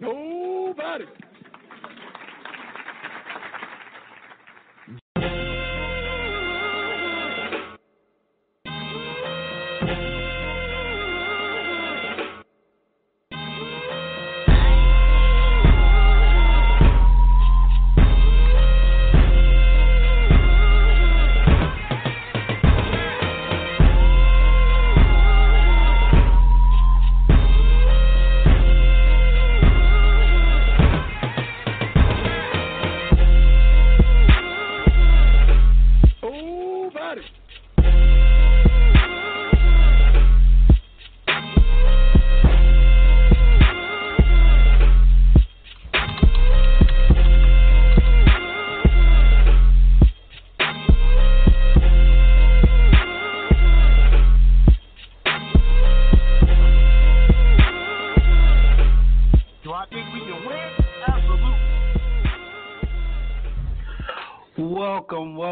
Nobody. 0.00 1.04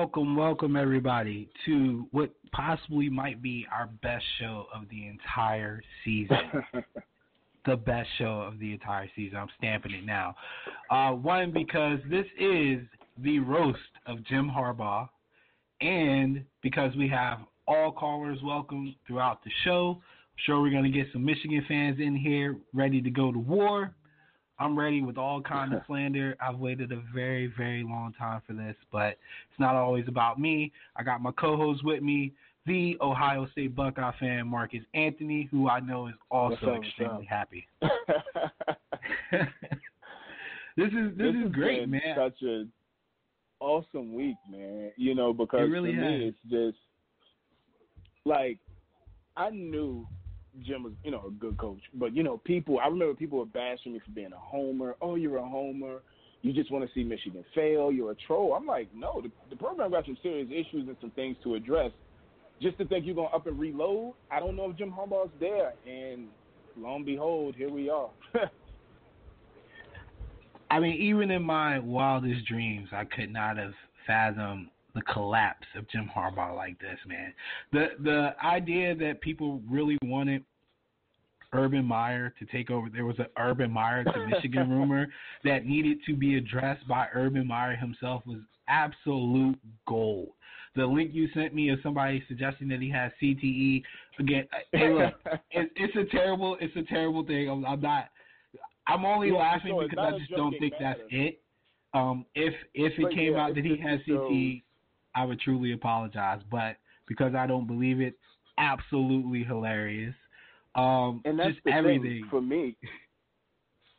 Welcome, 0.07 0.37
welcome, 0.37 0.77
everybody, 0.77 1.49
to 1.67 2.07
what 2.13 2.31
possibly 2.53 3.09
might 3.09 3.43
be 3.43 3.67
our 3.73 3.89
best 4.03 4.25
show 4.39 4.67
of 4.73 4.89
the 4.89 5.09
entire 5.09 5.83
season. 6.05 6.39
the 7.67 7.77
best 7.77 8.09
show 8.17 8.41
of 8.41 8.61
the 8.61 8.73
entire 8.73 9.11
season. 9.17 9.37
I'm 9.37 9.49
stamping 9.59 9.91
it 9.91 10.05
now. 10.05 10.37
Uh, 10.93 11.11
one, 11.11 11.51
because 11.51 11.99
this 12.09 12.25
is 12.39 12.83
the 13.19 13.41
roast 13.41 13.81
of 14.07 14.25
Jim 14.27 14.49
Harbaugh, 14.49 15.09
and 15.81 16.45
because 16.63 16.95
we 16.95 17.09
have 17.09 17.41
all 17.67 17.91
callers 17.91 18.39
welcome 18.45 18.95
throughout 19.09 19.43
the 19.43 19.51
show. 19.65 19.97
I'm 19.99 20.39
sure 20.47 20.63
we're 20.63 20.71
going 20.71 20.85
to 20.85 20.97
get 20.97 21.09
some 21.13 21.25
Michigan 21.25 21.65
fans 21.67 21.99
in 21.99 22.15
here 22.15 22.55
ready 22.73 23.03
to 23.03 23.11
go 23.11 23.33
to 23.33 23.41
war. 23.41 23.93
I'm 24.59 24.79
ready 24.79 25.03
with 25.03 25.19
all 25.19 25.41
kind 25.49 25.73
of 25.75 25.83
slander. 25.87 26.37
I've 26.41 26.59
waited 26.59 26.93
a 26.93 27.03
very, 27.15 27.53
very 27.57 27.83
long 27.83 28.13
time 28.19 28.43
for 28.47 28.53
this, 28.53 28.77
but 28.93 29.09
it's 29.51 29.59
not 29.59 29.75
always 29.75 30.07
about 30.09 30.39
me. 30.41 30.73
I 30.97 31.03
got 31.03 31.21
my 31.21 31.33
co-host 31.33 31.85
with 31.85 32.03
me, 32.03 32.33
the 32.67 32.97
Ohio 33.01 33.47
State 33.53 33.75
Buckeye 33.77 34.13
fan 34.19 34.47
Marcus 34.49 34.83
Anthony, 34.95 35.49
who 35.51 35.69
I 35.69 35.81
know 35.81 36.09
is 36.09 36.15
also 36.31 36.75
up, 36.75 36.83
extremely 36.83 37.25
happy. 37.25 37.67
this 40.77 40.89
is 40.89 41.17
this, 41.17 41.35
is 41.35 41.53
great, 41.53 41.89
man. 41.89 42.01
Such 42.17 42.43
a 42.43 42.65
awesome 43.61 44.15
week, 44.15 44.37
man. 44.51 44.91
You 44.97 45.15
know, 45.15 45.33
because 45.33 45.61
It 45.61 45.71
really 45.71 45.95
for 45.95 46.01
me, 46.01 46.27
it's 46.29 46.39
just 46.51 46.79
like 48.25 48.59
I 49.37 49.51
knew 49.51 50.07
Jim 50.65 50.83
was, 50.83 50.93
you 51.05 51.11
know, 51.11 51.25
a 51.27 51.31
good 51.31 51.59
coach, 51.59 51.81
but 51.95 52.15
you 52.15 52.23
know, 52.23 52.39
people. 52.45 52.79
I 52.79 52.87
remember 52.87 53.15
people 53.15 53.39
were 53.39 53.47
bashing 53.47 53.93
me 53.93 54.01
for 54.05 54.11
being 54.13 54.33
a 54.33 54.39
homer. 54.39 54.97
Oh, 55.01 55.15
you're 55.15 55.39
a 55.39 55.49
homer. 55.49 56.01
You 56.43 56.53
just 56.53 56.71
want 56.71 56.85
to 56.85 56.91
see 56.95 57.03
Michigan 57.03 57.45
fail. 57.55 57.91
You're 57.91 58.13
a 58.13 58.17
troll. 58.27 58.55
I'm 58.55 58.67
like, 58.67 58.89
no. 58.95 59.21
The, 59.21 59.31
the 59.51 59.57
program 59.57 59.91
got 59.91 60.05
some 60.05 60.17
serious 60.23 60.49
issues 60.51 60.87
and 60.87 60.97
some 61.01 61.11
things 61.11 61.37
to 61.43 61.55
address. 61.55 61.91
Just 62.63 62.79
to 62.79 62.87
think 62.87 63.05
you're 63.05 63.15
gonna 63.15 63.29
up 63.29 63.47
and 63.47 63.59
reload. 63.59 64.15
I 64.31 64.41
don't 64.41 64.57
know 64.57 64.71
if 64.71 64.77
Jim 64.77 64.91
Harbaugh's 64.91 65.33
there, 65.41 65.75
and 65.87 66.29
lo 66.77 66.97
and 66.97 67.05
behold, 67.05 67.55
here 67.57 67.71
we 67.71 67.91
are. 67.91 68.09
I 70.71 70.81
mean, 70.81 71.01
even 71.01 71.31
in 71.31 71.43
my 71.43 71.79
wildest 71.79 72.47
dreams, 72.47 72.89
I 72.93 73.05
could 73.05 73.33
not 73.33 73.57
have 73.57 73.75
fathomed 74.07 74.69
the 74.97 75.03
collapse 75.03 75.67
of 75.77 75.89
Jim 75.91 76.11
Harbaugh 76.15 76.57
like 76.57 76.79
this, 76.81 76.99
man. 77.07 77.33
The 77.73 77.89
the 78.03 78.31
idea 78.45 78.95
that 78.97 79.21
people 79.21 79.61
really 79.71 79.99
wanted 80.03 80.43
Urban 81.53 81.85
Meyer 81.85 82.35
to 82.39 82.47
take 82.47 82.71
over. 82.71 82.89
There 82.89 83.05
was 83.05 83.19
an 83.19 83.27
Urban 83.39 83.71
Meyer 83.71 84.05
to 84.05 84.27
Michigan 84.27 84.71
rumor 84.79 85.07
that 85.45 85.67
needed 85.67 85.99
to 86.07 86.17
be 86.17 86.37
addressed 86.37 86.89
by 86.89 87.09
Urban 87.15 87.47
Meyer 87.47 87.77
himself 87.77 88.23
was 88.27 88.39
absolute 88.69 89.59
gold. 89.87 90.31
The 90.75 90.85
link 90.85 91.11
you 91.13 91.29
sent 91.35 91.55
me 91.55 91.71
of 91.71 91.79
somebody 91.83 92.23
suggesting 92.27 92.69
that 92.69 92.81
he 92.81 92.91
has 92.91 93.13
CTE 93.23 93.83
again. 94.19 94.47
Hey, 94.73 94.93
look, 94.93 95.15
it, 95.51 95.71
it's 95.77 95.97
a 95.97 96.05
terrible, 96.15 96.57
it's 96.61 96.77
a 96.77 96.83
terrible 96.83 97.25
thing. 97.25 97.49
I'm, 97.49 97.65
I'm 97.65 97.81
not. 97.81 98.09
I'm 98.87 99.05
only 99.05 99.29
Yeah, 99.31 99.39
laughing 99.39 99.73
sure. 99.73 99.89
Because 99.89 100.05
I 100.15 100.19
just 100.19 100.31
don't 100.31 100.59
think 100.59 100.75
that's 100.79 101.01
it. 101.11 101.41
Um, 101.95 102.27
if 102.35 102.53
if 102.75 102.93
it 102.99 103.03
But 103.03 103.15
came 103.15 103.33
yeah, 103.33 103.47
out 103.47 103.55
that 103.55 103.65
he 103.65 103.79
has 103.79 104.01
CTE, 104.07 104.63
I 105.17 105.25
would 105.25 105.41
truly 105.41 105.73
apologize. 105.73 106.41
But 106.51 106.77
because 107.09 107.35
I 107.35 107.47
don't 107.47 107.67
believe 107.67 108.01
it, 108.01 108.15
absolutely 108.59 109.43
hilarious. 109.43 110.15
Um, 110.75 111.23
and 111.25 111.39
that's 111.39 111.55
just 111.55 111.65
the 111.65 111.73
everything. 111.73 112.03
thing 112.03 112.27
for 112.31 112.41
me. 112.41 112.77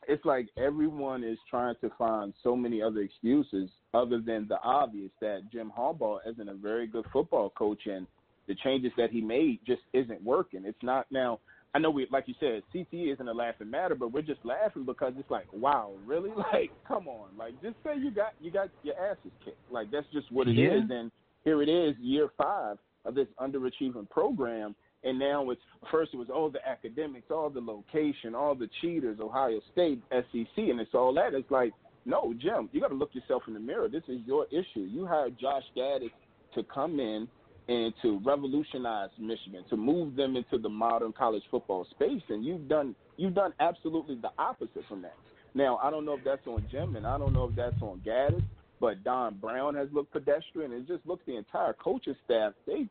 It's 0.09 0.23
like 0.23 0.47
everyone 0.57 1.22
is 1.22 1.38
trying 1.50 1.75
to 1.81 1.91
find 1.97 2.33
so 2.41 2.56
many 2.56 2.81
other 2.81 3.01
excuses 3.01 3.69
other 3.94 4.22
than 4.22 4.47
the 4.47 4.57
obvious 4.61 5.11
that 5.19 5.51
Jim 5.51 5.69
Harbaugh 5.77 6.19
isn't 6.25 6.47
a 6.47 6.53
very 6.53 6.88
good 6.88 7.03
football 7.11 7.50
coach 7.50 7.88
and 7.88 8.07
the 8.47 8.56
changes 8.56 8.94
that 8.95 9.11
he 9.11 9.19
made 9.19 9.59
just 9.67 9.81
isn't 9.91 10.23
working. 10.23 10.63
It's 10.66 10.81
not 10.81 11.07
now. 11.11 11.39
I 11.77 11.79
know 11.79 11.91
we, 11.91 12.07
like 12.11 12.23
you 12.25 12.33
said, 12.39 12.63
CTE 12.73 13.13
isn't 13.13 13.27
a 13.27 13.31
laughing 13.31 13.69
matter, 13.69 13.93
but 13.93 14.11
we're 14.11 14.23
just 14.23 14.43
laughing 14.43 14.83
because 14.83 15.13
it's 15.15 15.29
like, 15.29 15.45
wow, 15.53 15.91
really? 16.07 16.31
Like, 16.51 16.71
come 16.88 17.07
on, 17.07 17.29
like 17.38 17.53
just 17.61 17.75
say 17.83 17.99
you 17.99 18.09
got 18.09 18.33
you 18.41 18.49
got 18.49 18.69
your 18.81 18.95
asses 18.95 19.31
kicked. 19.45 19.71
Like 19.71 19.91
that's 19.91 20.07
just 20.11 20.31
what 20.31 20.47
it 20.47 20.57
is. 20.57 20.83
Yeah. 20.89 20.95
And 20.95 21.11
here 21.43 21.61
it 21.61 21.69
is, 21.69 21.95
year 21.99 22.29
five 22.35 22.77
of 23.05 23.13
this 23.13 23.27
underachieving 23.39 24.09
program, 24.09 24.73
and 25.03 25.19
now 25.19 25.51
it's 25.51 25.61
first 25.91 26.15
it 26.15 26.17
was 26.17 26.29
all 26.33 26.49
the 26.49 26.67
academics, 26.67 27.27
all 27.29 27.51
the 27.51 27.59
location, 27.59 28.33
all 28.33 28.55
the 28.55 28.69
cheaters, 28.81 29.19
Ohio 29.19 29.59
State, 29.71 30.01
SEC, 30.09 30.57
and 30.57 30.79
it's 30.79 30.95
all 30.95 31.13
that. 31.13 31.35
It's 31.35 31.51
like, 31.51 31.73
no, 32.05 32.33
Jim, 32.41 32.69
you 32.71 32.81
got 32.81 32.88
to 32.88 32.95
look 32.95 33.13
yourself 33.13 33.44
in 33.47 33.53
the 33.53 33.59
mirror. 33.59 33.88
This 33.88 34.03
is 34.07 34.17
your 34.25 34.47
issue. 34.47 34.88
You 34.89 35.05
hired 35.05 35.38
Josh 35.39 35.63
Gattis 35.77 36.09
to 36.55 36.63
come 36.63 36.99
in 36.99 37.27
and 37.67 37.94
to 38.01 38.19
revolutionize 38.23 39.09
Michigan, 39.19 39.63
to 39.69 39.75
move 39.75 40.16
them 40.16 40.35
into 40.35 40.57
the 40.57 40.69
modern 40.69 41.11
college 41.11 41.44
football 41.51 41.85
space, 41.91 42.22
and 42.29 42.45
you've 42.45 42.67
done 42.67 42.95
you've 43.17 43.35
done 43.35 43.53
absolutely 43.59 44.16
the 44.16 44.31
opposite 44.38 44.83
from 44.88 45.01
that. 45.01 45.16
Now, 45.53 45.77
I 45.81 45.89
don't 45.89 46.06
know 46.06 46.13
if 46.13 46.23
that's 46.23 46.45
on 46.45 46.66
Jim, 46.72 46.95
and 46.95 47.06
I 47.06 47.17
don't 47.17 47.33
know 47.33 47.45
if 47.45 47.56
that's 47.56 47.81
on 47.81 48.01
Gattis, 48.06 48.44
but 48.79 49.03
Don 49.03 49.35
Brown 49.35 49.75
has 49.75 49.88
looked 49.91 50.13
pedestrian. 50.13 50.72
It 50.72 50.88
just 50.88 51.06
looks 51.06 51.23
the 51.25 51.35
entire 51.35 51.73
coaching 51.73 52.16
staff. 52.25 52.53
They 52.66 52.88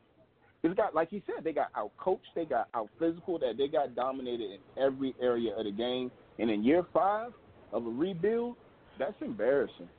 it's 0.63 0.75
got 0.75 0.93
like 0.93 1.09
he 1.09 1.23
said, 1.25 1.43
they 1.43 1.53
got 1.53 1.69
out 1.75 1.91
coached, 1.97 2.27
they 2.35 2.45
got 2.45 2.67
out 2.73 2.89
physical, 2.99 3.39
that 3.39 3.53
they 3.57 3.67
got 3.67 3.95
dominated 3.95 4.51
in 4.51 4.83
every 4.83 5.15
area 5.21 5.55
of 5.55 5.65
the 5.65 5.71
game. 5.71 6.11
And 6.39 6.49
in 6.49 6.63
year 6.63 6.83
five 6.93 7.31
of 7.71 7.85
a 7.85 7.89
rebuild, 7.89 8.55
that's 8.99 9.13
embarrassing. 9.21 9.89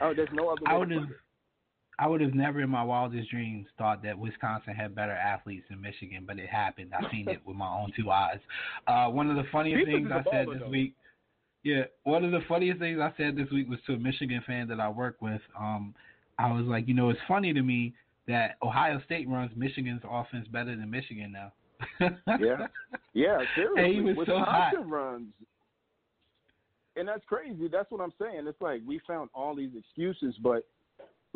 Oh, 0.00 0.12
there's 0.14 0.28
no 0.32 0.48
other 0.48 0.62
way 0.64 0.70
I 0.70 0.72
to 0.72 0.78
would 0.78 0.92
it. 0.92 1.08
I 1.98 2.06
would 2.06 2.20
have 2.20 2.34
never 2.34 2.60
in 2.60 2.68
my 2.68 2.82
wildest 2.82 3.30
dreams 3.30 3.66
thought 3.78 4.02
that 4.02 4.18
Wisconsin 4.18 4.74
had 4.74 4.94
better 4.94 5.12
athletes 5.12 5.64
than 5.70 5.80
Michigan, 5.80 6.24
but 6.26 6.38
it 6.38 6.48
happened. 6.48 6.92
I 6.94 7.10
seen 7.10 7.28
it 7.28 7.40
with 7.46 7.56
my 7.56 7.68
own 7.68 7.90
two 7.96 8.10
eyes. 8.10 8.38
Uh, 8.86 9.06
one 9.06 9.30
of 9.30 9.36
the 9.36 9.48
funniest 9.50 9.86
Defense 9.86 10.08
things 10.08 10.10
I 10.12 10.16
a 10.16 10.20
I 10.20 10.24
said 10.30 10.48
this 10.48 10.60
though. 10.60 10.68
week. 10.68 10.94
Yeah, 11.62 11.84
one 12.04 12.24
of 12.24 12.32
the 12.32 12.42
funniest 12.48 12.80
things 12.80 13.00
I 13.00 13.12
said 13.16 13.36
this 13.36 13.50
week 13.50 13.68
was 13.68 13.78
to 13.86 13.94
a 13.94 13.98
Michigan 13.98 14.42
fan 14.46 14.68
that 14.68 14.78
I 14.78 14.88
work 14.88 15.16
with. 15.20 15.40
Um, 15.58 15.94
I 16.38 16.52
was 16.52 16.66
like, 16.66 16.86
you 16.86 16.94
know, 16.94 17.08
it's 17.08 17.18
funny 17.26 17.52
to 17.54 17.62
me 17.62 17.94
that 18.28 18.56
Ohio 18.62 19.00
State 19.04 19.28
runs 19.28 19.50
Michigan's 19.56 20.02
offense 20.08 20.46
better 20.48 20.76
than 20.76 20.90
Michigan 20.90 21.32
now. 21.32 21.52
Yeah. 22.38 22.66
Yeah, 23.14 23.38
seriously. 23.54 23.82
Hey, 23.82 23.94
he 23.94 24.00
was 24.00 24.26
so 24.26 24.38
hot. 24.38 24.74
runs. 24.88 25.28
And 26.96 27.08
that's 27.08 27.24
crazy. 27.26 27.68
That's 27.68 27.90
what 27.90 28.00
I'm 28.00 28.12
saying. 28.20 28.46
It's 28.46 28.60
like 28.60 28.82
we 28.86 29.00
found 29.06 29.30
all 29.34 29.54
these 29.54 29.70
excuses, 29.76 30.34
but 30.42 30.66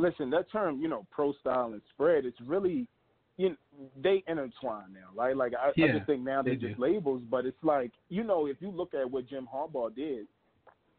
listen, 0.00 0.30
that 0.30 0.50
term, 0.50 0.80
you 0.80 0.88
know, 0.88 1.06
pro 1.10 1.32
style 1.40 1.72
and 1.72 1.82
spread, 1.94 2.24
it's 2.24 2.40
really 2.46 2.86
you 3.36 3.50
know, 3.50 3.56
they 4.02 4.22
intertwine 4.28 4.92
now, 4.92 5.08
right? 5.16 5.34
Like 5.34 5.52
I, 5.54 5.68
I 5.68 5.92
just 5.92 6.06
think 6.06 6.22
now 6.22 6.42
they're 6.42 6.54
they 6.54 6.60
just 6.60 6.76
do. 6.76 6.82
labels, 6.82 7.22
but 7.30 7.46
it's 7.46 7.62
like, 7.62 7.90
you 8.10 8.22
know, 8.22 8.46
if 8.46 8.58
you 8.60 8.70
look 8.70 8.92
at 8.92 9.10
what 9.10 9.28
Jim 9.28 9.48
Harbaugh 9.52 9.94
did 9.94 10.26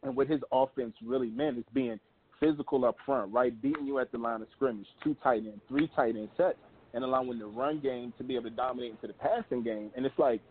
and 0.01 0.15
what 0.15 0.27
his 0.27 0.41
offense 0.51 0.95
really 1.05 1.29
meant 1.29 1.59
is 1.59 1.65
being 1.73 1.99
physical 2.39 2.85
up 2.85 2.95
front, 3.05 3.31
right? 3.31 3.61
Beating 3.61 3.85
you 3.85 3.99
at 3.99 4.11
the 4.11 4.17
line 4.17 4.41
of 4.41 4.47
scrimmage, 4.55 4.87
two 5.03 5.15
tight 5.21 5.43
end, 5.43 5.61
three 5.67 5.87
tight 5.95 6.15
end 6.15 6.29
sets, 6.35 6.57
and 6.95 7.03
allowing 7.03 7.37
the 7.37 7.45
run 7.45 7.79
game 7.79 8.11
to 8.17 8.23
be 8.23 8.35
able 8.35 8.49
to 8.49 8.55
dominate 8.55 8.91
into 8.91 9.07
the 9.07 9.13
passing 9.13 9.61
game. 9.61 9.91
And 9.95 10.05
it's 10.05 10.17
like 10.17 10.41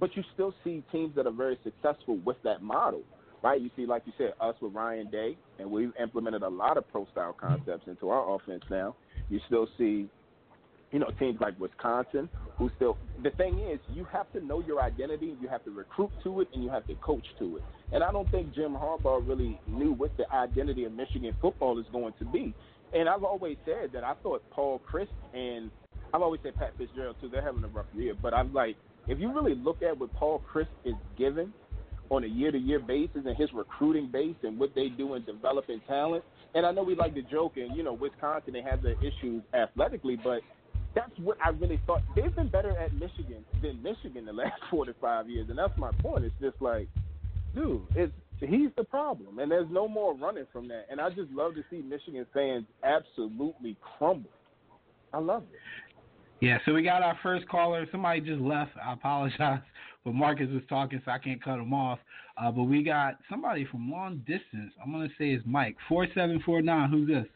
but 0.00 0.14
you 0.16 0.22
still 0.34 0.54
see 0.64 0.82
teams 0.92 1.14
that 1.16 1.26
are 1.26 1.32
very 1.32 1.58
successful 1.64 2.18
with 2.24 2.36
that 2.44 2.62
model, 2.62 3.02
right? 3.42 3.60
You 3.60 3.70
see, 3.76 3.86
like 3.86 4.02
you 4.06 4.12
said, 4.18 4.32
us 4.40 4.54
with 4.60 4.74
Ryan 4.74 5.10
Day, 5.10 5.36
and 5.58 5.70
we've 5.70 5.92
implemented 6.00 6.42
a 6.42 6.48
lot 6.48 6.76
of 6.76 6.88
pro 6.90 7.06
style 7.12 7.36
concepts 7.38 7.86
into 7.86 8.10
our 8.10 8.34
offense 8.34 8.64
now. 8.70 8.94
You 9.28 9.40
still 9.48 9.68
see 9.78 10.08
you 10.92 10.98
know, 10.98 11.10
teams 11.18 11.40
like 11.40 11.58
Wisconsin 11.58 12.28
who 12.58 12.70
still 12.76 12.98
the 13.22 13.30
thing 13.30 13.58
is 13.58 13.80
you 13.94 14.04
have 14.12 14.30
to 14.32 14.44
know 14.44 14.60
your 14.60 14.80
identity, 14.82 15.34
you 15.40 15.48
have 15.48 15.64
to 15.64 15.70
recruit 15.70 16.10
to 16.22 16.42
it 16.42 16.48
and 16.52 16.62
you 16.62 16.70
have 16.70 16.86
to 16.86 16.94
coach 16.96 17.24
to 17.38 17.56
it. 17.56 17.62
And 17.92 18.04
I 18.04 18.12
don't 18.12 18.30
think 18.30 18.54
Jim 18.54 18.74
Harbaugh 18.74 19.26
really 19.26 19.58
knew 19.66 19.92
what 19.92 20.14
the 20.18 20.30
identity 20.32 20.84
of 20.84 20.92
Michigan 20.92 21.34
football 21.40 21.78
is 21.78 21.86
going 21.92 22.12
to 22.18 22.26
be. 22.26 22.54
And 22.92 23.08
I've 23.08 23.24
always 23.24 23.56
said 23.64 23.90
that 23.94 24.04
I 24.04 24.14
thought 24.22 24.42
Paul 24.50 24.80
Chryst 24.90 25.08
and 25.32 25.70
I've 26.12 26.20
always 26.20 26.40
said 26.42 26.54
Pat 26.56 26.74
Fitzgerald 26.76 27.16
too, 27.22 27.30
they're 27.30 27.42
having 27.42 27.64
a 27.64 27.68
rough 27.68 27.86
year. 27.94 28.12
But 28.20 28.34
I'm 28.34 28.52
like, 28.52 28.76
if 29.08 29.18
you 29.18 29.32
really 29.32 29.54
look 29.54 29.82
at 29.82 29.98
what 29.98 30.12
Paul 30.12 30.42
Chryst 30.52 30.68
is 30.84 30.94
giving 31.16 31.54
on 32.12 32.24
a 32.24 32.26
year 32.26 32.52
to 32.52 32.58
year 32.58 32.78
basis 32.78 33.22
and 33.24 33.34
his 33.38 33.50
recruiting 33.54 34.06
base 34.06 34.36
and 34.42 34.58
what 34.58 34.74
they 34.74 34.88
do 34.90 35.14
in 35.14 35.24
developing 35.24 35.80
talent, 35.88 36.22
and 36.54 36.66
I 36.66 36.70
know 36.70 36.82
we 36.82 36.94
like 36.94 37.14
to 37.14 37.22
joke 37.22 37.54
and, 37.56 37.74
you 37.74 37.82
know, 37.82 37.94
Wisconsin 37.94 38.52
they 38.52 38.60
have 38.60 38.82
their 38.82 38.96
issues 39.02 39.42
athletically, 39.54 40.16
but 40.22 40.42
that's 40.94 41.18
what 41.18 41.38
I 41.42 41.48
really 41.48 41.80
thought. 41.86 42.02
They've 42.14 42.34
been 42.36 42.48
better 42.48 42.76
at 42.76 42.92
Michigan 42.92 43.46
than 43.62 43.82
Michigan 43.82 44.26
the 44.26 44.32
last 44.34 44.60
four 44.70 44.84
to 44.84 44.94
five 45.00 45.30
years, 45.30 45.48
and 45.48 45.58
that's 45.58 45.76
my 45.78 45.90
point. 46.02 46.24
It's 46.24 46.34
just 46.38 46.60
like, 46.60 46.86
dude, 47.54 47.80
it's 47.96 48.12
he's 48.40 48.68
the 48.76 48.84
problem, 48.84 49.38
and 49.38 49.50
there's 49.50 49.70
no 49.70 49.88
more 49.88 50.14
running 50.14 50.46
from 50.52 50.68
that. 50.68 50.86
And 50.90 51.00
I 51.00 51.08
just 51.08 51.30
love 51.32 51.54
to 51.54 51.64
see 51.70 51.80
Michigan 51.80 52.26
fans 52.34 52.66
absolutely 52.84 53.76
crumble. 53.96 54.28
I 55.14 55.18
love 55.18 55.44
it. 55.50 55.60
Yeah, 56.44 56.58
so 56.66 56.74
we 56.74 56.82
got 56.82 57.02
our 57.02 57.16
first 57.22 57.48
caller. 57.48 57.86
Somebody 57.92 58.20
just 58.20 58.40
left. 58.40 58.72
I 58.84 58.94
apologize, 58.94 59.60
but 60.04 60.14
Marcus 60.14 60.48
was 60.50 60.62
talking, 60.68 61.00
so 61.04 61.10
I 61.10 61.18
can't 61.18 61.42
cut 61.42 61.58
him 61.58 61.72
off. 61.72 61.98
Uh, 62.36 62.50
but 62.50 62.64
we 62.64 62.82
got 62.82 63.18
somebody 63.30 63.66
from 63.70 63.90
long 63.90 64.18
distance. 64.18 64.72
I'm 64.82 64.92
gonna 64.92 65.08
say 65.18 65.30
it's 65.30 65.44
Mike 65.46 65.76
four 65.88 66.06
seven 66.14 66.42
four 66.44 66.62
nine. 66.62 66.90
Who's 66.90 67.08
this? 67.08 67.26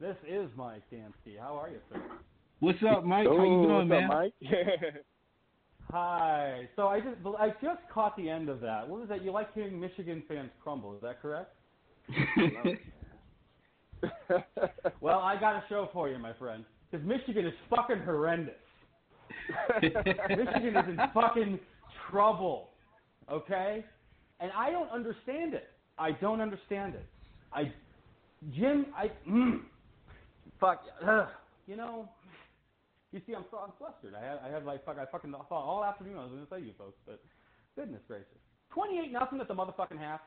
This 0.00 0.16
is 0.28 0.48
Mike 0.56 0.82
Dansky. 0.92 1.38
How 1.40 1.56
are 1.56 1.70
you, 1.70 1.78
sir? 1.92 2.00
What's 2.60 2.78
up, 2.88 3.04
Mike? 3.04 3.26
How 3.26 3.32
you 3.32 3.66
doing, 3.66 3.88
man? 3.88 4.04
Up, 4.04 4.10
Mike? 4.10 4.34
Hi. 5.90 6.68
So 6.76 6.88
I 6.88 7.00
just 7.00 7.16
I 7.38 7.48
just 7.62 7.80
caught 7.92 8.16
the 8.16 8.28
end 8.28 8.48
of 8.48 8.60
that. 8.60 8.88
What 8.88 9.00
was 9.00 9.08
that? 9.08 9.24
You 9.24 9.32
like 9.32 9.52
hearing 9.54 9.80
Michigan 9.80 10.22
fans 10.28 10.50
crumble? 10.62 10.94
Is 10.94 11.02
that 11.02 11.22
correct? 11.22 11.54
well, 15.00 15.18
I 15.18 15.38
got 15.40 15.56
a 15.56 15.64
show 15.68 15.88
for 15.92 16.08
you, 16.08 16.18
my 16.18 16.32
friend. 16.34 16.64
Because 16.90 17.06
Michigan 17.06 17.46
is 17.46 17.54
fucking 17.70 18.00
horrendous. 18.04 18.54
Michigan 19.82 20.76
is 20.76 20.88
in 20.88 21.00
fucking 21.14 21.58
trouble. 22.10 22.70
Okay? 23.30 23.84
And 24.40 24.50
I 24.56 24.70
don't 24.70 24.90
understand 24.90 25.54
it. 25.54 25.68
I 25.98 26.12
don't 26.12 26.40
understand 26.40 26.94
it. 26.94 27.06
I 27.52 27.72
Jim, 28.54 28.86
I 28.96 29.10
mm, 29.28 29.60
fuck, 30.60 30.82
ugh, 31.06 31.26
you 31.66 31.76
know, 31.76 32.08
you 33.12 33.20
see, 33.26 33.34
I'm 33.34 33.44
so 33.50 33.58
I'm 33.58 33.72
flustered. 33.78 34.14
I 34.14 34.24
had, 34.24 34.38
I 34.44 34.48
had 34.52 34.64
like 34.64 34.84
fuck, 34.84 34.96
I 34.98 35.06
fucking 35.10 35.32
thought 35.32 35.50
all 35.50 35.84
afternoon 35.84 36.18
I 36.18 36.22
was 36.22 36.30
going 36.30 36.46
to 36.46 36.50
say 36.50 36.60
you 36.60 36.72
folks, 36.78 36.98
but 37.06 37.20
goodness 37.74 38.00
gracious, 38.06 38.26
28 38.74 39.12
nothing 39.12 39.40
at 39.40 39.48
the 39.48 39.54
motherfucking 39.54 39.98
half. 39.98 40.20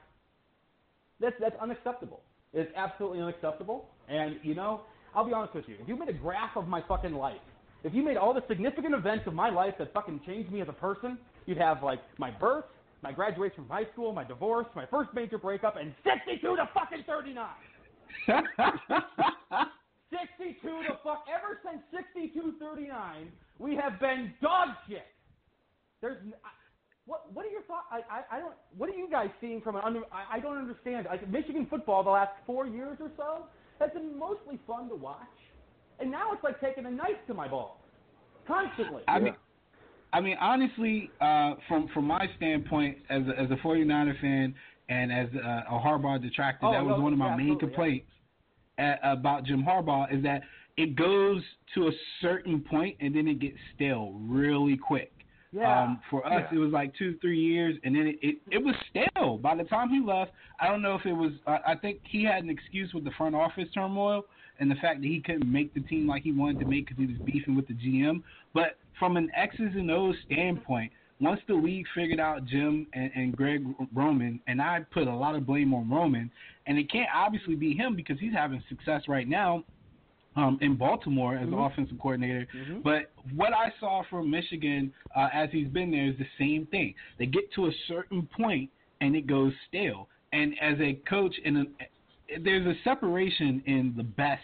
That's 1.20 1.36
that's 1.40 1.56
unacceptable. 1.62 2.22
It's 2.54 2.72
absolutely 2.76 3.22
unacceptable. 3.22 3.90
And 4.10 4.38
you 4.44 4.56
know, 4.56 4.82
I'll 5.16 5.26
be 5.26 5.34
honest 5.34 5.54
with 5.54 5.66
you. 5.68 5.76
If 5.80 5.88
you 5.88 5.96
made 5.96 6.10
a 6.10 6.14
graph 6.14 6.58
of 6.58 6.68
my 6.68 6.82
fucking 6.88 7.14
life, 7.14 7.40
if 7.84 7.94
you 7.94 8.04
made 8.04 8.18
all 8.18 8.34
the 8.34 8.44
significant 8.48 8.94
events 8.94 9.26
of 9.28 9.34
my 9.34 9.50
life 9.50 9.74
that 9.80 9.94
fucking 9.94 10.22
changed 10.26 10.52
me 10.52 10.62
as 10.62 10.70
a 10.70 10.74
person, 10.74 11.18
you'd 11.46 11.58
have 11.58 11.82
like 11.84 12.00
my 12.18 12.30
birth, 12.32 12.66
my 13.02 13.12
graduation 13.12 13.56
from 13.58 13.70
high 13.70 13.88
school, 13.94 14.14
my 14.14 14.24
divorce, 14.24 14.68
my 14.76 14.86
first 14.86 15.10
major 15.14 15.38
breakup, 15.38 15.76
and 15.78 15.94
62 16.04 16.56
to 16.56 16.70
fucking 16.74 17.04
39. 17.08 17.48
62 20.12 20.62
to 20.62 21.00
fuck. 21.04 21.26
Ever 21.32 21.60
since 21.64 21.82
6239, 21.92 23.32
we 23.58 23.76
have 23.76 24.00
been 24.00 24.34
dog 24.42 24.70
shit. 24.88 25.06
There's. 26.02 26.18
What 27.06 27.34
what 27.34 27.46
are 27.46 27.50
your 27.50 27.64
thoughts? 27.64 27.88
I, 27.92 28.02
I 28.14 28.38
I 28.38 28.40
don't. 28.40 28.54
What 28.78 28.90
are 28.90 28.94
you 28.94 29.10
guys 29.10 29.30
seeing 29.42 29.62
from 29.62 29.76
an 29.76 29.82
under? 29.84 30.02
I, 30.12 30.38
I 30.38 30.40
don't 30.40 30.58
understand. 30.58 31.08
Like 31.10 31.28
Michigan 31.30 31.66
football, 31.70 32.04
the 32.04 32.12
last 32.12 32.34
four 32.46 32.68
years 32.68 32.98
or 33.00 33.10
so, 33.18 33.46
has 33.80 33.90
been 33.92 34.18
mostly 34.18 34.60
fun 34.68 34.88
to 34.90 34.96
watch, 34.96 35.18
and 36.02 36.12
now 36.12 36.34
it's 36.34 36.44
like 36.44 36.60
taking 36.60 36.86
a 36.86 36.92
knife 36.92 37.22
to 37.28 37.34
my 37.34 37.48
balls, 37.48 37.78
constantly. 38.48 39.04
I 39.08 39.20
mean, 39.20 39.36
I 40.14 40.22
mean 40.22 40.38
honestly, 40.42 41.10
uh, 41.22 41.54
from 41.68 41.88
from 41.94 42.06
my 42.06 42.26
standpoint 42.38 42.98
as 43.10 43.22
a, 43.28 43.40
as 43.40 43.52
a 43.52 43.56
49er 43.66 44.20
fan 44.20 44.56
and 44.90 45.12
as 45.12 45.28
a, 45.36 45.66
a 45.70 45.80
Harbaugh 45.80 46.22
detractor, 46.22 46.68
oh, 46.68 46.72
that 46.72 46.84
was 46.84 46.96
no, 46.98 47.04
one 47.04 47.14
of 47.14 47.20
my 47.20 47.30
yeah, 47.30 47.38
main 47.38 47.60
complaints 47.60 48.08
about 49.04 49.46
Jim 49.46 49.64
Harbaugh 49.64 50.14
is 50.14 50.24
that 50.24 50.42
it 50.78 50.96
goes 50.96 51.42
to 51.76 51.88
a 51.88 51.92
certain 52.22 52.62
point 52.62 52.98
and 53.00 53.16
then 53.16 53.28
it 53.28 53.40
gets 53.40 53.58
stale 53.76 54.14
really 54.20 54.78
quick. 54.78 55.12
Yeah. 55.54 55.84
Um, 55.84 56.00
for 56.10 56.26
us, 56.26 56.44
yeah. 56.50 56.58
it 56.58 56.60
was 56.60 56.72
like 56.72 56.96
two, 56.98 57.18
three 57.20 57.38
years, 57.38 57.76
and 57.84 57.94
then 57.94 58.08
it, 58.08 58.16
it 58.22 58.36
it 58.50 58.58
was 58.58 58.74
stale. 58.90 59.38
By 59.38 59.54
the 59.54 59.66
time 59.66 59.90
he 59.90 60.02
left, 60.02 60.32
I 60.62 60.68
don't 60.70 60.82
know 60.82 60.96
if 60.96 61.06
it 61.06 61.12
was. 61.12 61.34
I, 61.46 61.58
I 61.68 61.76
think 61.76 62.00
he 62.10 62.24
had 62.24 62.46
an 62.46 62.50
excuse 62.50 62.94
with 62.94 63.04
the 63.04 63.12
front 63.18 63.36
office 63.36 63.68
turmoil 63.74 64.24
and 64.62 64.70
the 64.70 64.76
fact 64.76 65.02
that 65.02 65.08
he 65.08 65.20
couldn't 65.20 65.52
make 65.52 65.74
the 65.74 65.82
team 65.82 66.08
like 66.08 66.22
he 66.22 66.32
wanted 66.32 66.60
to 66.60 66.66
make 66.66 66.88
because 66.88 67.00
he 67.00 67.08
was 67.08 67.18
beefing 67.26 67.56
with 67.56 67.68
the 67.68 67.74
GM. 67.74 68.22
But 68.54 68.78
from 69.00 69.18
an 69.18 69.30
X's 69.36 69.72
and 69.74 69.90
O's 69.90 70.16
standpoint, 70.28 70.92
once 71.20 71.42
the 71.48 71.56
league 71.56 71.88
figured 71.96 72.20
out 72.20 72.46
Jim 72.46 72.86
and, 72.94 73.12
and 73.16 73.36
Greg 73.36 73.66
Roman, 73.94 74.40
and 74.48 74.62
I 74.62 74.86
put 74.94 75.08
a 75.08 75.14
lot 75.14 75.36
of 75.36 75.48
blame 75.48 75.74
on 75.74 75.90
Roman, 75.90 76.30
and 76.68 76.78
it 76.78 76.92
can't 76.92 77.10
obviously 77.14 77.56
be 77.56 77.74
him 77.74 77.96
because 77.96 78.20
he's 78.20 78.34
having 78.34 78.64
success 78.70 79.02
right 79.08 79.28
now 79.28 79.64
um, 80.36 80.60
in 80.62 80.76
Baltimore 80.76 81.36
as 81.36 81.48
mm-hmm. 81.48 81.60
offensive 81.60 81.98
coordinator. 82.00 82.48
Mm-hmm. 82.56 82.82
But 82.82 83.12
what 83.36 83.54
I 83.54 83.74
saw 83.80 84.04
from 84.12 84.30
Michigan 84.30 84.94
uh, 85.16 85.30
as 85.34 85.50
he's 85.52 85.68
been 85.70 85.90
there 85.90 86.08
is 86.08 86.18
the 86.20 86.28
same 86.38 86.68
thing. 86.68 86.94
They 87.18 87.26
get 87.26 87.52
to 87.56 87.66
a 87.66 87.72
certain 87.88 88.30
point 88.38 88.70
and 89.02 89.16
it 89.16 89.26
goes 89.26 89.54
stale. 89.68 90.08
And 90.34 90.54
as 90.62 90.80
a 90.80 90.94
coach, 91.10 91.36
in 91.44 91.58
a, 91.58 91.64
there's 92.44 92.66
a 92.66 92.74
separation 92.84 93.62
in 93.66 93.94
the 93.96 94.04
best 94.04 94.42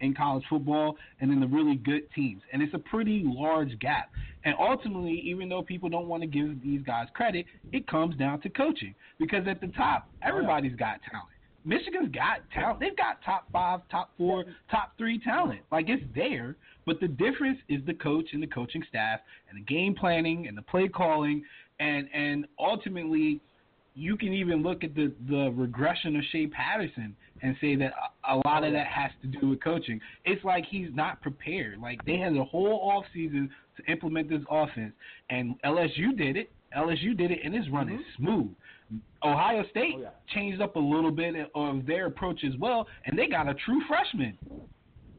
in 0.00 0.14
college 0.14 0.44
football 0.48 0.96
and 1.20 1.30
in 1.30 1.40
the 1.40 1.46
really 1.46 1.76
good 1.76 2.10
teams. 2.14 2.42
And 2.52 2.62
it's 2.62 2.74
a 2.74 2.78
pretty 2.78 3.22
large 3.24 3.78
gap. 3.80 4.10
And 4.44 4.54
ultimately, 4.58 5.20
even 5.24 5.48
though 5.48 5.62
people 5.62 5.88
don't 5.88 6.06
want 6.06 6.22
to 6.22 6.26
give 6.26 6.62
these 6.62 6.82
guys 6.82 7.08
credit, 7.12 7.44
it 7.72 7.86
comes 7.86 8.16
down 8.16 8.40
to 8.42 8.48
coaching. 8.48 8.94
Because 9.18 9.46
at 9.46 9.60
the 9.60 9.68
top, 9.68 10.08
oh, 10.10 10.28
everybody's 10.28 10.76
got 10.76 11.00
talent. 11.10 11.28
Michigan's 11.62 12.10
got 12.14 12.38
talent. 12.54 12.80
They've 12.80 12.96
got 12.96 13.22
top 13.22 13.46
five, 13.52 13.80
top 13.90 14.10
four, 14.16 14.46
top 14.70 14.92
three 14.96 15.18
talent. 15.18 15.60
Like 15.70 15.90
it's 15.90 16.02
there, 16.14 16.56
but 16.86 17.00
the 17.00 17.08
difference 17.08 17.58
is 17.68 17.82
the 17.86 17.92
coach 17.92 18.30
and 18.32 18.42
the 18.42 18.46
coaching 18.46 18.82
staff 18.88 19.20
and 19.50 19.58
the 19.58 19.64
game 19.64 19.94
planning 19.94 20.48
and 20.48 20.56
the 20.56 20.62
play 20.62 20.88
calling 20.88 21.44
and 21.80 22.08
and 22.14 22.46
ultimately 22.58 23.40
you 23.94 24.16
can 24.16 24.32
even 24.32 24.62
look 24.62 24.84
at 24.84 24.94
the 24.94 25.12
the 25.28 25.50
regression 25.56 26.14
of 26.14 26.22
Shea 26.30 26.46
Patterson 26.46 27.16
and 27.42 27.56
say 27.60 27.76
that 27.76 27.92
a, 28.28 28.36
lot 28.46 28.64
of 28.64 28.72
that 28.72 28.86
has 28.86 29.10
to 29.22 29.28
do 29.28 29.50
with 29.50 29.62
coaching. 29.62 30.00
It's 30.24 30.44
like 30.44 30.64
he's 30.66 30.88
not 30.92 31.20
prepared. 31.22 31.78
Like 31.80 32.04
they 32.04 32.18
had 32.18 32.36
a 32.36 32.44
whole 32.44 32.90
off 32.90 33.04
season 33.12 33.50
to 33.76 33.92
implement 33.92 34.28
this 34.28 34.42
offense 34.50 34.92
and 35.30 35.60
LSU 35.62 36.16
did 36.16 36.36
it. 36.36 36.50
LSU 36.76 37.16
did 37.16 37.30
it 37.30 37.40
and 37.44 37.54
it's 37.54 37.68
running 37.70 37.98
mm-hmm. 37.98 38.24
smooth. 38.24 38.50
Ohio 39.22 39.64
State 39.70 39.94
oh, 39.98 40.00
yeah. 40.02 40.08
changed 40.34 40.60
up 40.60 40.76
a 40.76 40.80
little 40.80 41.10
bit 41.10 41.34
of 41.54 41.86
their 41.86 42.06
approach 42.06 42.42
as 42.44 42.56
well, 42.58 42.86
and 43.06 43.18
they 43.18 43.26
got 43.26 43.48
a 43.48 43.54
true 43.54 43.80
freshman. 43.86 44.36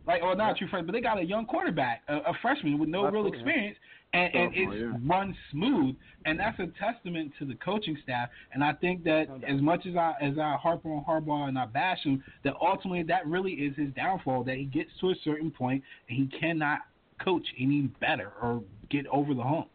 Like, 0.07 0.23
or 0.23 0.35
not 0.35 0.49
yeah. 0.49 0.53
true 0.55 0.67
freshman, 0.67 0.87
but 0.87 0.93
they 0.93 1.01
got 1.01 1.19
a 1.19 1.23
young 1.23 1.45
quarterback, 1.45 2.01
a, 2.07 2.17
a 2.17 2.33
freshman 2.41 2.79
with 2.79 2.89
no 2.89 3.05
Absolutely, 3.05 3.31
real 3.31 3.39
experience, 3.39 3.77
and, 4.13 4.33
and 4.35 4.51
Sophomore, 4.53 4.73
it's 4.73 4.81
yeah. 4.81 5.09
run 5.15 5.35
smooth, 5.51 5.95
and 6.25 6.39
that's 6.39 6.59
a 6.59 6.67
testament 6.79 7.31
to 7.39 7.45
the 7.45 7.53
coaching 7.55 7.95
staff. 8.03 8.29
And 8.53 8.63
I 8.63 8.73
think 8.73 9.03
that 9.03 9.29
No 9.29 9.47
as 9.47 9.61
much 9.61 9.85
as 9.85 9.95
I 9.95 10.13
as 10.19 10.37
I 10.39 10.57
harp 10.57 10.85
on 10.85 11.05
Harbaugh 11.07 11.47
and 11.47 11.57
I 11.57 11.65
bash 11.67 11.99
him, 12.03 12.23
that 12.43 12.55
ultimately 12.59 13.03
that 13.03 13.25
really 13.27 13.53
is 13.53 13.75
his 13.77 13.93
downfall. 13.93 14.43
That 14.43 14.57
he 14.57 14.65
gets 14.65 14.89
to 15.01 15.11
a 15.11 15.15
certain 15.23 15.51
point 15.51 15.83
and 16.09 16.17
he 16.17 16.37
cannot 16.39 16.79
coach 17.23 17.45
any 17.59 17.81
better 18.01 18.31
or 18.41 18.63
get 18.89 19.05
over 19.07 19.33
the 19.35 19.43
hump. 19.43 19.67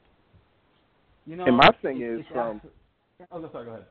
You 1.25 1.37
know, 1.37 1.45
And 1.45 1.56
my 1.56 1.71
thing 1.83 2.00
it- 2.00 2.04
is 2.04 2.21
it's 2.21 2.28
from- 2.30 2.38
um, 2.49 2.61
abso- 2.61 3.26
Oh, 3.30 3.50
sorry. 3.52 3.64
Go 3.64 3.71
ahead. 3.73 3.85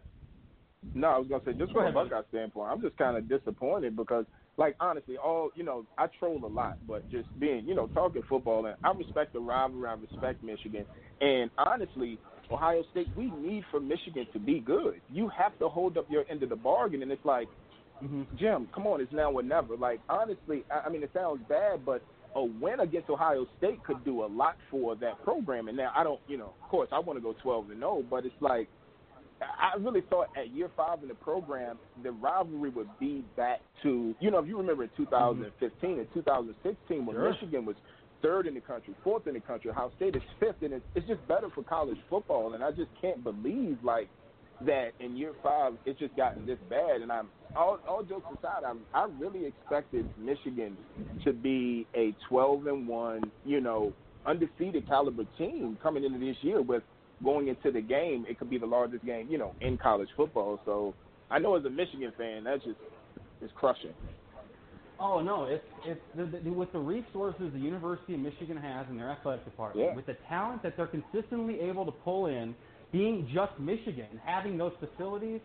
No, 0.94 1.08
I 1.08 1.18
was 1.18 1.28
gonna 1.28 1.44
say 1.44 1.54
just 1.54 1.74
Go 1.74 1.80
from 1.80 1.82
ahead, 1.84 1.94
buddy. 1.96 2.10
Buckeye 2.10 2.28
standpoint, 2.30 2.72
I'm 2.72 2.82
just 2.82 2.96
kind 2.98 3.18
of 3.18 3.28
disappointed 3.28 3.96
because, 3.96 4.26
like, 4.58 4.76
honestly, 4.80 5.18
all 5.18 5.50
you 5.56 5.64
know, 5.64 5.86
I 5.98 6.08
troll 6.20 6.44
a 6.44 6.48
lot, 6.48 6.78
but 6.88 7.10
just 7.12 7.28
being, 7.40 7.66
you 7.66 7.76
know, 7.76 7.88
talking 7.88 8.22
football, 8.28 8.66
and 8.66 8.76
I 8.84 8.92
respect 8.92 9.34
the 9.34 9.40
rivalry, 9.40 9.88
I 9.88 9.94
respect 9.94 10.44
Michigan, 10.44 10.86
and 11.22 11.50
honestly, 11.58 12.18
Ohio 12.52 12.84
State, 12.92 13.08
we 13.18 13.32
need 13.32 13.64
for 13.72 13.80
Michigan 13.80 14.28
to 14.34 14.40
be 14.40 14.60
good. 14.60 15.02
You 15.12 15.30
have 15.30 15.58
to 15.60 15.68
hold 15.68 15.98
up 15.98 16.06
your 16.10 16.26
end 16.30 16.44
of 16.44 16.50
the 16.50 16.56
bargain, 16.56 17.02
and 17.02 17.12
it's 17.12 17.26
like, 17.26 17.48
Mm-hmm. 18.04 18.24
Jim, 18.38 18.68
come 18.76 18.88
on, 18.88 19.02
it's 19.02 19.14
now 19.14 19.32
or 19.32 19.42
never. 19.42 19.78
Like, 19.78 20.00
honestly, 20.10 20.64
I, 20.70 20.88
I 20.88 20.90
mean, 20.90 21.04
it 21.04 21.12
sounds 21.14 21.40
bad, 21.48 21.86
but 21.86 22.02
a 22.36 22.44
win 22.44 22.82
against 22.82 23.10
Ohio 23.10 23.46
State 23.58 23.84
could 23.86 24.04
do 24.04 24.24
a 24.24 24.28
lot 24.28 24.56
for 24.70 24.96
that 24.98 25.24
program. 25.24 25.70
And 25.70 25.78
now 25.78 25.92
I 25.96 26.04
don't, 26.04 26.20
you 26.28 26.38
know, 26.38 26.54
of 26.62 26.70
course 26.70 26.90
I 26.92 27.00
want 27.00 27.18
to 27.18 27.24
go 27.24 27.34
12 27.42 27.70
and 27.72 27.80
0, 27.80 28.04
but 28.10 28.26
it's 28.26 28.36
like 28.42 28.68
I 29.42 29.78
really 29.78 30.02
thought 30.10 30.30
at 30.38 30.54
year 30.54 30.70
five 30.78 31.02
in 31.02 31.10
the 31.10 31.16
program, 31.16 31.78
the 32.04 32.12
rivalry 32.12 32.70
would 32.70 32.90
be 33.00 33.24
back 33.36 33.60
to, 33.84 34.16
you 34.20 34.32
know, 34.32 34.40
if 34.40 34.48
you 34.48 34.58
remember 34.58 34.84
in 34.84 34.90
2015 34.96 35.90
mm-hmm. 35.90 36.00
and 36.00 36.08
2016 36.14 37.06
when 37.06 37.16
Sure. 37.16 37.32
Michigan 37.32 37.66
was 37.66 37.76
third 38.22 38.48
in 38.48 38.54
the 38.54 38.62
country, 38.62 38.96
fourth 39.04 39.28
in 39.28 39.34
the 39.34 39.40
country, 39.40 39.72
Ohio 39.72 39.92
State 39.98 40.16
is 40.16 40.22
fifth, 40.40 40.62
and 40.62 40.74
it's, 40.74 40.86
it's 40.96 41.08
just 41.08 41.26
better 41.28 41.50
for 41.54 41.64
college 41.64 41.98
football. 42.10 42.54
And 42.54 42.64
I 42.64 42.72
just 42.72 42.90
can't 43.02 43.24
believe 43.24 43.78
like 43.84 44.08
that 44.66 44.92
in 45.02 45.18
year 45.18 45.34
five 45.44 45.74
it's 45.86 46.00
just 46.00 46.16
gotten 46.16 46.46
this 46.46 46.58
bad. 46.70 47.02
And 47.02 47.12
I'm 47.12 47.28
all, 47.56 47.80
all 47.88 48.04
jokes 48.04 48.26
aside, 48.40 48.64
I'm, 48.66 48.80
I 48.94 49.08
really 49.20 49.46
expected 49.46 50.08
Michigan 50.18 50.78
to 51.24 51.34
be 51.34 51.86
a 51.94 52.16
12 52.30 52.68
and 52.68 52.88
one, 52.88 53.32
you 53.44 53.62
know, 53.62 53.94
undefeated 54.26 54.88
caliber 54.88 55.26
team 55.38 55.78
coming 55.84 56.04
into 56.04 56.20
this 56.20 56.38
year 56.42 56.62
with 56.62 56.84
going 57.24 57.48
into 57.48 57.72
the 57.72 57.82
game, 57.82 58.26
it 58.30 58.38
could 58.40 58.50
be 58.50 58.58
the 58.58 58.66
largest 58.66 59.06
game, 59.06 59.28
you 59.30 59.38
know, 59.38 59.54
in 59.62 59.78
college 59.78 60.10
football. 60.16 60.60
So 60.66 60.94
I 61.30 61.40
know 61.40 61.56
as 61.56 61.66
a 61.66 61.70
Michigan 61.70 62.12
fan, 62.18 62.44
that's 62.44 62.64
just 62.64 62.78
is 63.42 63.52
crushing. 63.56 63.94
Oh 65.00 65.22
no, 65.22 65.44
it's 65.46 65.64
it's 65.86 66.00
the, 66.16 66.40
the, 66.44 66.50
with 66.50 66.72
the 66.72 66.80
resources 66.80 67.52
the 67.54 67.60
University 67.60 68.14
of 68.14 68.20
Michigan 68.22 68.56
has 68.58 68.86
in 68.90 68.98
their 68.98 69.12
athletic 69.12 69.44
department, 69.44 69.88
Yeah. 69.90 69.96
with 69.96 70.06
the 70.06 70.16
talent 70.30 70.64
that 70.64 70.78
they're 70.78 70.88
consistently 70.88 71.60
able 71.60 71.86
to 71.86 71.92
pull 71.92 72.28
in, 72.28 72.56
being 72.94 73.30
just 73.34 73.52
Michigan, 73.60 74.08
having 74.24 74.58
those 74.58 74.72
facilities, 74.80 75.42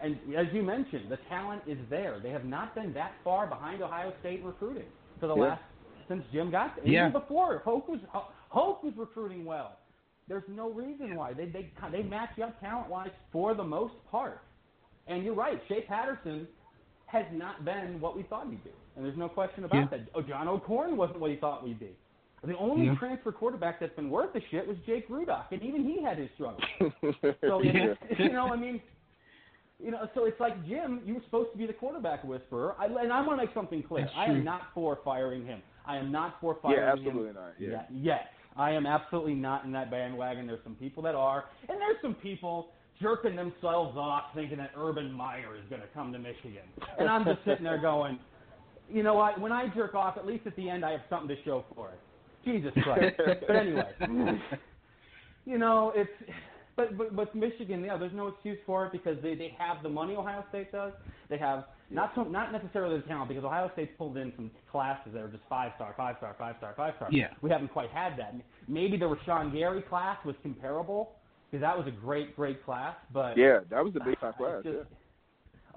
and 0.00 0.16
as 0.36 0.46
you 0.52 0.62
mentioned, 0.62 1.10
the 1.10 1.18
talent 1.28 1.62
is 1.66 1.78
there. 1.90 2.20
They 2.22 2.30
have 2.30 2.44
not 2.44 2.74
been 2.76 2.92
that 2.94 3.12
far 3.24 3.46
behind 3.48 3.82
Ohio 3.82 4.12
State 4.20 4.42
recruiting 4.44 4.86
for 5.18 5.26
the 5.26 5.34
Yeah. 5.34 5.42
last 5.42 5.62
since 6.08 6.22
Jim 6.32 6.50
got 6.50 6.76
there. 6.76 6.86
Yeah. 6.86 7.08
Even 7.08 7.12
before 7.20 7.58
Hoke 7.64 7.88
was 7.88 8.00
Hoke 8.50 8.82
was 8.84 8.92
recruiting 8.96 9.44
well. 9.44 9.78
There's 10.28 10.44
no 10.48 10.70
reason 10.70 11.14
why 11.16 11.32
they 11.32 11.46
they 11.46 11.70
they 11.90 12.02
match 12.02 12.38
up 12.42 12.58
talent 12.60 12.88
wise 12.88 13.10
for 13.32 13.54
the 13.54 13.64
most 13.64 13.94
part. 14.10 14.40
And 15.08 15.24
you're 15.24 15.34
right, 15.34 15.60
Shea 15.68 15.82
Patterson 15.82 16.46
has 17.06 17.26
not 17.32 17.64
been 17.64 18.00
what 18.00 18.16
we 18.16 18.22
thought 18.22 18.46
he'd 18.48 18.62
be, 18.64 18.70
and 18.96 19.04
there's 19.04 19.18
no 19.18 19.28
question 19.28 19.64
about 19.64 19.76
Yeah. 19.76 19.86
that. 19.98 20.08
Oh, 20.14 20.22
John 20.22 20.48
O'Korn 20.48 20.96
wasn't 20.96 21.20
what 21.20 21.30
he 21.30 21.36
thought 21.36 21.62
we'd 21.64 21.78
be. 21.80 21.94
The 22.44 22.56
only 22.56 22.86
Yeah. 22.86 22.94
transfer 22.96 23.30
quarterback 23.32 23.78
that's 23.80 23.94
been 23.94 24.10
worth 24.10 24.32
the 24.32 24.40
shit 24.50 24.66
was 24.66 24.76
Jake 24.86 25.08
Rudock, 25.08 25.50
and 25.52 25.62
even 25.62 25.84
he 25.84 26.02
had 26.02 26.18
his 26.18 26.30
struggles. 26.34 26.62
So 27.40 27.60
Yeah. 27.62 27.94
you 28.18 28.32
know, 28.32 28.46
I 28.52 28.56
mean, 28.56 28.80
you 29.78 29.90
know, 29.90 30.08
so 30.14 30.24
it's 30.26 30.38
like 30.40 30.54
Jim, 30.66 31.02
you 31.04 31.14
were 31.14 31.20
supposed 31.24 31.50
to 31.52 31.58
be 31.58 31.66
the 31.66 31.72
quarterback 31.72 32.22
whisperer, 32.24 32.74
I, 32.78 32.86
and 32.86 33.12
I 33.12 33.20
want 33.26 33.40
to 33.40 33.44
make 33.46 33.54
something 33.54 33.82
clear. 33.82 34.08
I 34.16 34.26
am 34.26 34.44
not 34.44 34.62
for 34.74 34.98
firing 35.04 35.44
him. 35.44 35.60
I 35.84 35.96
am 35.96 36.10
not 36.12 36.36
for 36.40 36.56
firing 36.62 36.78
yeah, 36.78 36.92
him. 36.92 36.98
absolutely 37.06 37.32
not. 37.34 37.52
Yeah. 37.58 37.68
Yeah, 37.70 37.82
yes. 37.90 38.26
I 38.56 38.72
am 38.72 38.86
absolutely 38.86 39.34
not 39.34 39.64
in 39.64 39.72
that 39.72 39.90
bandwagon. 39.90 40.46
There's 40.46 40.62
some 40.64 40.74
people 40.74 41.02
that 41.04 41.14
are, 41.14 41.44
and 41.68 41.80
there's 41.80 41.96
some 42.02 42.14
people 42.14 42.68
jerking 43.00 43.34
themselves 43.36 43.96
off 43.96 44.24
thinking 44.34 44.58
that 44.58 44.72
Urban 44.76 45.12
Meyer 45.12 45.56
is 45.56 45.64
going 45.68 45.80
to 45.80 45.88
come 45.88 46.12
to 46.12 46.18
Michigan. 46.18 46.62
And 46.98 47.08
I'm 47.08 47.24
just 47.24 47.38
sitting 47.44 47.64
there 47.64 47.80
going, 47.80 48.18
you 48.90 49.02
know 49.02 49.14
what? 49.14 49.40
When 49.40 49.52
I 49.52 49.68
jerk 49.74 49.94
off, 49.94 50.16
at 50.16 50.26
least 50.26 50.46
at 50.46 50.54
the 50.56 50.68
end, 50.68 50.84
I 50.84 50.92
have 50.92 51.00
something 51.08 51.28
to 51.28 51.42
show 51.44 51.64
for 51.74 51.88
it. 51.88 52.00
Jesus 52.44 52.72
Christ. 52.82 53.16
but 53.46 53.56
anyway, 53.56 53.90
you 55.46 55.58
know, 55.58 55.92
it's. 55.94 56.10
But, 56.74 56.96
but 56.96 57.14
but 57.14 57.34
Michigan, 57.34 57.84
yeah, 57.84 57.98
there's 57.98 58.14
no 58.14 58.28
excuse 58.28 58.58
for 58.64 58.86
it 58.86 58.92
because 58.92 59.18
they 59.22 59.34
they 59.34 59.54
have 59.58 59.82
the 59.82 59.90
money 59.90 60.16
Ohio 60.16 60.42
State 60.48 60.72
does. 60.72 60.92
They 61.28 61.36
have 61.36 61.66
not 61.94 62.12
so 62.14 62.24
not 62.24 62.52
necessarily 62.52 62.96
the 63.00 63.06
talent 63.06 63.28
because 63.28 63.44
Ohio 63.44 63.70
State's 63.74 63.92
pulled 63.98 64.16
in 64.16 64.32
some 64.36 64.50
classes 64.70 65.12
that 65.14 65.22
are 65.22 65.28
just 65.28 65.42
five 65.48 65.72
star, 65.76 65.94
five 65.96 66.16
star, 66.18 66.34
five 66.38 66.56
star, 66.58 66.74
five 66.76 66.94
star. 66.96 67.08
Yeah. 67.12 67.28
We 67.42 67.50
haven't 67.50 67.68
quite 67.68 67.90
had 67.90 68.18
that. 68.18 68.34
Maybe 68.68 68.96
the 68.96 69.06
Rashan 69.06 69.52
Gary 69.52 69.82
class 69.82 70.16
was 70.24 70.34
comparable 70.42 71.10
because 71.50 71.62
that 71.62 71.76
was 71.76 71.86
a 71.86 71.90
great 71.90 72.34
great 72.36 72.64
class, 72.64 72.94
but 73.12 73.36
Yeah, 73.36 73.60
that 73.70 73.84
was 73.84 73.94
a 73.96 74.00
big 74.04 74.18
time 74.20 74.32
class. 74.34 74.62
just- 74.64 74.76
Yeah. 74.76 74.82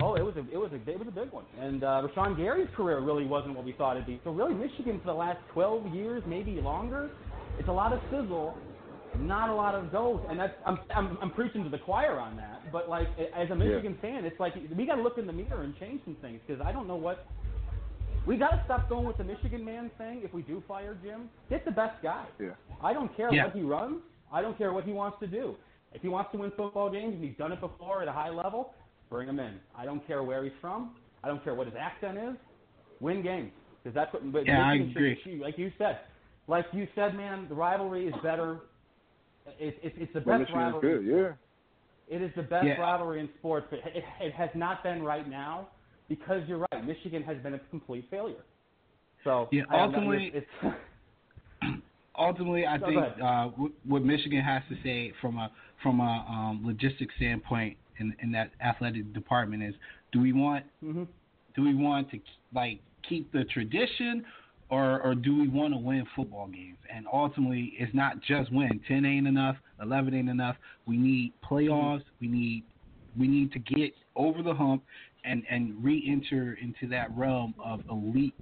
Oh, 0.01 0.15
it 0.15 0.23
was 0.25 0.35
a 0.35 0.39
it 0.51 0.57
was 0.57 0.71
a 0.73 0.91
it 0.91 0.99
was 0.99 1.07
a 1.07 1.11
big 1.11 1.31
one, 1.31 1.45
and 1.57 1.81
uh, 1.83 2.05
Rashan 2.05 2.35
Gary's 2.35 2.67
career 2.75 2.99
really 2.99 3.25
wasn't 3.25 3.55
what 3.55 3.63
we 3.63 3.71
thought 3.71 3.95
it'd 3.95 4.05
be. 4.05 4.19
So 4.25 4.31
really, 4.31 4.53
Michigan 4.53 4.99
for 4.99 5.05
the 5.05 5.13
last 5.13 5.39
12 5.53 5.87
years, 5.95 6.21
maybe 6.27 6.59
longer, 6.59 7.11
it's 7.57 7.69
a 7.69 7.71
lot 7.71 7.93
of 7.93 8.01
sizzle, 8.11 8.57
not 9.19 9.49
a 9.49 9.53
lot 9.53 9.75
of 9.75 9.91
goals, 9.91 10.21
and 10.29 10.39
that's 10.39 10.53
I'm 10.65 10.79
I'm, 10.95 11.17
I'm 11.21 11.31
preaching 11.31 11.63
to 11.63 11.69
the 11.69 11.77
choir 11.77 12.19
on 12.19 12.35
that. 12.37 12.71
But 12.71 12.89
like 12.89 13.07
as 13.35 13.49
a 13.49 13.55
Michigan 13.55 13.97
fan, 14.01 14.25
it's 14.25 14.39
like 14.39 14.53
we 14.75 14.85
got 14.85 14.95
to 14.95 15.01
look 15.01 15.17
in 15.17 15.25
the 15.27 15.33
mirror 15.33 15.63
and 15.63 15.77
change 15.79 16.01
some 16.05 16.15
things 16.21 16.39
because 16.45 16.61
I 16.65 16.71
don't 16.71 16.87
know 16.87 16.95
what. 16.95 17.25
We 18.27 18.37
got 18.37 18.49
to 18.51 18.61
stop 18.65 18.89
going 18.89 19.05
with 19.05 19.17
the 19.17 19.23
Michigan 19.23 19.63
man 19.63 19.91
thing. 19.99 20.21
If 20.23 20.33
we 20.33 20.41
do 20.41 20.63
fire 20.67 20.97
Jim, 21.03 21.29
get 21.49 21.63
the 21.63 21.69
best 21.71 22.01
guy. 22.01 22.25
Yeah. 22.39 22.49
I 22.81 22.91
don't 22.91 23.15
care 23.15 23.31
Yeah. 23.31 23.45
what 23.45 23.55
he 23.55 23.61
runs. 23.61 24.01
I 24.33 24.41
don't 24.41 24.57
care 24.57 24.73
what 24.73 24.83
he 24.83 24.93
wants 24.93 25.17
to 25.19 25.27
do. 25.27 25.55
If 25.93 26.01
he 26.01 26.07
wants 26.09 26.31
to 26.31 26.39
win 26.39 26.51
football 26.57 26.89
games 26.89 27.13
and 27.13 27.23
he's 27.23 27.37
done 27.37 27.51
it 27.51 27.61
before 27.61 28.01
at 28.01 28.07
a 28.07 28.11
high 28.11 28.31
level, 28.31 28.73
bring 29.11 29.29
him 29.29 29.39
in. 29.39 29.53
I 29.77 29.85
don't 29.85 30.05
care 30.07 30.23
where 30.23 30.43
he's 30.43 30.53
from. 30.59 30.95
I 31.23 31.27
don't 31.27 31.43
care 31.43 31.53
what 31.53 31.67
his 31.67 31.75
accent 31.79 32.17
is. 32.17 32.35
Win 32.99 33.21
games 33.21 33.51
because 33.83 33.93
that's 33.93 34.11
what. 34.11 34.31
But 34.31 34.47
Yeah, 34.47 34.59
I 34.59 34.73
Michigan 34.79 34.93
should- 34.93 34.97
agree. 34.97 35.19
should- 35.23 35.39
Like 35.41 35.57
you 35.59 35.71
said, 35.77 35.99
like 36.47 36.65
you 36.73 36.87
said, 36.95 37.15
man, 37.15 37.45
the 37.47 37.53
rivalry 37.55 38.07
is 38.07 38.15
better. 38.23 38.61
It, 39.59 39.79
it, 39.83 39.93
it's 39.97 40.13
the 40.13 40.21
Well, 40.25 40.39
best 40.39 40.49
Michigan's 40.51 40.73
rivalry. 40.75 41.03
good. 41.03 41.05
Yeah. 42.09 42.15
It 42.17 42.21
is 42.21 42.31
the 42.35 42.43
best 42.43 42.65
Yeah. 42.65 42.79
rivalry 42.79 43.19
in 43.19 43.29
sports, 43.39 43.67
but 43.69 43.79
it, 43.79 44.03
it 44.21 44.33
has 44.33 44.49
not 44.55 44.83
been 44.83 45.01
right 45.03 45.27
now 45.29 45.67
because 46.07 46.41
you're 46.47 46.65
right. 46.71 46.85
Michigan 46.85 47.23
has 47.23 47.37
been 47.39 47.53
a 47.55 47.59
complete 47.69 48.05
failure. 48.11 48.43
So 49.23 49.47
Yeah, 49.51 49.63
I 49.69 49.77
don't 49.77 49.91
know, 49.91 49.97
ultimately- 49.99 50.31
it's, 50.33 50.47
it's 50.61 50.75
ultimately, 52.17 52.65
I 52.65 52.77
Go 52.77 52.85
think 52.87 52.99
uh, 53.23 53.45
what, 53.55 53.71
what 53.87 54.03
Michigan 54.03 54.41
has 54.41 54.61
to 54.69 54.75
say 54.83 55.11
from 55.21 55.37
a 55.37 55.51
from 55.83 55.99
a 55.99 56.25
um, 56.29 56.61
logistics 56.65 57.13
standpoint 57.17 57.77
in, 57.99 58.15
in 58.21 58.31
that 58.33 58.51
athletic 58.63 59.13
department 59.13 59.63
is: 59.63 59.73
Do 60.11 60.21
we 60.21 60.31
want 60.31 60.65
mhm. 60.83 61.07
do 61.55 61.63
we 61.63 61.73
want 61.75 62.11
to 62.11 62.19
like 62.53 62.79
keep 63.07 63.31
the 63.31 63.43
tradition, 63.45 64.23
or 64.69 65.01
or 65.01 65.15
do 65.15 65.37
we 65.37 65.47
want 65.47 65.73
to 65.73 65.79
win 65.79 66.05
football 66.15 66.47
games? 66.47 66.77
And 66.93 67.05
ultimately, 67.11 67.73
it's 67.77 67.93
not 67.93 68.21
just 68.21 68.51
win. 68.51 68.79
Ten 68.87 69.05
ain't 69.05 69.27
enough. 69.27 69.57
Eleven 69.81 70.13
ain't 70.13 70.29
enough. 70.29 70.55
We 70.85 70.97
need 70.97 71.33
playoffs. 71.43 72.03
We 72.19 72.27
need 72.27 72.63
we 73.17 73.27
need 73.27 73.51
to 73.53 73.59
get 73.59 73.93
over 74.15 74.41
the 74.41 74.53
hump 74.53 74.83
and 75.23 75.43
and 75.49 75.83
re-enter 75.83 76.57
into 76.61 76.87
that 76.89 77.15
realm 77.15 77.53
of 77.63 77.81
elite 77.89 78.33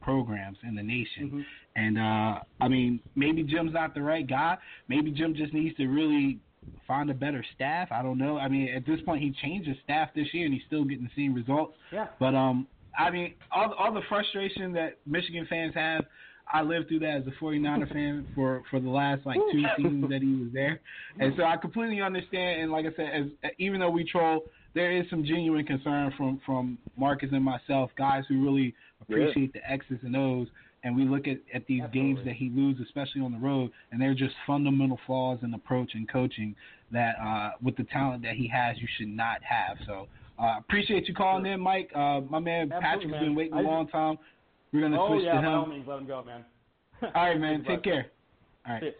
programs 0.00 0.58
in 0.66 0.74
the 0.74 0.82
nation. 0.82 1.30
Mhm. 1.30 1.44
And 1.76 1.98
uh 1.98 2.40
I 2.60 2.68
mean, 2.68 3.00
maybe 3.14 3.42
Jim's 3.42 3.72
not 3.72 3.94
the 3.94 4.02
right 4.02 4.26
guy. 4.26 4.58
Maybe 4.88 5.10
Jim 5.10 5.34
just 5.34 5.52
needs 5.52 5.76
to 5.76 5.86
really 5.86 6.38
find 6.86 7.10
a 7.10 7.14
better 7.14 7.44
staff. 7.54 7.88
I 7.92 8.02
don't 8.02 8.18
know. 8.18 8.36
I 8.38 8.48
mean, 8.48 8.68
at 8.68 8.84
this 8.84 9.00
point, 9.02 9.22
he 9.22 9.30
changed 9.42 9.68
his 9.68 9.76
staff 9.84 10.08
this 10.14 10.26
year, 10.34 10.44
and 10.46 10.52
he's 10.54 10.64
still 10.66 10.84
getting 10.84 11.04
the 11.04 11.10
same 11.22 11.32
results. 11.32 11.74
yeah. 11.92 12.08
But 12.18 12.34
um, 12.34 12.66
I 12.98 13.10
mean, 13.10 13.34
all 13.50 13.72
all 13.74 13.92
the 13.92 14.02
frustration 14.08 14.72
that 14.72 14.98
Michigan 15.06 15.46
fans 15.48 15.74
have, 15.74 16.04
I 16.52 16.62
lived 16.62 16.88
through 16.88 17.00
that 17.00 17.18
as 17.18 17.26
a 17.26 17.44
49er 17.44 17.88
fan 17.92 18.26
for 18.34 18.62
for 18.70 18.80
the 18.80 18.88
last 18.88 19.24
like 19.24 19.38
two 19.52 19.62
seasons 19.76 20.08
that 20.10 20.22
he 20.22 20.34
was 20.34 20.52
there, 20.52 20.80
and 21.18 21.34
so 21.36 21.44
I 21.44 21.56
completely 21.56 22.00
understand. 22.00 22.62
And 22.62 22.72
like 22.72 22.86
I 22.86 22.94
said, 22.96 23.10
as 23.12 23.50
even 23.58 23.80
though 23.80 23.90
we 23.90 24.04
troll, 24.04 24.44
there 24.74 24.92
is 24.92 25.04
some 25.10 25.24
genuine 25.24 25.66
concern 25.66 26.12
from 26.16 26.40
from 26.44 26.78
Marcus 26.96 27.30
and 27.32 27.44
myself, 27.44 27.90
guys 27.96 28.24
who 28.28 28.44
really 28.44 28.74
appreciate 29.00 29.52
the 29.52 29.70
X's 29.70 29.98
and 30.02 30.16
O's. 30.16 30.48
And 30.84 30.96
we 30.96 31.04
look 31.04 31.28
at, 31.28 31.38
at 31.54 31.64
these 31.68 31.82
games 31.92 32.18
that 32.24 32.34
he 32.34 32.50
loses, 32.50 32.84
especially 32.86 33.20
on 33.20 33.30
the 33.30 33.38
road, 33.38 33.70
and 33.92 34.00
they're 34.00 34.14
just 34.14 34.34
fundamental 34.46 34.98
flaws 35.06 35.38
in 35.42 35.54
approach 35.54 35.92
and 35.94 36.10
coaching 36.10 36.56
that, 36.90 37.14
uh, 37.22 37.50
with 37.62 37.76
the 37.76 37.84
talent 37.84 38.24
that 38.24 38.34
he 38.34 38.48
has, 38.48 38.76
you 38.78 38.88
should 38.98 39.06
not 39.06 39.38
have. 39.44 39.76
So, 39.86 40.08
uh, 40.38 40.56
appreciate 40.58 41.08
you 41.08 41.14
calling 41.14 41.46
in, 41.46 41.60
Mike. 41.60 41.90
Uh, 41.94 42.20
my 42.28 42.38
man 42.38 42.72
Absolutely, 42.72 42.80
Patrick's 42.80 43.10
man. 43.10 43.24
been 43.24 43.34
waiting 43.34 43.54
a 43.54 43.58
I- 43.58 43.62
long 43.62 43.88
time. 43.88 44.18
We're 44.72 44.80
gonna 44.82 45.00
Oh 45.02 45.08
switch 45.08 45.24
yeah, 45.24 45.34
to 45.34 45.42
by 45.42 45.46
all 45.48 45.64
him. 45.64 45.70
means, 45.70 45.86
let 45.86 45.98
him 45.98 46.06
go, 46.06 46.24
man. 46.24 46.44
All 47.02 47.10
right, 47.24 47.38
man. 47.38 47.62
Take 47.68 47.82
care. 47.82 48.06
All 48.66 48.74
right. 48.74 48.94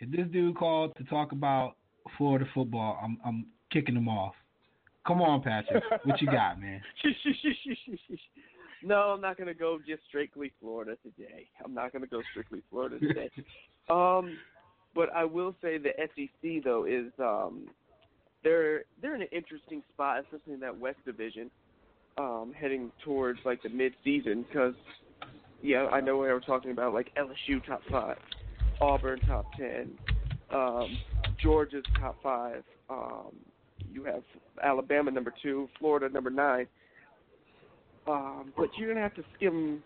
If 0.00 0.10
this 0.12 0.26
dude 0.32 0.56
called 0.56 0.94
to 0.96 1.04
talk 1.04 1.32
about 1.32 1.74
Florida 2.16 2.44
football, 2.54 2.98
I'm 3.02 3.18
I'm 3.26 3.46
kicking 3.72 3.96
him 3.96 4.08
off. 4.08 4.34
Come 5.06 5.22
on, 5.22 5.42
Patrick. 5.42 5.82
What 6.04 6.20
you 6.20 6.28
got, 6.30 6.60
man? 6.60 6.80
no, 8.82 8.96
I'm 8.96 9.20
not 9.20 9.36
going 9.36 9.46
to 9.48 9.54
go 9.54 9.78
just 9.86 10.02
strictly 10.08 10.52
Florida 10.60 10.96
today. 11.02 11.48
I'm 11.64 11.74
not 11.74 11.92
going 11.92 12.02
to 12.02 12.08
go 12.08 12.20
strictly 12.30 12.62
Florida 12.70 12.98
today. 13.00 13.30
um, 13.90 14.36
but 14.94 15.08
I 15.14 15.24
will 15.24 15.54
say 15.62 15.78
the 15.78 15.90
SEC 16.14 16.62
though 16.62 16.84
is 16.84 17.10
um, 17.18 17.66
they're 18.42 18.84
they're 19.00 19.14
in 19.14 19.22
an 19.22 19.28
interesting 19.32 19.82
spot, 19.92 20.20
especially 20.20 20.54
in 20.54 20.60
that 20.60 20.78
West 20.78 20.98
Division, 21.04 21.50
um, 22.16 22.52
heading 22.58 22.90
towards 23.04 23.38
like 23.44 23.62
the 23.62 23.68
mid-season. 23.68 24.44
Because 24.48 24.74
yeah, 25.62 25.86
I 25.86 26.00
know 26.00 26.18
we 26.18 26.28
were 26.28 26.40
talking 26.40 26.70
about 26.70 26.94
like 26.94 27.10
LSU 27.16 27.64
top 27.66 27.82
five, 27.90 28.18
Auburn 28.80 29.20
top 29.20 29.46
ten, 29.56 29.90
um, 30.52 30.96
Georgia's 31.42 31.84
top 32.00 32.16
five. 32.22 32.62
Um, 32.88 33.34
you 33.92 34.04
have 34.04 34.22
Alabama 34.62 35.10
number 35.10 35.32
two, 35.42 35.68
Florida 35.78 36.08
number 36.08 36.30
nine. 36.30 36.66
Um, 38.06 38.52
but 38.56 38.70
you're 38.78 38.88
gonna 38.88 39.02
have 39.02 39.14
to 39.16 39.24
skim 39.36 39.82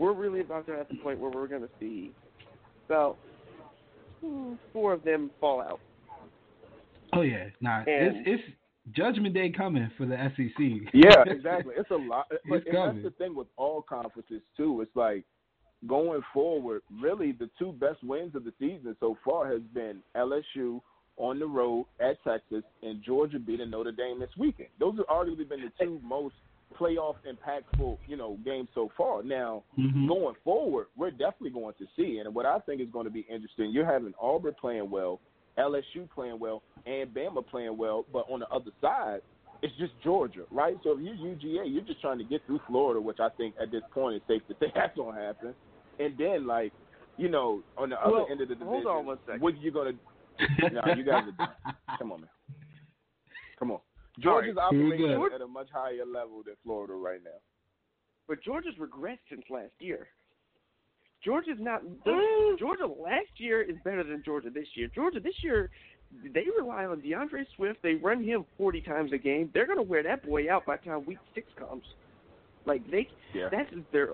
we're 0.00 0.14
really 0.14 0.40
about 0.40 0.66
to 0.66 0.72
at 0.72 0.88
the 0.88 0.96
point 0.96 1.20
where 1.20 1.30
we're 1.30 1.46
to 1.46 1.68
see 1.78 2.10
about 2.86 3.18
four 4.72 4.94
of 4.94 5.04
them 5.04 5.30
fall 5.38 5.60
out. 5.60 5.78
Oh 7.12 7.22
yeah, 7.22 7.46
nah, 7.60 7.78
And- 7.80 7.88
it's 7.88 8.18
it's 8.26 8.42
Judgment 8.92 9.34
Day 9.34 9.50
coming 9.50 9.88
for 9.96 10.06
the 10.06 10.16
SEC. 10.36 10.90
Yeah, 10.94 11.22
exactly. 11.26 11.74
It's 11.76 11.90
a 11.90 11.96
lot. 11.96 12.26
But 12.48 12.58
It's 12.58 12.66
and 12.68 12.76
that's 12.76 13.02
the 13.04 13.10
thing 13.24 13.34
with 13.34 13.46
all 13.56 13.82
conferences 13.82 14.42
too. 14.56 14.80
It's 14.80 14.94
like 14.96 15.24
going 15.86 16.22
forward. 16.32 16.82
Really, 17.00 17.32
the 17.32 17.50
two 17.58 17.72
best 17.72 18.02
wins 18.02 18.34
of 18.34 18.44
the 18.44 18.52
season 18.58 18.96
so 19.00 19.16
far 19.24 19.46
has 19.52 19.60
been 19.74 20.00
LSU 20.16 20.80
on 21.16 21.38
the 21.38 21.46
road 21.46 21.86
at 22.00 22.22
Texas 22.24 22.64
and 22.82 23.02
Georgia 23.02 23.38
beating 23.38 23.70
Notre 23.70 23.92
Dame 23.92 24.18
this 24.18 24.30
weekend. 24.38 24.70
Those 24.78 24.96
have 24.96 25.06
arguably 25.06 25.46
been 25.48 25.60
the 25.60 25.84
two 25.84 26.00
most 26.02 26.34
playoff 26.78 27.16
impactful, 27.28 27.98
you 28.06 28.16
know, 28.16 28.38
games 28.44 28.68
so 28.74 28.90
far. 28.96 29.22
Now, 29.22 29.64
Mhm. 29.78 30.08
going 30.08 30.34
forward, 30.44 30.86
we're 30.96 31.10
definitely 31.10 31.50
going 31.50 31.74
to 31.74 31.86
see. 31.96 32.18
And 32.18 32.34
what 32.34 32.46
I 32.46 32.58
think 32.60 32.80
is 32.80 32.88
going 32.90 33.04
to 33.04 33.10
be 33.10 33.20
interesting, 33.28 33.70
you're 33.70 33.84
having 33.84 34.14
Auburn 34.20 34.54
playing 34.54 34.88
well, 34.88 35.20
LSU 35.60 36.08
playing 36.14 36.38
well, 36.38 36.62
and 36.86 37.12
Bama 37.14 37.46
playing 37.46 37.76
well, 37.76 38.04
but 38.12 38.26
on 38.30 38.40
the 38.40 38.48
other 38.48 38.70
side, 38.80 39.20
it's 39.62 39.74
just 39.78 39.92
Georgia, 40.02 40.44
right? 40.50 40.76
So 40.82 40.98
if 40.98 41.00
you're 41.00 41.14
UGA, 41.14 41.72
you're 41.72 41.84
just 41.84 42.00
trying 42.00 42.18
to 42.18 42.24
get 42.24 42.40
through 42.46 42.60
Florida, 42.66 43.00
which 43.00 43.18
I 43.20 43.28
think 43.36 43.54
at 43.60 43.70
this 43.70 43.82
point 43.92 44.16
is 44.16 44.22
safe 44.26 44.42
to 44.48 44.54
say 44.58 44.72
that's 44.74 44.96
going 44.96 45.16
to 45.16 45.20
happen. 45.20 45.54
And 45.98 46.16
then, 46.16 46.46
like, 46.46 46.72
you 47.18 47.28
know, 47.28 47.62
on 47.76 47.90
the 47.90 48.00
other 48.00 48.12
Well, 48.12 48.26
end 48.30 48.40
of 48.40 48.48
the 48.48 48.54
division, 48.54 48.68
hold 48.82 48.86
on 48.86 49.06
one 49.06 49.18
second. 49.26 49.42
what 49.42 49.54
are 49.54 49.58
you 49.58 49.70
going 49.70 49.92
to 49.92 49.98
no, 50.72 50.80
you 50.96 51.04
guys 51.04 51.24
are 51.28 51.36
done. 51.36 51.74
Come 51.98 52.12
on, 52.12 52.20
man. 52.22 52.30
Come 53.58 53.72
on. 53.72 53.80
Georgia's 54.20 54.56
Here 54.70 54.80
we 54.80 54.88
operating 54.94 55.22
at, 55.22 55.34
at 55.34 55.40
a 55.42 55.46
much 55.46 55.68
higher 55.72 56.06
level 56.06 56.42
than 56.44 56.54
Florida 56.64 56.94
right 56.94 57.20
now. 57.22 57.38
But 58.28 58.42
Georgia's 58.42 58.74
regressed 58.80 59.18
since 59.28 59.42
last 59.50 59.72
year. 59.78 60.08
Georgia's 61.24 61.58
not. 61.58 61.82
Mm. 62.06 62.58
Georgia 62.58 62.86
last 62.86 63.28
year 63.38 63.62
is 63.62 63.76
better 63.84 64.02
than 64.02 64.22
Georgia 64.24 64.50
this 64.50 64.66
year. 64.74 64.88
Georgia 64.94 65.20
this 65.20 65.34
year, 65.42 65.70
they 66.34 66.44
rely 66.58 66.84
on 66.86 67.00
D'Andre 67.00 67.44
Swift. 67.56 67.80
They 67.82 67.94
run 67.94 68.22
him 68.22 68.44
40 68.58 68.80
times 68.82 69.12
a 69.12 69.18
game. 69.18 69.50
They're 69.52 69.66
going 69.66 69.78
to 69.78 69.82
wear 69.82 70.02
that 70.02 70.26
boy 70.26 70.50
out 70.50 70.64
by 70.66 70.76
the 70.76 70.84
time 70.90 71.04
week 71.06 71.18
six 71.34 71.46
comes. 71.58 71.84
Like 72.66 72.88
they, 72.90 73.08
Yeah. 73.34 73.48
that's 73.50 73.70
their, 73.92 74.10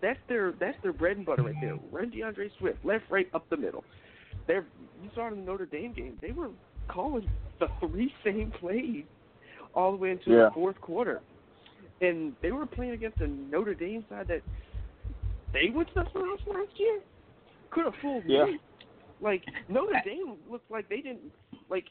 that's 0.00 0.18
their, 0.28 0.52
that's 0.58 0.76
their 0.82 0.92
bread 0.92 1.16
and 1.16 1.26
butter 1.26 1.42
right 1.42 1.54
there. 1.60 1.78
Run 1.90 2.10
D'Andre 2.10 2.48
Swift 2.58 2.84
left, 2.84 3.04
right, 3.10 3.28
up 3.34 3.48
the 3.50 3.56
middle. 3.56 3.84
They're. 4.46 4.64
You 5.02 5.10
saw 5.14 5.26
it 5.28 5.32
in 5.34 5.40
the 5.40 5.44
Notre 5.44 5.66
Dame 5.66 5.92
game. 5.92 6.16
They 6.22 6.32
were 6.32 6.50
calling 6.88 7.28
the 7.60 7.66
three 7.80 8.12
same 8.24 8.50
plays 8.60 9.04
all 9.74 9.90
the 9.92 9.98
way 9.98 10.12
into 10.12 10.30
Yeah. 10.30 10.44
the 10.44 10.50
fourth 10.54 10.80
quarter 10.80 11.20
and 12.00 12.34
they 12.42 12.50
were 12.52 12.66
playing 12.66 12.92
against 12.92 13.18
a 13.20 13.26
Notre 13.26 13.72
Dame 13.74 14.04
side 14.08 14.28
that 14.28 14.42
they 15.52 15.70
went 15.74 15.88
to 15.88 15.94
the 15.94 16.00
playoffs 16.02 16.46
last 16.46 16.72
year. 16.78 17.00
Could 17.70 17.84
have 17.86 17.94
fooled 18.02 18.24
Yeah. 18.26 18.44
me. 18.46 18.58
Like 19.20 19.42
Notre 19.68 20.00
Dame 20.04 20.36
looked 20.50 20.70
like 20.70 20.88
they 20.88 21.00
didn't 21.00 21.32
like. 21.70 21.86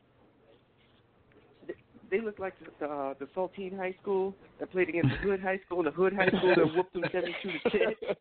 they- 1.68 1.74
They 2.12 2.22
looked 2.22 2.40
like 2.40 2.54
the 2.80 2.86
uh, 2.88 3.14
the 3.20 3.26
Saltine 3.36 3.76
High 3.76 3.96
School 4.02 4.36
that 4.60 4.72
played 4.72 4.90
against 4.90 5.10
the 5.10 5.18
Hood 5.18 5.42
High 5.42 5.60
School, 5.66 5.80
and 5.80 5.88
the 5.88 5.92
Hood 5.92 6.14
High 6.14 6.28
School 6.28 6.54
that 6.56 6.76
whooped 6.76 6.94
them 6.94 7.04
seventy-two 7.12 7.50
to 7.52 7.70
ten. 7.72 7.94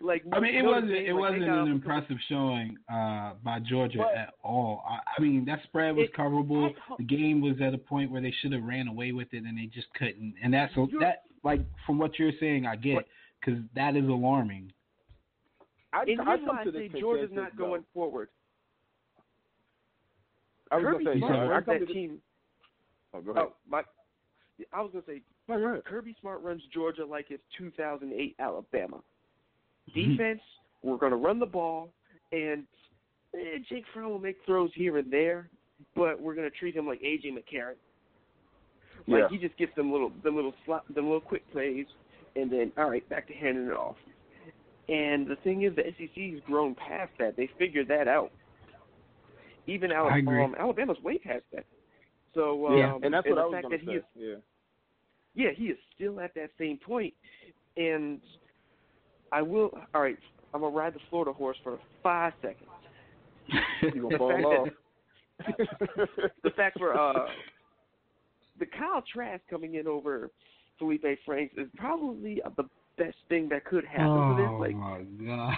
like 0.00 0.22
I 0.32 0.40
mean, 0.40 0.54
it 0.54 0.62
Notre 0.62 0.74
wasn't 0.74 0.92
Dame, 0.92 1.06
it 1.06 1.12
like, 1.14 1.20
wasn't 1.20 1.42
an 1.44 1.50
off 1.50 1.68
a 1.68 1.70
impressive 1.70 2.16
showing 2.28 2.76
uh, 2.92 3.32
by 3.44 3.58
Georgia 3.60 3.98
But- 3.98 4.14
at 4.16 4.34
all. 4.42 4.84
I, 4.88 4.98
I 5.18 5.20
mean, 5.22 5.44
that 5.46 5.60
spread 5.64 5.96
was 5.96 6.06
It- 6.08 6.14
coverable. 6.16 6.72
The 6.98 7.04
game 7.04 7.40
was 7.40 7.60
at 7.60 7.74
a 7.74 7.78
point 7.78 8.10
where 8.10 8.20
they 8.22 8.32
should 8.40 8.52
have 8.52 8.62
ran 8.62 8.86
away 8.88 9.12
with 9.12 9.28
it, 9.32 9.42
and 9.44 9.58
they 9.58 9.66
just 9.66 9.92
couldn't. 9.94 10.34
And 10.42 10.54
that's 10.54 10.74
a, 10.76 10.86
that 11.00 11.22
like 11.44 11.60
from 11.86 11.98
what 11.98 12.18
you're 12.18 12.32
saying, 12.38 12.66
I 12.66 12.76
get 12.76 12.96
But- 12.96 13.06
because 13.40 13.60
that 13.74 13.96
is 13.96 14.04
alarming. 14.04 14.72
I, 15.92 16.02
And 16.02 16.20
I 16.20 16.24
here's 16.24 16.40
come 16.40 16.46
why 16.48 16.60
I 16.60 16.64
to 16.64 16.72
say 16.72 16.88
this 16.88 17.00
Georgia's 17.00 17.30
not 17.32 17.56
going 17.56 17.80
though. 17.82 17.86
forward. 18.00 18.28
I 20.70 20.76
was 20.76 20.84
Kirby 20.84 21.04
gonna 21.04 21.14
say, 21.16 21.20
Smart 21.20 21.32
I 21.34 21.46
runs 21.48 21.66
that 21.66 21.78
to 21.78 21.86
team. 21.86 22.18
Oh, 23.14 23.20
go 23.20 23.30
ahead. 23.32 23.44
Oh, 23.46 23.52
my. 23.68 23.82
I 24.72 24.80
was 24.80 24.90
gonna 24.92 25.04
say 25.06 25.22
No, 25.48 25.58
go. 25.58 25.80
Kirby 25.84 26.16
Smart 26.20 26.42
runs 26.42 26.62
Georgia 26.72 27.04
like 27.04 27.26
it's 27.30 27.42
2008 27.58 28.34
Alabama. 28.40 29.02
Mhm. 29.90 30.16
Defense, 30.16 30.40
we're 30.82 30.96
going 30.96 31.12
to 31.12 31.16
run 31.16 31.38
the 31.38 31.46
ball, 31.46 31.92
and 32.32 32.64
eh, 33.34 33.58
Jake 33.68 33.84
Fromm 33.92 34.10
will 34.10 34.18
make 34.18 34.36
throws 34.44 34.70
here 34.74 34.98
and 34.98 35.10
there, 35.12 35.48
but 35.94 36.20
we're 36.20 36.34
going 36.34 36.50
to 36.50 36.56
treat 36.56 36.74
him 36.74 36.86
like 36.86 37.00
AJ 37.00 37.26
McCarron. 37.32 37.76
Like 39.06 39.20
Yeah. 39.22 39.28
he 39.28 39.38
just 39.38 39.56
gets 39.56 39.72
them 39.76 39.92
little, 39.92 40.10
them 40.24 40.34
little 40.34 40.54
slot, 40.64 40.84
them 40.92 41.04
little 41.04 41.20
quick 41.20 41.48
plays, 41.52 41.86
and 42.36 42.50
then 42.50 42.72
all 42.76 42.90
right, 42.90 43.06
back 43.08 43.26
to 43.28 43.34
handing 43.34 43.66
it 43.66 43.72
off. 43.72 43.96
And 44.88 45.26
the 45.26 45.36
thing 45.42 45.62
is, 45.62 45.74
the 45.74 45.82
SEC 45.98 46.32
has 46.34 46.40
grown 46.46 46.74
past 46.74 47.10
that. 47.18 47.36
They 47.36 47.50
figured 47.58 47.88
that 47.88 48.06
out. 48.06 48.30
Even 49.66 49.90
I 49.90 50.18
agree. 50.18 50.36
Alabama, 50.38 50.44
um, 50.44 50.54
Alabama's 50.58 50.98
way 51.02 51.18
past 51.18 51.42
that. 51.52 51.64
So 52.34 52.66
um, 52.68 52.76
Yeah. 52.78 52.98
And 53.02 53.12
that's 53.12 53.26
and 53.26 53.34
what 53.34 53.38
I 53.38 53.42
the 53.42 53.48
was 53.48 53.52
fact 53.54 53.62
going 53.64 53.72
that 53.72 53.78
to 53.78 53.84
he 53.84 53.86
say. 53.86 53.96
is 53.96 54.04
Yeah. 54.14 55.44
yeah, 55.46 55.50
he 55.56 55.64
is 55.64 55.78
still 55.94 56.20
at 56.20 56.34
that 56.34 56.50
same 56.58 56.78
point. 56.78 57.12
And 57.76 58.20
I 59.32 59.42
will. 59.42 59.70
All 59.94 60.00
right, 60.02 60.18
I'm 60.54 60.60
gonna 60.60 60.74
ride 60.74 60.94
the 60.94 61.00
Florida 61.10 61.32
horse 61.32 61.56
for 61.64 61.78
five 62.02 62.32
seconds. 62.40 62.70
You 63.82 64.02
gonna 64.02 64.08
The 64.10 64.18
fall 64.18 64.30
fact 64.30 64.44
off? 64.44 64.68
The 66.42 66.50
fact 66.50 66.78
for 66.78 66.96
uh, 66.98 67.26
the 68.58 68.66
Kyle 68.66 69.02
Trask 69.12 69.42
coming 69.50 69.74
in 69.74 69.86
over 69.86 70.30
Felipe 70.78 71.04
Franks 71.24 71.54
is 71.56 71.68
probably 71.76 72.40
the 72.56 72.64
best 72.98 73.16
thing 73.28 73.48
that 73.50 73.64
could 73.64 73.84
happen 73.84 74.06
oh 74.06 74.36
to 74.36 74.42
this. 74.42 74.60
Like, 74.60 74.76
my 74.76 75.02
god. 75.26 75.54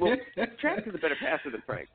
well, 0.00 0.16
Trask 0.60 0.86
is 0.86 0.94
a 0.94 0.98
better 0.98 1.16
passer 1.20 1.50
than 1.50 1.62
Franks. 1.66 1.90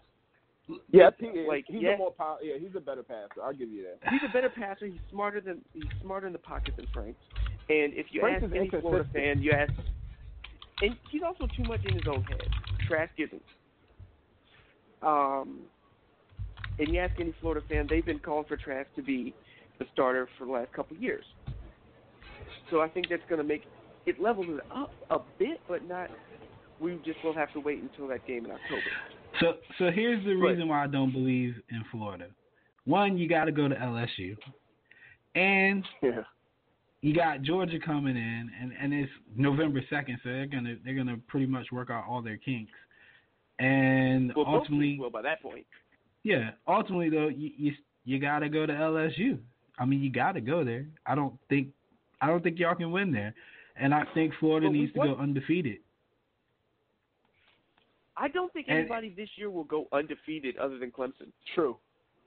yeah, 0.91 1.09
he 1.19 1.25
is. 1.27 1.47
Like, 1.47 1.65
he's 1.67 1.81
yeah. 1.81 1.95
a 1.95 1.97
more 1.97 2.11
power. 2.11 2.37
Yeah, 2.41 2.55
he's 2.59 2.75
a 2.75 2.79
better 2.79 3.03
passer. 3.03 3.41
I'll 3.43 3.53
give 3.53 3.69
you 3.69 3.83
that. 3.83 4.09
He's 4.11 4.21
a 4.27 4.33
better 4.33 4.49
passer. 4.49 4.87
He's 4.87 4.99
smarter 5.11 5.41
than 5.41 5.61
he's 5.73 5.83
smarter 6.01 6.27
in 6.27 6.33
the 6.33 6.39
pocket 6.39 6.75
than 6.77 6.87
Franks. 6.93 7.19
And 7.69 7.93
if 7.93 8.07
you 8.11 8.21
Franks 8.21 8.43
ask 8.45 8.55
any 8.55 8.69
Florida 8.69 9.07
fan, 9.13 9.41
you 9.41 9.51
ask, 9.51 9.71
and 10.81 10.95
he's 11.11 11.21
also 11.23 11.47
too 11.55 11.63
much 11.63 11.81
in 11.85 11.93
his 11.93 12.03
own 12.07 12.23
head. 12.23 12.47
Trask 12.87 13.11
isn't. 13.17 13.41
Um, 15.01 15.59
and 16.79 16.89
you 16.89 16.99
ask 16.99 17.19
any 17.19 17.33
Florida 17.41 17.65
fan, 17.69 17.87
they've 17.89 18.05
been 18.05 18.19
calling 18.19 18.45
for 18.47 18.57
Trask 18.57 18.87
to 18.95 19.01
be 19.01 19.33
the 19.79 19.85
starter 19.93 20.27
for 20.37 20.45
the 20.45 20.51
last 20.51 20.73
couple 20.73 20.95
of 20.95 21.03
years. 21.03 21.25
So 22.69 22.81
I 22.81 22.87
think 22.89 23.07
that's 23.09 23.21
going 23.29 23.39
to 23.41 23.47
make 23.47 23.63
it 24.05 24.21
levels 24.21 24.47
it 24.49 24.61
up 24.75 24.91
a 25.09 25.19
bit, 25.39 25.59
but 25.67 25.87
not. 25.87 26.09
We 26.79 26.99
just 27.05 27.23
will 27.23 27.33
have 27.33 27.51
to 27.53 27.59
wait 27.59 27.81
until 27.81 28.07
that 28.09 28.25
game 28.27 28.45
in 28.45 28.51
October. 28.51 28.81
So 29.39 29.53
so 29.77 29.91
here's 29.91 30.23
the 30.25 30.33
reason 30.35 30.67
why 30.67 30.83
I 30.83 30.87
don't 30.87 31.11
believe 31.11 31.55
in 31.69 31.83
Florida. 31.91 32.27
One, 32.85 33.17
you 33.17 33.29
got 33.29 33.45
to 33.45 33.51
go 33.51 33.67
to 33.67 33.75
LSU, 33.75 34.35
and 35.35 35.85
Yeah. 36.01 36.23
you 37.01 37.13
got 37.15 37.41
Georgia 37.41 37.79
coming 37.79 38.17
in, 38.17 38.51
and, 38.61 38.73
and 38.79 38.93
it's 38.93 39.11
November 39.35 39.81
second, 39.89 40.19
so 40.23 40.29
they're 40.29 40.45
gonna 40.45 40.75
they're 40.83 40.95
gonna 40.95 41.17
pretty 41.27 41.45
much 41.45 41.71
work 41.71 41.89
out 41.89 42.05
all 42.07 42.21
their 42.21 42.37
kinks. 42.37 42.71
And 43.59 44.33
Well, 44.35 44.45
ultimately, 44.47 44.97
well, 44.99 45.09
by 45.09 45.21
that 45.21 45.41
point. 45.41 45.65
yeah, 46.23 46.51
ultimately 46.67 47.09
though, 47.09 47.27
you 47.29 47.51
you, 47.57 47.71
you 48.05 48.19
got 48.19 48.39
to 48.39 48.49
go 48.49 48.65
to 48.65 48.73
LSU. 48.73 49.39
I 49.79 49.85
mean, 49.85 50.01
you 50.01 50.11
got 50.11 50.33
to 50.33 50.41
go 50.41 50.63
there. 50.63 50.85
I 51.05 51.15
don't 51.15 51.33
think 51.49 51.69
I 52.23 52.27
don't 52.27 52.41
think 52.41 52.57
y'all 52.57 52.73
can 52.75 52.91
win 52.91 53.11
there, 53.11 53.33
and 53.75 53.93
I 53.93 54.03
think 54.13 54.33
Florida 54.39 54.67
But 54.67 54.71
we 54.71 54.79
needs 54.79 54.93
to 54.93 54.99
go 54.99 55.15
undefeated. 55.15 55.79
I 58.15 58.27
don't 58.27 58.51
think 58.53 58.67
And- 58.69 58.79
anybody 58.79 59.09
this 59.09 59.29
year 59.37 59.49
will 59.49 59.63
go 59.63 59.87
undefeated 59.91 60.57
other 60.57 60.77
than 60.77 60.91
Clemson. 60.91 61.31
True. 61.55 61.77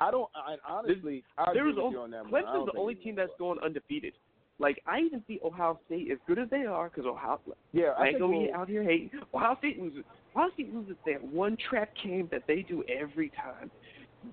I 0.01 0.11
don't. 0.11 0.29
I 0.35 0.57
honestly, 0.69 1.25
I 1.39 1.53
There 1.55 1.63
agree 1.63 1.71
is 1.71 1.77
with 1.77 1.85
only, 1.85 1.97
you 1.97 2.03
on 2.03 2.11
that 2.11 2.25
one. 2.31 2.35
I 2.35 2.53
don't 2.53 2.67
Clemson's 2.67 2.73
the 2.75 2.79
only 2.79 2.95
team 2.97 3.15
that's 3.15 3.33
going 3.39 3.59
undefeated. 3.61 4.13
Like 4.59 4.83
I 4.87 5.01
even 5.01 5.23
see 5.27 5.39
Ohio 5.45 5.79
State 5.87 6.11
as 6.11 6.19
good 6.27 6.39
as 6.39 6.51
they 6.51 6.67
are 6.67 6.89
because 6.91 7.07
Ohio. 7.07 7.41
Yeah, 7.73 7.93
I, 7.97 8.03
I 8.03 8.07
ain't 8.09 8.15
think 8.15 8.19
gonna 8.21 8.33
be 8.33 8.39
we'll- 8.47 8.55
out 8.55 8.69
here 8.69 8.83
hating. 8.83 9.11
Ohio 9.33 9.57
State 9.59 9.81
loses. 9.81 10.05
Ohio 10.35 10.51
State 10.53 10.75
loses 10.75 10.97
that 11.07 11.23
one 11.25 11.57
trap 11.57 11.91
game 12.03 12.29
that 12.31 12.43
they 12.47 12.61
do 12.63 12.83
every 12.85 13.31
time. 13.31 13.71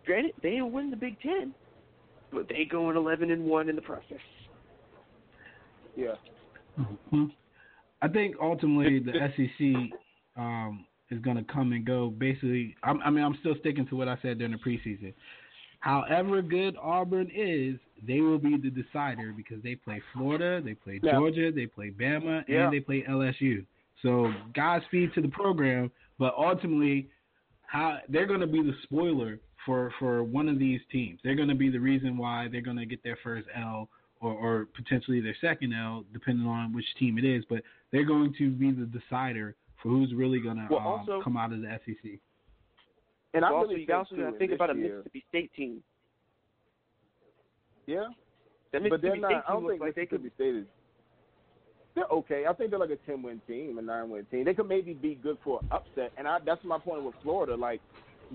Granted, 0.05 0.33
they 0.41 0.51
didn't 0.51 0.73
win 0.73 0.89
the 0.89 0.97
Big 0.97 1.19
Ten, 1.21 1.53
but 2.31 2.49
they 2.49 2.65
go 2.65 2.89
in 2.89 2.97
eleven 2.97 3.31
and 3.31 3.45
one 3.45 3.69
in 3.69 3.75
the 3.77 3.81
process. 3.81 4.19
Yeah. 5.95 6.15
Mhm. 7.11 7.31
I 8.01 8.07
think 8.07 8.35
ultimately 8.41 8.99
the 8.99 9.13
SEC 9.35 9.91
um, 10.35 10.85
is 11.09 11.19
going 11.21 11.37
to 11.37 11.43
come 11.43 11.71
and 11.73 11.85
go. 11.85 12.09
Basically, 12.09 12.75
I'm, 12.83 13.01
I 13.01 13.09
mean, 13.09 13.23
I'm 13.23 13.37
still 13.39 13.55
sticking 13.59 13.87
to 13.87 13.95
what 13.95 14.07
I 14.07 14.17
said 14.21 14.39
during 14.39 14.51
the 14.53 14.57
preseason. 14.57 15.13
However 15.79 16.41
good 16.41 16.75
Auburn 16.81 17.29
is, 17.33 17.77
they 18.05 18.21
will 18.21 18.39
be 18.39 18.57
the 18.57 18.69
decider 18.69 19.33
because 19.35 19.61
they 19.63 19.75
play 19.75 20.01
Florida, 20.13 20.61
they 20.63 20.73
play. 20.73 20.99
Georgia, 21.03 21.51
they 21.51 21.65
play 21.67 21.91
Bama, 21.91 22.43
Yeah. 22.47 22.65
and 22.65 22.73
they 22.73 22.79
play 22.79 23.03
LSU. 23.07 23.65
So 24.01 24.31
Godspeed 24.55 25.13
to 25.13 25.21
the 25.21 25.27
program, 25.29 25.91
but 26.19 26.33
ultimately, 26.37 27.09
how 27.63 27.99
they're 28.09 28.25
going 28.25 28.39
to 28.41 28.47
be 28.47 28.61
the 28.61 28.73
spoiler 28.83 29.39
for 29.65 29.93
for 29.99 30.23
one 30.23 30.49
of 30.49 30.59
these 30.59 30.81
teams. 30.91 31.19
They're 31.23 31.35
going 31.35 31.49
to 31.49 31.55
be 31.55 31.69
the 31.69 31.79
reason 31.79 32.17
why 32.17 32.47
they're 32.51 32.61
going 32.61 32.77
to 32.77 32.85
get 32.85 33.01
their 33.03 33.17
first 33.23 33.47
L 33.55 33.89
or, 34.23 34.33
or 34.33 34.67
potentially 34.75 35.19
their 35.21 35.35
second 35.41 35.73
L, 35.73 36.05
depending 36.13 36.47
on 36.47 36.73
which 36.73 36.85
team 36.97 37.17
it 37.17 37.25
is. 37.25 37.43
But 37.49 37.61
they're 37.91 38.05
going 38.05 38.33
to 38.37 38.49
be 38.49 38.71
the 38.71 38.85
decider 38.85 39.55
for 39.81 39.89
who's 39.89 40.13
really 40.13 40.39
going 40.39 40.55
to 40.55 40.67
Well, 40.69 41.05
um, 41.09 41.21
come 41.21 41.37
out 41.37 41.51
of 41.51 41.61
the 41.61 41.79
SEC. 41.85 42.11
And 43.33 43.43
I 43.43 43.49
also, 43.49 43.69
really 43.69 43.81
you 43.81 43.87
think, 43.87 43.97
also 43.97 44.15
too, 44.15 44.21
got 44.21 44.27
to 44.27 44.33
in 44.33 44.39
think 44.39 44.51
this 44.51 44.57
about 44.57 44.69
a 44.69 44.75
year, 44.75 44.97
Mississippi 44.97 45.23
State 45.29 45.51
team. 45.53 45.83
Yeah, 47.85 48.05
That 48.71 48.83
but 48.83 49.01
Mississippi 49.01 49.07
they're 49.07 49.15
not. 49.17 49.27
State 49.27 49.35
I 49.35 49.39
team 49.39 49.43
don't 49.49 49.63
looks 49.63 49.71
think 49.73 49.81
like 49.81 49.95
they 49.95 50.05
could. 50.05 50.23
Mississippi 50.23 50.43
State 50.43 50.55
is. 50.61 50.65
They're 51.95 52.05
okay. 52.05 52.45
I 52.49 52.53
think 52.53 52.69
they're 52.69 52.79
like 52.79 52.89
a 52.89 52.95
ten 53.07 53.21
win 53.21 53.41
team, 53.47 53.77
a 53.77 53.81
nine 53.81 54.09
win 54.09 54.25
team. 54.25 54.45
They 54.45 54.53
could 54.53 54.67
maybe 54.67 54.93
be 54.93 55.15
good 55.15 55.37
for 55.43 55.59
an 55.61 55.67
upset, 55.71 56.11
and 56.17 56.27
I, 56.27 56.39
that's 56.45 56.63
my 56.63 56.79
point 56.79 57.03
with 57.03 57.15
Florida. 57.21 57.55
Like 57.55 57.81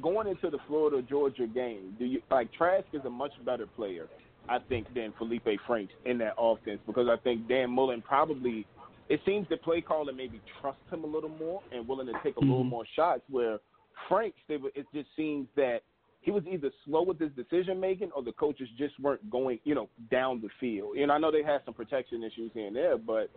going 0.02 0.28
into 0.28 0.50
the 0.50 0.58
Florida 0.66 1.02
Georgia 1.02 1.46
game, 1.46 1.96
do 1.98 2.04
you 2.04 2.20
like 2.30 2.52
Trask 2.52 2.86
is 2.92 3.04
a 3.04 3.10
much 3.10 3.32
better 3.44 3.66
player, 3.66 4.06
I 4.48 4.58
think, 4.68 4.92
than 4.94 5.12
Felipe 5.18 5.48
Franks 5.66 5.92
in 6.04 6.18
that 6.18 6.34
offense 6.38 6.80
because 6.86 7.08
I 7.08 7.16
think 7.16 7.48
Dan 7.48 7.70
Mullen 7.70 8.02
probably. 8.02 8.66
It 9.08 9.20
seems 9.24 9.48
the 9.48 9.56
play 9.56 9.80
caller 9.80 10.12
maybe 10.12 10.38
trusts 10.60 10.82
him 10.90 11.02
a 11.02 11.06
little 11.06 11.30
more 11.30 11.62
and 11.72 11.88
willing 11.88 12.06
to 12.08 12.12
take 12.22 12.36
a 12.36 12.40
little 12.40 12.62
Mhm. 12.64 12.68
more 12.68 12.84
shots. 12.94 13.22
Where 13.30 13.58
Franks, 14.06 14.38
they 14.48 14.58
were, 14.58 14.70
it 14.74 14.86
just 14.92 15.08
seems 15.16 15.48
that 15.54 15.82
he 16.20 16.30
was 16.30 16.46
either 16.46 16.70
slow 16.84 17.02
with 17.02 17.18
his 17.18 17.32
decision 17.32 17.80
making 17.80 18.12
or 18.12 18.22
the 18.22 18.32
coaches 18.32 18.68
just 18.76 18.98
weren't 19.00 19.30
going, 19.30 19.60
you 19.64 19.74
know, 19.74 19.88
down 20.10 20.42
the 20.42 20.50
field. 20.60 20.98
And 20.98 21.10
I 21.10 21.16
know 21.16 21.30
they 21.30 21.42
had 21.42 21.64
some 21.64 21.72
protection 21.72 22.22
issues 22.22 22.52
here 22.52 22.66
and 22.66 22.76
there, 22.76 22.98
but 22.98 23.30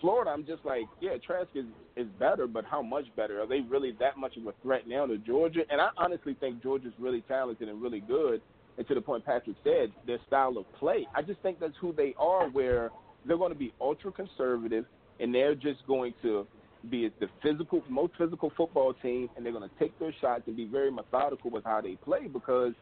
Florida, 0.00 0.30
I'm 0.30 0.46
just 0.46 0.64
like, 0.64 0.86
yeah, 1.00 1.18
Trask 1.18 1.50
is 1.54 1.66
is 1.96 2.08
better, 2.18 2.46
but 2.46 2.64
how 2.64 2.80
much 2.80 3.04
better? 3.14 3.42
Are 3.42 3.46
they 3.46 3.60
really 3.60 3.92
that 3.92 4.16
much 4.16 4.38
of 4.38 4.46
a 4.46 4.52
threat 4.62 4.86
now 4.88 5.04
to 5.04 5.18
Georgia? 5.18 5.64
And 5.70 5.82
I 5.82 5.90
honestly 5.98 6.32
think 6.32 6.62
Georgia's 6.62 6.94
really 6.98 7.20
talented 7.22 7.68
and 7.68 7.82
really 7.82 8.00
good. 8.00 8.40
And 8.78 8.86
to 8.88 8.94
the 8.94 9.00
point 9.00 9.24
Patrick 9.24 9.56
said, 9.62 9.92
their 10.06 10.18
style 10.26 10.56
of 10.56 10.64
play, 10.78 11.06
I 11.14 11.22
just 11.22 11.40
think 11.42 11.58
that's 11.60 11.74
who 11.80 11.92
they 11.92 12.14
are. 12.18 12.48
Where 12.48 12.90
they're 13.24 13.36
going 13.36 13.52
to 13.52 13.58
be 13.58 13.72
ultra 13.80 14.10
conservative, 14.12 14.86
and 15.18 15.34
they're 15.34 15.54
just 15.54 15.86
going 15.86 16.14
to 16.22 16.46
be 16.88 17.10
the 17.20 17.28
physical, 17.42 17.84
most 17.88 18.14
physical 18.16 18.50
football 18.56 18.94
team, 18.94 19.28
and 19.36 19.44
they're 19.44 19.52
going 19.52 19.68
to 19.68 19.74
take 19.78 19.98
their 19.98 20.14
shots 20.20 20.44
and 20.46 20.56
be 20.56 20.66
very 20.66 20.90
methodical 20.90 21.50
with 21.50 21.64
how 21.64 21.80
they 21.82 21.96
play. 21.96 22.26
Because 22.32 22.72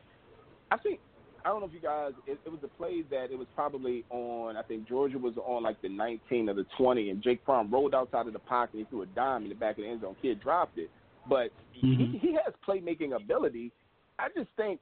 I 0.71 0.77
think 0.77 1.01
I 1.45 1.49
don't 1.49 1.61
know 1.61 1.67
if 1.67 1.73
you 1.73 1.81
guys. 1.81 2.13
It, 2.27 2.39
it 2.45 2.49
was 2.49 2.61
a 2.63 2.69
play 2.69 3.03
that 3.11 3.31
it 3.33 3.39
was 3.39 3.49
probably 3.55 4.05
on. 4.11 4.57
I 4.57 4.63
think 4.63 4.87
Georgia 4.87 5.19
was 5.19 5.37
on 5.39 5.63
like 5.63 5.81
the 5.83 5.89
19 5.89 6.49
or 6.49 6.55
the 6.55 6.67
20, 6.77 7.11
and 7.11 7.23
Jake 7.23 7.41
Fromm 7.45 7.73
rolled 7.73 7.95
outside 7.95 8.27
of 8.27 8.33
the 8.33 8.39
pocket. 8.41 8.75
and 8.75 8.81
He 8.81 8.87
threw 8.87 9.03
a 9.03 9.07
dime 9.07 9.45
in 9.45 9.49
the 9.49 9.55
back 9.55 9.79
of 9.79 9.85
the 9.85 9.91
end 9.91 10.03
zone. 10.03 10.17
Kid 10.21 10.41
dropped 10.41 10.79
it, 10.79 10.91
but 11.29 11.51
Mhm. 11.85 12.13
he, 12.13 12.19
he 12.19 12.33
has 12.45 12.55
playmaking 12.67 13.15
ability. 13.17 13.73
I 14.19 14.29
just 14.37 14.49
think 14.57 14.81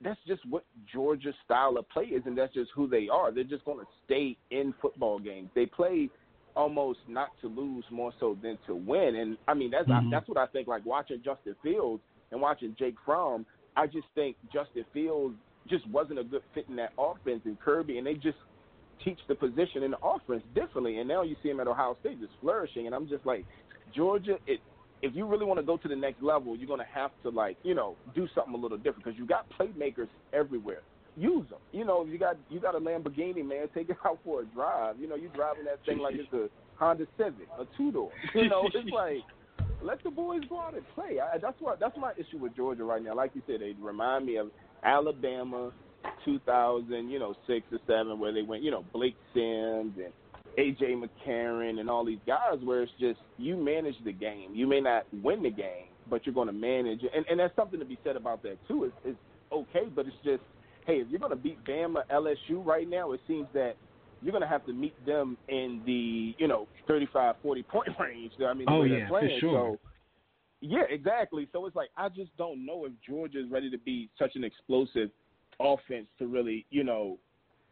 that's 0.00 0.20
just 0.26 0.44
what 0.48 0.64
Georgia's 0.92 1.34
style 1.44 1.76
of 1.78 1.88
play 1.88 2.04
is, 2.04 2.22
and 2.26 2.36
that's 2.36 2.52
just 2.52 2.70
who 2.74 2.86
they 2.86 3.08
are. 3.08 3.32
They're 3.32 3.44
just 3.44 3.64
going 3.64 3.78
to 3.78 3.86
stay 4.04 4.36
in 4.50 4.74
football 4.82 5.18
games. 5.18 5.50
They 5.54 5.66
play 5.66 6.10
almost 6.56 7.00
not 7.08 7.30
to 7.40 7.48
lose 7.48 7.84
more 7.90 8.12
so 8.20 8.36
than 8.42 8.58
to 8.66 8.74
win. 8.74 9.16
And 9.16 9.36
I 9.48 9.54
mean 9.54 9.70
that's 9.70 9.88
Mhm. 9.88 10.10
that's 10.10 10.28
what 10.28 10.38
I 10.38 10.46
think. 10.46 10.68
Like 10.68 10.84
watching 10.86 11.20
Justin 11.22 11.56
Fields 11.62 12.02
and 12.30 12.40
watching 12.40 12.76
Jake 12.78 12.94
Fromm, 13.04 13.44
I 13.76 13.88
just 13.88 14.06
think 14.14 14.36
Justin 14.52 14.84
Fields 14.92 15.36
just 15.66 15.84
wasn't 15.88 16.20
a 16.20 16.24
good 16.24 16.42
fit 16.52 16.68
in 16.68 16.76
that 16.76 16.92
offense 16.96 17.44
in 17.44 17.56
Kirby, 17.56 17.98
and 17.98 18.06
they 18.06 18.14
just 18.14 18.38
teach 19.02 19.18
the 19.26 19.34
position 19.34 19.82
in 19.82 19.90
the 19.90 19.98
offense 20.00 20.44
differently. 20.54 20.98
And 20.98 21.08
now 21.08 21.22
you 21.22 21.34
see 21.42 21.50
him 21.50 21.58
at 21.58 21.66
Ohio 21.66 21.96
State 22.00 22.20
just 22.20 22.34
flourishing, 22.40 22.86
and 22.86 22.94
I'm 22.94 23.08
just 23.08 23.26
like, 23.26 23.44
Georgia, 23.92 24.38
it. 24.46 24.60
If 25.04 25.14
you 25.14 25.26
really 25.26 25.44
want 25.44 25.60
to 25.60 25.66
go 25.66 25.76
to 25.76 25.86
the 25.86 25.94
next 25.94 26.22
level, 26.22 26.56
you're 26.56 26.66
going 26.66 26.80
to 26.80 26.86
have 26.86 27.10
to 27.24 27.28
like, 27.28 27.58
you 27.62 27.74
know, 27.74 27.94
do 28.14 28.26
something 28.34 28.54
a 28.54 28.56
little 28.56 28.78
different 28.78 29.04
because 29.04 29.18
you 29.18 29.26
got 29.26 29.46
playmakers 29.50 30.08
everywhere. 30.32 30.80
Use 31.14 31.46
them. 31.50 31.58
You 31.72 31.84
know, 31.84 32.06
you 32.06 32.18
got 32.18 32.36
you 32.48 32.58
got 32.58 32.74
a 32.74 32.80
Lamborghini, 32.80 33.46
man. 33.46 33.68
Take 33.74 33.90
it 33.90 33.98
out 34.04 34.18
for 34.24 34.40
a 34.40 34.44
drive. 34.46 34.98
You 34.98 35.06
know, 35.06 35.14
you're 35.14 35.30
driving 35.32 35.66
that 35.66 35.84
thing 35.84 35.98
like 35.98 36.14
it's 36.14 36.32
a 36.32 36.48
Honda 36.76 37.06
Civic, 37.18 37.48
a 37.58 37.66
two 37.76 37.92
door. 37.92 38.10
You 38.34 38.48
know, 38.48 38.66
it's 38.72 38.90
like 38.92 39.18
let 39.82 40.02
the 40.02 40.10
boys 40.10 40.40
go 40.48 40.58
out 40.58 40.74
and 40.74 40.82
play. 40.94 41.20
I, 41.20 41.36
that's 41.36 41.60
what 41.60 41.78
that's 41.78 41.96
my 41.98 42.12
issue 42.12 42.38
with 42.38 42.56
Georgia 42.56 42.84
right 42.84 43.02
now. 43.02 43.14
Like 43.14 43.32
you 43.34 43.42
said, 43.46 43.60
they 43.60 43.74
remind 43.78 44.24
me 44.24 44.36
of 44.36 44.50
Alabama, 44.82 45.70
2000, 46.24 47.10
you 47.10 47.18
know, 47.18 47.34
six 47.46 47.66
or 47.70 47.78
seven, 47.86 48.18
where 48.18 48.32
they 48.32 48.42
went, 48.42 48.62
you 48.62 48.70
know, 48.70 48.84
Blake 48.92 49.16
Sims 49.34 49.92
and 49.96 50.12
AJ 50.58 51.02
McCarron 51.02 51.80
and 51.80 51.90
all 51.90 52.04
these 52.04 52.20
guys, 52.26 52.58
where 52.62 52.82
it's 52.82 52.92
just 53.00 53.18
you 53.38 53.56
manage 53.56 53.96
the 54.04 54.12
game. 54.12 54.54
You 54.54 54.66
may 54.66 54.80
not 54.80 55.06
win 55.22 55.42
the 55.42 55.50
game, 55.50 55.88
but 56.08 56.26
you're 56.26 56.34
going 56.34 56.48
to 56.48 56.52
manage, 56.52 57.02
it. 57.02 57.10
and 57.14 57.24
and 57.28 57.40
there's 57.40 57.50
something 57.56 57.78
to 57.78 57.86
be 57.86 57.98
said 58.04 58.16
about 58.16 58.42
that 58.42 58.56
too. 58.68 58.84
It's, 58.84 58.94
it's 59.04 59.18
okay, 59.52 59.88
but 59.94 60.06
it's 60.06 60.16
just, 60.24 60.42
hey, 60.86 60.94
if 60.94 61.08
you're 61.08 61.20
going 61.20 61.30
to 61.30 61.36
beat 61.36 61.62
Bama, 61.64 62.02
LSU 62.10 62.64
right 62.64 62.88
now, 62.88 63.12
it 63.12 63.20
seems 63.26 63.46
that 63.54 63.74
you're 64.22 64.32
going 64.32 64.42
to 64.42 64.48
have 64.48 64.64
to 64.66 64.72
meet 64.72 64.94
them 65.06 65.36
in 65.48 65.82
the, 65.84 66.34
you 66.38 66.48
know, 66.48 66.66
35, 66.88 67.36
40 67.42 67.62
point 67.64 67.88
range. 68.00 68.32
I 68.46 68.54
mean, 68.54 68.66
Oh, 68.68 68.82
yeah, 68.82 69.06
they're 69.10 69.20
for 69.20 69.40
sure. 69.40 69.78
So, 69.80 69.80
yeah, 70.60 70.84
exactly. 70.88 71.46
So 71.52 71.66
it's 71.66 71.76
like 71.76 71.90
I 71.96 72.08
just 72.08 72.34
don't 72.38 72.64
know 72.64 72.86
if 72.86 72.92
Georgia 73.06 73.38
is 73.38 73.50
ready 73.50 73.70
to 73.70 73.78
be 73.78 74.08
such 74.18 74.34
an 74.34 74.44
explosive 74.44 75.10
offense 75.60 76.06
to 76.18 76.26
really, 76.26 76.64
you 76.70 76.84
know, 76.84 77.18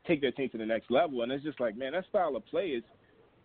take 0.07 0.21
their 0.21 0.33
team 0.33 0.49
to 0.51 0.59
the 0.59 0.67
next 0.67 0.91
level. 0.91 1.23
And 1.23 1.33
it's 1.33 1.45
just 1.45 1.61
like, 1.61 1.77
man, 1.77 1.93
that 1.93 2.05
style 2.09 2.37
of 2.37 2.45
play 2.47 2.69
is 2.69 2.85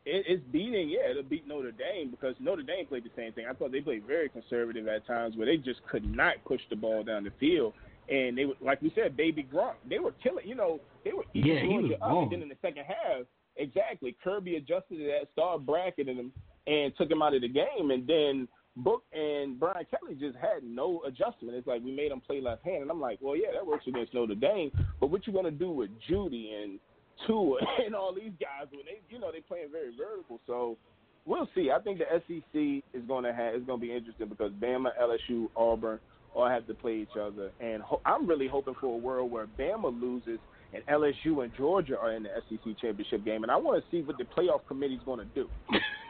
it, 0.06 0.26
it's 0.28 0.44
beating. 0.52 0.90
Yeah, 0.90 1.12
it'll 1.12 1.24
beat 1.24 1.48
Notre 1.48 1.72
Dame 1.72 2.12
because 2.12 2.36
Notre 2.40 2.64
Dame 2.64 2.86
played 2.86 3.04
the 3.04 3.12
same 3.16 3.34
thing. 3.34 3.46
I 3.50 3.54
thought 3.54 3.72
they 3.72 3.82
played 3.82 4.06
very 4.06 4.30
conservative 4.30 4.88
at 4.88 5.06
times 5.06 5.36
where 5.36 5.46
they 5.46 5.58
just 5.58 5.86
could 5.90 6.06
not 6.06 6.36
push 6.46 6.62
the 6.70 6.76
ball 6.76 7.04
down 7.04 7.24
the 7.24 7.32
field. 7.40 7.74
And 8.10 8.38
they 8.38 8.46
were, 8.46 8.54
like 8.62 8.82
we 8.82 8.92
said, 8.96 9.18
baby 9.18 9.46
Gronk. 9.52 9.74
They 9.90 10.00
were 10.00 10.14
killing. 10.24 10.48
You 10.48 10.56
know, 10.56 10.80
they 11.04 11.12
were 11.12 11.26
eating 11.34 11.56
Yeah, 11.56 11.62
he 11.62 11.68
Georgia 11.68 11.88
was 11.88 11.98
up. 12.02 12.24
And 12.24 12.32
then 12.32 12.42
in 12.42 12.50
the 12.50 12.58
second 12.62 12.86
half, 12.86 13.26
exactly, 13.58 14.16
Kirby 14.24 14.56
adjusted 14.56 14.98
to 14.98 15.04
that, 15.06 15.28
star 15.34 15.60
bracketing 15.60 16.16
him, 16.16 16.32
and 16.68 16.96
took 16.98 17.12
him 17.12 17.22
out 17.22 17.36
of 17.36 17.42
the 17.42 17.50
game. 17.50 17.92
And 17.92 18.08
then 18.08 18.48
Book 18.78 19.04
and 19.12 19.60
Brian 19.60 19.86
Kelly 19.90 20.16
just 20.20 20.38
had 20.38 20.64
no 20.64 21.02
adjustment. 21.06 21.56
It's 21.56 21.68
like 21.68 21.84
we 21.84 21.92
made 21.92 22.12
them 22.12 22.22
play 22.22 22.42
left 22.42 22.64
hand, 22.64 22.84
and 22.84 22.92
I'm 22.92 23.02
like, 23.02 23.18
well, 23.22 23.36
yeah, 23.36 23.52
that 23.54 23.66
works 23.66 23.86
against 23.88 24.14
Notre 24.14 24.36
Dame, 24.36 24.72
but 25.00 25.10
what 25.10 25.26
you 25.26 25.34
gonna 25.34 25.52
do 25.52 25.72
with 25.72 25.90
Jeudy 26.08 26.64
and 26.64 26.80
Tua 27.26 27.58
and 27.86 27.96
all 27.96 28.14
these 28.14 28.34
guys 28.40 28.68
when 28.72 28.86
they, 28.86 29.02
you 29.10 29.20
know, 29.20 29.32
they 29.32 29.40
playing 29.40 29.70
very 29.72 29.90
vertical. 29.98 30.40
So 30.46 30.78
we'll 31.26 31.50
see. 31.56 31.72
I 31.72 31.80
think 31.80 32.00
the 32.00 32.06
SEC 32.28 32.84
is 32.94 33.08
gonna 33.08 33.34
have 33.34 33.56
is 33.56 33.64
gonna 33.66 33.82
be 33.82 33.92
interesting 33.92 34.28
because 34.30 34.52
Bama, 34.54 34.90
LSU, 35.02 35.50
Auburn 35.56 36.00
all 36.36 36.48
have 36.48 36.68
to 36.68 36.76
play 36.76 36.98
each 36.98 37.18
other, 37.20 37.52
and 37.60 37.82
ho- 37.82 38.02
I'm 38.06 38.28
really 38.28 38.48
hoping 38.48 38.76
for 38.80 38.94
a 38.94 38.98
world 38.98 39.32
where 39.32 39.48
Bama 39.60 40.00
loses 40.00 40.40
and 40.74 40.86
LSU 40.86 41.44
and 41.44 41.52
Georgia 41.56 41.98
are 41.98 42.12
in 42.12 42.24
the 42.24 42.30
SEC 42.50 42.78
championship 42.80 43.24
game, 43.26 43.44
and 43.44 43.52
I 43.52 43.56
want 43.56 43.84
to 43.84 43.90
see 43.90 44.04
what 44.04 44.18
the 44.18 44.26
playoff 44.26 44.60
committee's 44.68 45.00
going 45.06 45.20
to 45.20 45.26
do. 45.34 45.48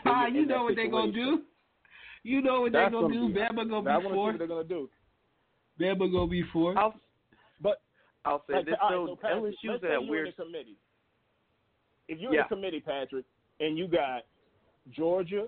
Ah, 0.06 0.28
in 0.28 0.36
you 0.36 0.46
know 0.46 0.64
what 0.64 0.76
they're 0.76 0.90
gonna 0.90 1.12
do? 1.12 1.44
You 2.24 2.42
know 2.42 2.62
what 2.62 2.72
That's 2.74 2.92
they 2.92 3.00
gonna 3.00 3.14
do? 3.14 3.34
Bama 3.34 3.70
gonna 3.70 3.82
want 3.82 3.86
be 3.86 3.92
to 3.92 4.00
see 4.10 4.14
four. 4.14 4.26
what 4.32 4.38
they're 4.40 4.48
going 4.48 4.68
to 4.68 4.74
do. 4.74 4.90
Bama 5.80 6.12
gonna 6.12 6.28
be 6.28 6.44
four. 6.52 6.78
I'll 6.78 6.94
But 7.62 7.82
I'll 8.26 8.44
say 8.48 8.56
like, 8.56 8.66
this 8.66 8.76
all 8.82 8.90
right, 8.90 8.96
though. 8.96 9.08
so 9.08 9.16
Patrick, 9.16 9.44
LSU's 9.44 9.56
let's 9.64 9.82
say 9.82 9.88
that 9.88 10.02
you're 10.02 10.10
weird. 10.12 10.28
in 10.28 10.34
the 10.38 10.44
committee. 10.44 10.76
If 12.08 12.20
you're 12.20 12.34
Yeah. 12.34 12.42
in 12.42 12.46
the 12.50 12.56
committee, 12.56 12.80
Patrick, 12.80 13.26
and 13.60 13.78
you 13.78 13.88
got 13.88 14.24
Georgia 14.92 15.48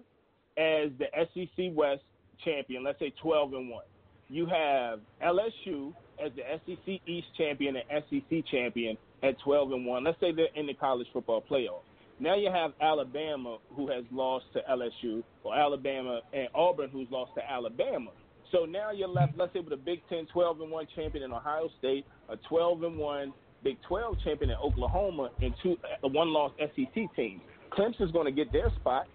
as 0.58 0.90
the 1.00 1.08
SEC 1.34 1.72
West 1.74 2.04
champion, 2.44 2.84
let's 2.84 3.00
say 3.00 3.12
12 3.22 3.54
and 3.54 3.70
one. 3.70 3.86
You 4.30 4.46
have 4.46 5.00
LSU 5.22 5.94
as 6.24 6.32
the 6.36 6.44
SEC 6.66 7.02
East 7.08 7.28
champion 7.38 7.78
and 7.78 8.04
SEC 8.10 8.44
champion 8.52 8.98
at 9.24 9.40
12 9.40 9.72
and 9.72 9.86
one. 9.86 10.04
Let's 10.04 10.20
say 10.20 10.32
they're 10.32 10.48
in 10.56 10.68
the 10.68 10.74
college 10.74 11.08
football 11.12 11.42
playoff. 11.42 11.82
Now 12.20 12.36
you 12.36 12.52
have 12.52 12.72
Alabama 12.82 13.58
who 13.76 13.90
has 13.90 14.04
lost 14.12 14.46
to 14.54 14.60
LSU, 14.70 15.24
or 15.44 15.58
Alabama 15.58 16.22
and 16.34 16.50
Auburn 16.54 16.90
who's 16.90 17.08
lost 17.10 17.32
to 17.36 17.52
Alabama. 17.52 18.12
So 18.52 18.66
now 18.66 18.92
you're 18.92 19.08
left, 19.08 19.34
let's 19.38 19.54
say, 19.54 19.60
with 19.60 19.74
a 19.74 19.78
Big 19.78 20.02
Ten 20.10 20.26
12 20.34 20.62
and 20.62 20.72
one 20.72 20.88
champion 20.96 21.24
in 21.24 21.32
Ohio 21.32 21.70
State, 21.78 22.06
a 22.30 22.36
12 22.36 22.84
and 22.84 22.98
one 22.98 23.34
Big 23.64 23.78
12 23.88 24.16
champion 24.24 24.52
in 24.52 24.58
Oklahoma, 24.58 25.30
and 25.42 25.54
two 25.62 25.78
a 26.04 26.08
one 26.08 26.30
loss 26.30 26.52
SEC 26.60 27.16
team. 27.16 27.42
Clemson's 27.72 28.12
going 28.12 28.26
to 28.26 28.32
get 28.32 28.52
their 28.52 28.72
spot. 28.80 29.08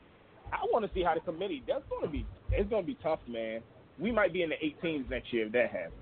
I 0.53 0.65
want 0.71 0.85
to 0.85 0.91
see 0.95 1.03
how 1.03 1.15
the 1.15 1.21
committee. 1.21 1.63
That's 1.67 1.85
going 1.91 2.05
to 2.05 2.11
be. 2.11 2.27
It's 2.53 2.69
going 2.71 2.83
to 2.83 2.87
be 2.87 2.97
tough, 3.03 3.21
man. 3.29 3.61
We 3.99 4.13
might 4.13 4.33
be 4.33 4.43
in 4.43 4.51
the 4.51 4.57
eight 4.65 4.81
teams 4.81 5.07
next 5.11 5.33
year 5.33 5.47
if 5.47 5.53
that 5.53 5.71
happens. 5.71 5.95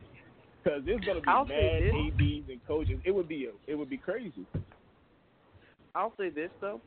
Because 0.62 0.82
it's 0.86 1.04
going 1.04 1.16
to 1.16 1.22
be 1.22 1.28
I'll 1.28 1.44
mad. 1.44 1.82
ABs 1.82 2.48
and 2.50 2.60
coaches. 2.66 2.98
It 3.04 3.10
would 3.12 3.28
be 3.28 3.46
a, 3.46 3.70
it 3.70 3.74
would 3.74 3.90
be 3.90 3.96
crazy. 3.96 4.46
I'll 5.94 6.12
say 6.18 6.30
this 6.30 6.50
though. 6.60 6.80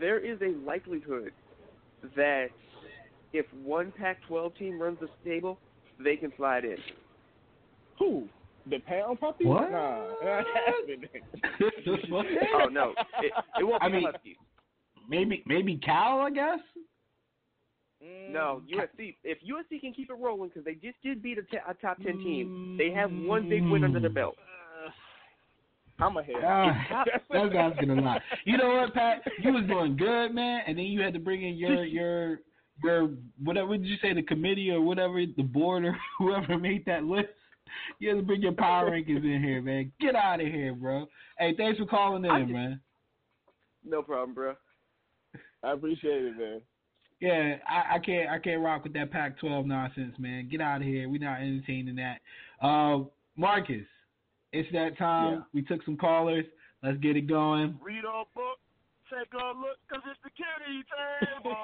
There 0.00 0.18
is 0.18 0.38
a 0.42 0.56
likelihood 0.66 1.32
that 2.16 2.48
if 3.32 3.46
one 3.64 3.92
Pac-12 3.98 4.56
team 4.58 4.80
runs 4.80 4.98
the 5.00 5.08
table, 5.24 5.58
they 6.02 6.16
can 6.16 6.32
slide 6.36 6.64
in. 6.64 6.76
Who? 7.98 8.28
The 8.68 8.78
pound 8.80 9.20
puppy? 9.20 9.46
What? 9.46 9.70
Nah. 9.70 10.06
Oh 12.54 12.68
no, 12.70 12.92
it, 13.22 13.32
it 13.60 13.64
won't 13.64 13.80
be 13.80 13.86
I 13.86 13.88
mean- 13.88 14.04
Husky. 14.04 14.36
maybe 15.08 15.42
maybe 15.46 15.76
Cal, 15.76 16.20
I 16.20 16.30
guess. 16.30 16.58
Mm. 18.04 18.32
No, 18.32 18.62
USC. 18.70 19.16
If 19.24 19.38
USC 19.38 19.80
can 19.80 19.92
keep 19.92 20.10
it 20.10 20.16
rolling, 20.20 20.48
because 20.48 20.64
they 20.64 20.74
just 20.74 21.00
did 21.02 21.22
beat 21.22 21.38
a, 21.38 21.42
t- 21.42 21.58
a 21.66 21.74
top 21.74 21.98
ten 22.02 22.18
team, 22.18 22.76
they 22.76 22.90
have 22.90 23.10
one 23.10 23.48
big 23.48 23.62
win 23.64 23.84
under 23.84 24.00
their 24.00 24.10
mm. 24.10 24.14
belt. 24.14 24.36
I'm 25.98 26.16
a 26.16 26.22
head. 26.22 26.36
Ah, 26.44 27.04
that's 27.32 27.80
gonna 27.80 28.00
lie. 28.00 28.20
You 28.44 28.58
know 28.58 28.74
what, 28.76 28.94
Pat? 28.94 29.22
You 29.42 29.52
was 29.52 29.64
doing 29.66 29.96
good, 29.96 30.34
man, 30.34 30.62
and 30.66 30.76
then 30.76 30.84
you 30.86 31.00
had 31.00 31.14
to 31.14 31.20
bring 31.20 31.42
in 31.42 31.56
your 31.56 31.84
your 31.84 32.40
your 32.82 33.10
whatever 33.42 33.76
did 33.76 33.86
you 33.86 33.96
say 34.02 34.12
the 34.12 34.22
committee 34.22 34.70
or 34.70 34.80
whatever 34.80 35.24
the 35.36 35.42
board 35.42 35.84
or 35.84 35.96
whoever 36.18 36.58
made 36.58 36.84
that 36.86 37.04
list. 37.04 37.28
You 37.98 38.10
had 38.10 38.16
to 38.18 38.22
bring 38.22 38.42
your 38.42 38.52
power 38.52 38.90
rankings 38.90 39.24
in 39.24 39.42
here, 39.42 39.60
man. 39.60 39.92
Get 40.00 40.14
out 40.14 40.40
of 40.40 40.46
here, 40.46 40.74
bro. 40.74 41.06
Hey, 41.38 41.54
thanks 41.56 41.78
for 41.78 41.86
calling 41.86 42.24
in, 42.24 42.42
just, 42.42 42.52
man. 42.52 42.80
No 43.84 44.02
problem, 44.02 44.34
bro. 44.34 44.54
I 45.62 45.72
appreciate 45.72 46.24
it, 46.24 46.38
man. 46.38 46.60
Yeah, 47.20 47.56
I, 47.66 47.96
I 47.96 47.98
can't 47.98 48.28
I 48.28 48.38
can't 48.38 48.62
rock 48.62 48.84
with 48.84 48.92
that 48.92 49.10
Pac-12 49.10 49.64
nonsense, 49.64 50.14
man. 50.18 50.48
Get 50.50 50.60
out 50.60 50.82
of 50.82 50.86
here. 50.86 51.08
We're 51.08 51.20
not 51.20 51.40
entertaining 51.40 51.96
that. 51.96 52.20
Uh, 52.60 53.04
Marcus, 53.36 53.86
it's 54.52 54.70
that 54.72 54.96
time. 54.98 55.34
Yeah. 55.34 55.40
We 55.52 55.62
took 55.62 55.84
some 55.84 55.96
callers. 55.96 56.44
Let's 56.82 56.98
get 56.98 57.16
it 57.16 57.26
going. 57.26 57.78
Read 57.82 58.04
our 58.04 58.24
book, 58.34 58.58
take 59.10 59.32
a 59.32 59.46
look, 59.58 59.78
cause 59.90 60.02
it's 60.10 60.20
the 60.22 60.30
kitty 60.30 60.84
table. 61.42 61.56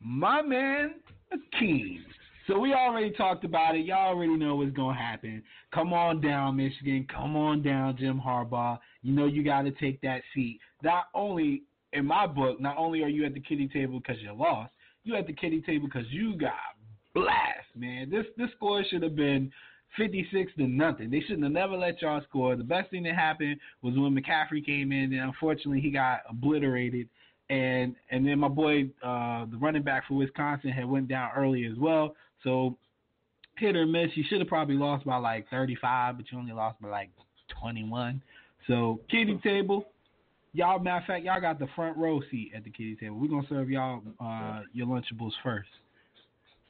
My 0.00 0.42
man, 0.42 0.94
Akeem. 1.32 1.98
So 2.46 2.58
we 2.58 2.72
already 2.74 3.12
talked 3.12 3.44
about 3.44 3.76
it. 3.76 3.84
Y'all 3.84 4.08
already 4.08 4.34
know 4.36 4.56
what's 4.56 4.72
gonna 4.72 4.98
happen. 4.98 5.42
Come 5.72 5.92
on 5.92 6.20
down, 6.20 6.56
Michigan. 6.56 7.06
Come 7.14 7.36
on 7.36 7.62
down, 7.62 7.96
Jim 7.96 8.20
Harbaugh. 8.24 8.78
You 9.02 9.12
know 9.12 9.26
you 9.26 9.44
got 9.44 9.62
to 9.62 9.70
take 9.72 10.00
that 10.00 10.22
seat. 10.34 10.58
Not 10.82 11.04
only 11.14 11.62
in 11.92 12.06
my 12.06 12.26
book, 12.26 12.60
not 12.60 12.76
only 12.76 13.02
are 13.02 13.08
you 13.08 13.24
at 13.24 13.34
the 13.34 13.40
kitty 13.40 13.68
table 13.68 14.00
because 14.00 14.20
you 14.22 14.32
lost, 14.32 14.72
you 15.04 15.14
at 15.16 15.26
the 15.26 15.32
kitty 15.32 15.60
table 15.60 15.86
because 15.86 16.10
you 16.10 16.36
got 16.36 16.52
blast, 17.14 17.68
man. 17.76 18.10
This 18.10 18.26
this 18.36 18.50
score 18.56 18.84
should 18.88 19.02
have 19.02 19.16
been 19.16 19.52
56 19.96 20.52
to 20.56 20.66
nothing. 20.66 21.10
They 21.10 21.20
shouldn't 21.20 21.42
have 21.42 21.52
never 21.52 21.76
let 21.76 22.00
y'all 22.00 22.22
score. 22.28 22.56
The 22.56 22.64
best 22.64 22.90
thing 22.90 23.02
that 23.04 23.14
happened 23.14 23.56
was 23.82 23.94
when 23.96 24.14
McCaffrey 24.14 24.64
came 24.64 24.92
in, 24.92 25.12
and 25.12 25.20
unfortunately 25.20 25.80
he 25.80 25.90
got 25.90 26.20
obliterated. 26.28 27.08
And 27.48 27.96
and 28.10 28.26
then 28.26 28.38
my 28.38 28.48
boy, 28.48 28.90
uh, 29.02 29.46
the 29.50 29.58
running 29.60 29.82
back 29.82 30.06
for 30.06 30.14
Wisconsin, 30.14 30.70
had 30.70 30.88
went 30.88 31.08
down 31.08 31.30
early 31.36 31.66
as 31.66 31.76
well. 31.78 32.14
So 32.44 32.76
hit 33.56 33.76
or 33.76 33.86
miss. 33.86 34.10
You 34.14 34.24
should 34.28 34.38
have 34.38 34.48
probably 34.48 34.76
lost 34.76 35.04
by 35.04 35.16
like 35.16 35.48
35, 35.50 36.16
but 36.16 36.26
you 36.30 36.38
only 36.38 36.52
lost 36.52 36.80
by 36.80 36.88
like 36.88 37.10
21. 37.60 38.22
So 38.68 39.00
kitty 39.10 39.38
table, 39.42 39.86
y'all. 40.52 40.78
Matter 40.78 40.98
of 40.98 41.04
fact, 41.06 41.24
y'all 41.24 41.40
got 41.40 41.58
the 41.58 41.66
front 41.74 41.96
row 41.96 42.20
seat 42.30 42.52
at 42.54 42.62
the 42.62 42.70
kitty 42.70 42.94
table. 42.94 43.16
We're 43.16 43.28
gonna 43.28 43.46
serve 43.48 43.68
y'all 43.68 44.02
uh, 44.20 44.60
your 44.72 44.86
Lunchables 44.86 45.32
first. 45.42 45.68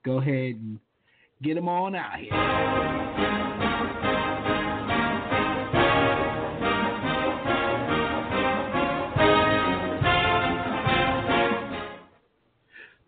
Go 0.05 0.19
ahead 0.19 0.57
and 0.57 0.79
get 1.43 1.55
them 1.55 1.69
on 1.69 1.95
out 1.95 2.19
here. 2.19 2.31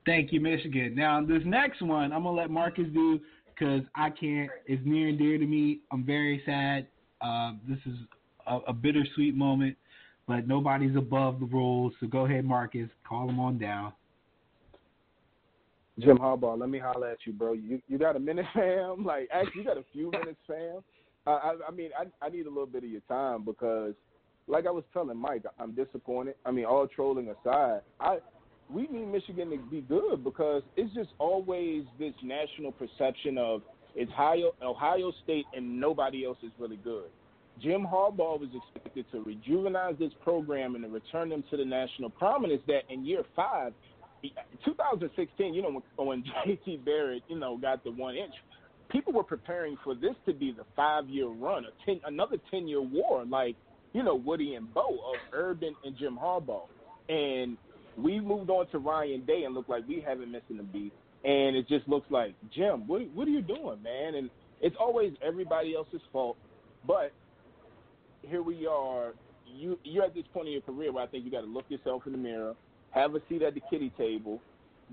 Thank 0.05 0.33
you, 0.33 0.41
Michigan. 0.41 0.95
Now 0.95 1.25
this 1.25 1.43
next 1.47 1.81
one, 1.81 2.13
I'm 2.13 2.25
gonna 2.25 2.37
let 2.37 2.51
Marcus 2.51 2.87
do 2.93 3.21
because 3.47 3.83
I 3.95 4.11
can't. 4.11 4.51
It's 4.67 4.83
near 4.85 5.09
and 5.09 5.19
dear 5.19 5.39
to 5.39 5.47
me. 5.47 5.81
I'm 5.93 6.05
very 6.05 6.43
sad. 6.45 6.89
Uh, 7.21 7.53
this 7.69 7.79
is 7.87 7.97
a, 8.47 8.59
a 8.69 8.73
bittersweet 8.73 9.37
moment, 9.37 9.77
but 10.27 10.49
nobody's 10.49 10.97
above 10.97 11.39
the 11.39 11.47
rules. 11.47 11.93
So 12.01 12.09
go 12.09 12.27
ahead, 12.27 12.45
Marcus. 12.45 12.89
Call 13.09 13.27
them 13.29 13.39
on 13.39 13.59
down. 13.59 13.93
Jim 15.99 16.17
Harbaugh, 16.17 16.59
let 16.59 16.71
me 16.71 16.79
holler 16.79 17.09
at 17.09 17.19
you, 17.27 17.33
bro. 17.33 17.53
You 17.53 17.81
you 17.87 17.99
got 17.99 18.17
a 18.17 18.21
minute, 18.21 18.47
fam? 18.55 19.05
Like, 19.05 19.29
actually, 19.33 19.63
you 19.63 19.65
got 19.65 19.79
a 19.79 19.85
few 19.93 20.11
minutes, 20.13 20.39
fam. 20.47 20.81
Uh, 21.27 21.31
I 21.31 21.55
I 21.69 21.71
mean, 21.71 21.91
I 21.99 22.25
I 22.25 22.29
need 22.31 22.47
a 22.47 22.51
little 22.51 22.67
bit 22.67 22.85
of 22.85 22.91
your 22.91 23.03
time 23.03 23.45
because, 23.45 23.95
like 24.47 24.67
I 24.67 24.71
was 24.71 24.85
telling 24.93 25.17
Mike, 25.17 25.45
I'm 25.59 25.73
disappointed. 25.73 26.35
I 26.45 26.51
mean, 26.51 26.65
all 26.65 26.87
trolling 26.87 27.29
aside, 27.29 27.81
I 28.01 28.19
we 28.73 28.87
need 28.89 29.07
Michigan 29.07 29.51
to 29.51 29.59
be 29.59 29.83
good 29.83 30.25
because 30.25 30.63
it's 30.77 30.93
just 30.95 31.11
always 31.19 31.85
this 31.99 32.15
national 32.23 32.73
perception 32.73 33.37
of 33.37 33.63
it's 33.95 34.11
Ohio, 34.13 34.53
Ohio 34.63 35.13
State 35.23 35.45
and 35.55 35.79
nobody 35.79 36.25
else 36.25 36.39
is 36.43 36.51
really 36.59 36.79
good. 36.79 37.11
Jim 37.61 37.83
Harbaugh 37.83 38.41
was 38.41 38.49
expected 38.55 39.05
to 39.13 39.19
rejuvenize 39.19 39.99
this 39.99 40.13
program 40.23 40.75
and 40.75 40.85
to 40.85 40.91
return 40.91 41.29
them 41.29 41.45
to 41.51 41.57
the 41.59 41.65
national 41.65 42.09
prominence 42.09 42.63
that 42.67 42.83
in 42.89 43.05
year 43.05 43.25
five, 43.37 43.75
2016, 44.65 45.55
you 45.55 45.63
know, 45.63 45.83
when, 45.97 46.07
when 46.07 46.25
J.T. 46.47 46.83
Barrett, 46.85 47.23
you 47.29 47.39
know, 47.39 47.57
got 47.57 47.83
the 47.85 47.91
one 47.91 48.17
inch, 48.17 48.35
people 48.91 49.13
were 49.13 49.25
preparing 49.25 49.77
for 49.83 49.95
this 49.95 50.15
to 50.27 50.33
be 50.33 50.53
the 50.53 50.65
five 50.77 51.09
year 51.09 51.29
run, 51.29 51.65
a 51.65 51.87
ten, 51.87 52.01
another 52.07 52.37
10 52.51 52.69
year 52.69 52.83
war, 52.83 53.25
like, 53.25 53.57
you 53.93 54.03
know, 54.03 54.15
Woody 54.15 54.55
and 54.55 54.73
Bo 54.73 54.89
of 54.89 55.17
Urban 55.33 55.75
and 55.85 55.97
Jim 55.99 56.19
Harbaugh. 56.21 56.67
And 57.09 57.57
we 57.97 58.21
moved 58.21 58.51
on 58.51 58.67
to 58.69 58.79
Ryan 58.79 59.25
Day 59.27 59.43
and 59.45 59.55
looked 59.55 59.69
like 59.69 59.87
we 59.87 60.01
haven't 60.07 60.31
missed 60.31 60.45
a 60.51 60.63
beat. 60.63 60.93
And 61.25 61.57
it 61.57 61.69
just 61.69 61.89
looks 61.89 62.11
like, 62.11 62.35
Jim, 62.55 62.87
what 62.87 63.03
what 63.15 63.29
are 63.29 63.31
you 63.31 63.43
doing, 63.43 63.83
man? 63.83 64.15
And 64.15 64.31
it's 64.61 64.77
always 64.79 65.13
everybody 65.25 65.75
else's 65.75 66.01
fault. 66.13 66.37
But 66.87 67.13
here 68.23 68.43
we 68.43 68.67
are. 68.67 69.13
You 69.47 69.79
you're 69.85 70.05
at 70.05 70.15
this 70.15 70.25
point 70.33 70.49
in 70.49 70.53
your 70.53 70.63
career 70.63 70.93
where 70.93 71.05
I 71.05 71.07
think 71.07 71.25
you 71.25 71.31
got 71.31 71.43
to 71.43 71.47
look 71.47 71.67
yourself 71.69 72.03
in 72.07 72.13
the 72.13 72.19
mirror, 72.19 72.55
have 72.93 73.15
a 73.15 73.21
seat 73.29 73.43
at 73.43 73.55
the 73.55 73.61
kitty 73.71 73.93
table, 73.99 74.41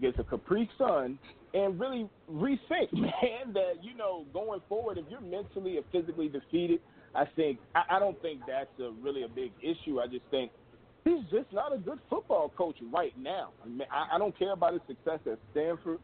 gets 0.01 0.17
a 0.19 0.23
Capri 0.23 0.69
Sun, 0.77 1.19
and 1.53 1.79
really 1.79 2.09
rethink, 2.31 2.91
man. 2.93 3.53
That 3.53 3.75
you 3.81 3.95
know, 3.95 4.25
going 4.33 4.62
forward, 4.67 4.97
if 4.97 5.05
you're 5.09 5.21
mentally 5.21 5.77
or 5.77 5.83
physically 5.91 6.27
defeated, 6.27 6.79
I 7.15 7.25
think 7.35 7.59
I, 7.75 7.97
I 7.97 7.99
don't 7.99 8.19
think 8.21 8.41
that's 8.47 8.69
a 8.79 8.91
really 9.01 9.23
a 9.23 9.27
big 9.27 9.51
issue. 9.62 9.99
I 9.99 10.07
just 10.07 10.25
think 10.31 10.51
he's 11.03 11.23
just 11.31 11.51
not 11.51 11.73
a 11.73 11.77
good 11.77 11.99
football 12.09 12.51
coach 12.57 12.75
right 12.91 13.17
now. 13.17 13.49
I, 13.63 13.67
mean, 13.67 13.88
I, 13.91 14.15
I 14.15 14.17
don't 14.17 14.38
care 14.38 14.53
about 14.53 14.73
his 14.73 14.81
success 14.88 15.19
at 15.25 15.39
Stanford. 15.51 15.99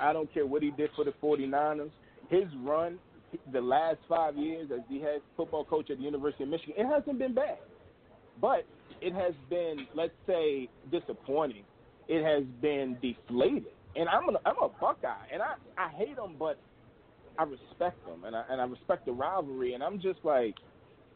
I 0.00 0.12
don't 0.12 0.32
care 0.32 0.46
what 0.46 0.62
he 0.62 0.70
did 0.70 0.90
for 0.94 1.04
the 1.04 1.12
49ers. 1.22 1.90
His 2.28 2.44
run, 2.62 2.98
the 3.52 3.60
last 3.60 3.98
five 4.08 4.36
years 4.36 4.70
as 4.72 4.80
the 4.90 5.00
head 5.00 5.20
football 5.36 5.64
coach 5.64 5.90
at 5.90 5.98
the 5.98 6.04
University 6.04 6.44
of 6.44 6.50
Michigan, 6.50 6.74
it 6.76 6.86
hasn't 6.86 7.18
been 7.18 7.34
bad. 7.34 7.58
But 8.40 8.64
it 9.00 9.12
has 9.14 9.34
been, 9.50 9.86
let's 9.94 10.12
say, 10.26 10.68
disappointing. 10.90 11.64
It 12.08 12.24
has 12.24 12.44
been 12.60 12.96
deflated. 13.02 13.72
And 13.96 14.08
I'm, 14.08 14.28
an, 14.28 14.36
I'm 14.46 14.56
a 14.62 14.68
Buckeye, 14.68 15.08
and 15.32 15.42
I, 15.42 15.54
I 15.76 15.90
hate 15.96 16.16
them, 16.16 16.36
but 16.38 16.58
I 17.38 17.44
respect 17.44 18.04
them, 18.06 18.24
and 18.24 18.36
I, 18.36 18.44
and 18.50 18.60
I 18.60 18.64
respect 18.64 19.06
the 19.06 19.12
rivalry. 19.12 19.74
And 19.74 19.82
I'm 19.82 20.00
just 20.00 20.18
like, 20.22 20.54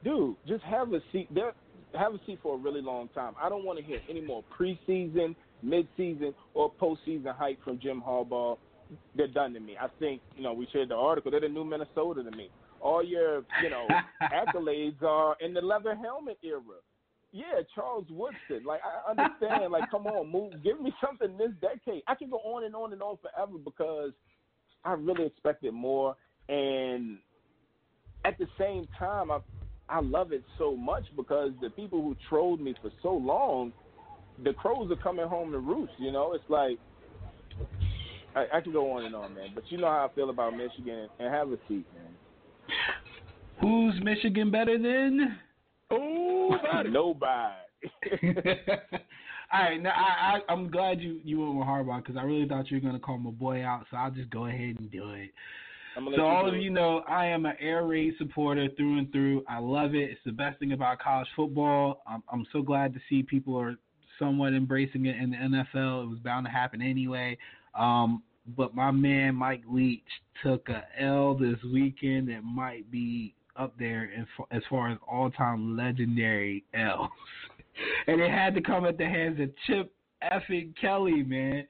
dude, 0.04 0.36
just 0.46 0.64
have 0.64 0.92
a 0.92 1.00
seat. 1.12 1.32
There, 1.32 1.52
have 1.98 2.14
a 2.14 2.20
seat 2.26 2.38
for 2.42 2.54
a 2.54 2.58
really 2.58 2.80
long 2.80 3.08
time. 3.14 3.34
I 3.40 3.48
don't 3.48 3.64
want 3.64 3.78
to 3.78 3.84
hear 3.84 4.00
any 4.08 4.20
more 4.20 4.42
preseason, 4.58 5.34
midseason, 5.64 6.34
or 6.54 6.72
postseason 6.80 7.36
hype 7.36 7.62
from 7.62 7.78
Jim 7.80 8.02
Harbaugh. 8.06 8.56
They're 9.16 9.28
done 9.28 9.54
to 9.54 9.60
me. 9.60 9.76
I 9.80 9.88
think, 9.98 10.20
you 10.36 10.42
know, 10.42 10.52
we 10.52 10.66
shared 10.72 10.90
the 10.90 10.94
article. 10.94 11.30
They're 11.30 11.40
the 11.40 11.48
new 11.48 11.64
Minnesota 11.64 12.22
to 12.22 12.30
me. 12.30 12.50
All 12.80 13.02
your, 13.02 13.44
you 13.62 13.70
know, 13.70 13.86
accolades 14.22 15.02
are 15.02 15.36
in 15.40 15.54
the 15.54 15.60
leather 15.60 15.94
helmet 15.94 16.38
era. 16.42 16.60
Yeah, 17.32 17.62
Charles 17.74 18.06
Woodson. 18.10 18.64
Like 18.66 18.80
I 18.84 19.10
understand. 19.10 19.72
like, 19.72 19.90
come 19.90 20.06
on, 20.06 20.30
move. 20.30 20.52
Give 20.62 20.80
me 20.80 20.92
something 21.04 21.36
this 21.38 21.50
decade. 21.60 22.02
I 22.06 22.14
can 22.14 22.30
go 22.30 22.38
on 22.38 22.64
and 22.64 22.74
on 22.74 22.92
and 22.92 23.02
on 23.02 23.16
forever 23.22 23.58
because 23.64 24.12
I 24.84 24.92
really 24.92 25.26
expected 25.26 25.72
more. 25.72 26.14
And 26.48 27.18
at 28.24 28.38
the 28.38 28.46
same 28.58 28.86
time, 28.98 29.30
I 29.30 29.38
I 29.88 30.00
love 30.00 30.32
it 30.32 30.44
so 30.58 30.76
much 30.76 31.04
because 31.16 31.52
the 31.60 31.70
people 31.70 32.02
who 32.02 32.16
trolled 32.28 32.60
me 32.60 32.74
for 32.80 32.90
so 33.02 33.12
long, 33.12 33.72
the 34.42 34.52
crows 34.52 34.90
are 34.90 35.02
coming 35.02 35.26
home 35.26 35.52
to 35.52 35.58
roost. 35.58 35.92
You 35.98 36.12
know, 36.12 36.34
it's 36.34 36.44
like 36.48 36.78
I, 38.34 38.58
I 38.58 38.60
can 38.60 38.72
go 38.72 38.92
on 38.92 39.04
and 39.04 39.14
on, 39.14 39.34
man. 39.34 39.50
But 39.54 39.64
you 39.70 39.78
know 39.78 39.86
how 39.86 40.08
I 40.10 40.14
feel 40.14 40.30
about 40.30 40.56
Michigan, 40.56 41.08
and 41.18 41.32
have 41.32 41.48
a 41.48 41.56
seat, 41.68 41.86
man. 41.94 42.12
Who's 43.60 43.94
Michigan 44.02 44.50
better 44.50 44.76
than? 44.76 45.38
Oh, 45.92 46.56
nobody. 46.88 47.54
All 49.52 49.60
right, 49.60 49.82
now 49.82 49.90
I, 49.90 50.38
I 50.38 50.52
I'm 50.52 50.70
glad 50.70 51.00
you 51.00 51.20
you 51.24 51.40
went 51.40 51.56
with 51.56 51.66
Harbaugh 51.66 52.02
because 52.02 52.16
I 52.16 52.22
really 52.22 52.48
thought 52.48 52.70
you 52.70 52.78
were 52.78 52.80
gonna 52.80 52.98
call 52.98 53.18
my 53.18 53.30
boy 53.30 53.62
out, 53.64 53.84
so 53.90 53.96
I'll 53.98 54.10
just 54.10 54.30
go 54.30 54.46
ahead 54.46 54.76
and 54.78 54.90
do 54.90 55.10
it. 55.10 55.30
So 56.16 56.22
all 56.22 56.48
of 56.48 56.56
you 56.56 56.70
know, 56.70 57.02
I 57.06 57.26
am 57.26 57.44
an 57.44 57.54
air 57.60 57.84
raid 57.84 58.14
supporter 58.16 58.68
through 58.76 58.98
and 58.98 59.12
through. 59.12 59.44
I 59.46 59.58
love 59.58 59.94
it. 59.94 60.10
It's 60.10 60.20
the 60.24 60.32
best 60.32 60.58
thing 60.58 60.72
about 60.72 61.00
college 61.00 61.28
football. 61.36 62.02
I'm, 62.06 62.22
I'm 62.32 62.46
so 62.50 62.62
glad 62.62 62.94
to 62.94 63.00
see 63.10 63.22
people 63.22 63.58
are 63.58 63.76
somewhat 64.18 64.54
embracing 64.54 65.04
it 65.04 65.16
in 65.16 65.30
the 65.32 65.36
NFL. 65.36 66.04
It 66.04 66.08
was 66.08 66.18
bound 66.24 66.46
to 66.46 66.50
happen 66.50 66.80
anyway. 66.80 67.36
Um, 67.78 68.22
but 68.56 68.74
my 68.74 68.90
man 68.90 69.34
Mike 69.34 69.64
Leach 69.70 70.00
took 70.42 70.68
a 70.70 70.82
L 70.98 71.34
this 71.34 71.58
weekend 71.72 72.28
that 72.28 72.42
might 72.42 72.90
be 72.90 73.34
up 73.56 73.74
there 73.78 74.10
as 74.18 74.26
far, 74.36 74.46
as, 74.50 74.62
far 74.68 74.90
as 74.90 74.98
all-time 75.06 75.76
legendary 75.76 76.64
L's, 76.74 77.10
and 78.06 78.20
it 78.20 78.30
had 78.30 78.54
to 78.54 78.60
come 78.60 78.84
at 78.86 78.98
the 78.98 79.06
hands 79.06 79.40
of 79.40 79.50
Chip 79.66 79.92
effing 80.22 80.74
Kelly, 80.80 81.22
man. 81.22 81.66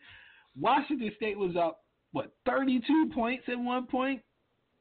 Washington 0.59 1.11
State 1.16 1.38
was 1.38 1.57
up 1.57 1.81
what 2.12 2.33
32 2.47 3.11
points 3.14 3.45
at 3.49 3.59
one 3.59 3.87
point 3.87 4.21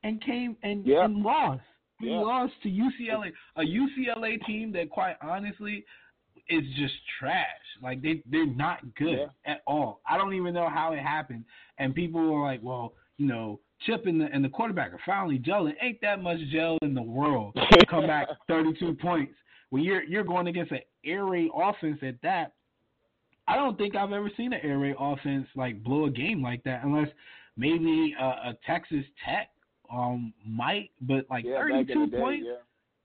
and 0.03 0.21
came 0.23 0.57
and, 0.63 0.85
Yep. 0.85 1.05
and 1.05 1.17
lost 1.23 1.61
Yeah. 2.01 2.19
lost 2.19 2.53
to 2.63 2.69
UCLA, 2.69 3.31
a 3.55 3.61
UCLA 3.61 4.37
team 4.45 4.71
that, 4.73 4.89
quite 4.89 5.15
honestly, 5.21 5.85
is 6.49 6.63
just 6.75 6.93
trash. 7.19 7.45
Like 7.81 8.01
they 8.01 8.21
they're 8.25 8.45
not 8.47 8.79
good 8.95 9.19
Yeah. 9.19 9.27
at 9.53 9.61
all. 9.65 10.01
I 10.09 10.17
don't 10.17 10.33
even 10.33 10.53
know 10.53 10.67
how 10.67 10.91
it 10.93 10.99
happened. 10.99 11.45
And 11.77 11.95
people 11.95 12.21
were 12.21 12.41
like, 12.43 12.59
well, 12.61 12.95
you 13.17 13.27
know, 13.27 13.59
Chip 13.85 14.05
and 14.05 14.21
the 14.21 14.25
and 14.31 14.43
the 14.43 14.49
quarterback 14.49 14.93
are 14.93 14.99
finally 15.05 15.39
gelling. 15.39 15.73
Ain't 15.81 16.01
that 16.01 16.21
much 16.21 16.37
gel 16.51 16.77
in 16.81 16.93
the 16.93 17.01
world 17.01 17.55
to 17.71 17.85
come 17.87 18.07
back 18.07 18.27
32 18.47 18.95
points 19.01 19.33
when 19.69 19.83
you're 19.83 20.03
you're 20.03 20.23
going 20.23 20.47
against 20.47 20.71
an 20.71 20.81
air 21.03 21.25
raid 21.25 21.49
offense 21.55 21.99
at 22.01 22.21
that. 22.21 22.53
I 23.47 23.55
don't 23.55 23.77
think 23.77 23.95
I've 23.95 24.11
ever 24.11 24.31
seen 24.37 24.53
an 24.53 24.59
air 24.63 24.77
raid 24.77 24.95
offense 24.99 25.47
like 25.55 25.83
blow 25.83 26.05
a 26.05 26.11
game 26.11 26.41
like 26.41 26.63
that, 26.63 26.83
unless 26.83 27.07
maybe 27.57 28.15
a, 28.19 28.23
a 28.23 28.57
Texas 28.65 29.03
Tech 29.25 29.49
um 29.91 30.33
might, 30.45 30.91
but 31.01 31.25
like 31.29 31.43
yeah, 31.45 31.57
32 31.57 32.05
the 32.05 32.11
day, 32.11 32.17
points. 32.17 32.45
yeah. 32.47 32.53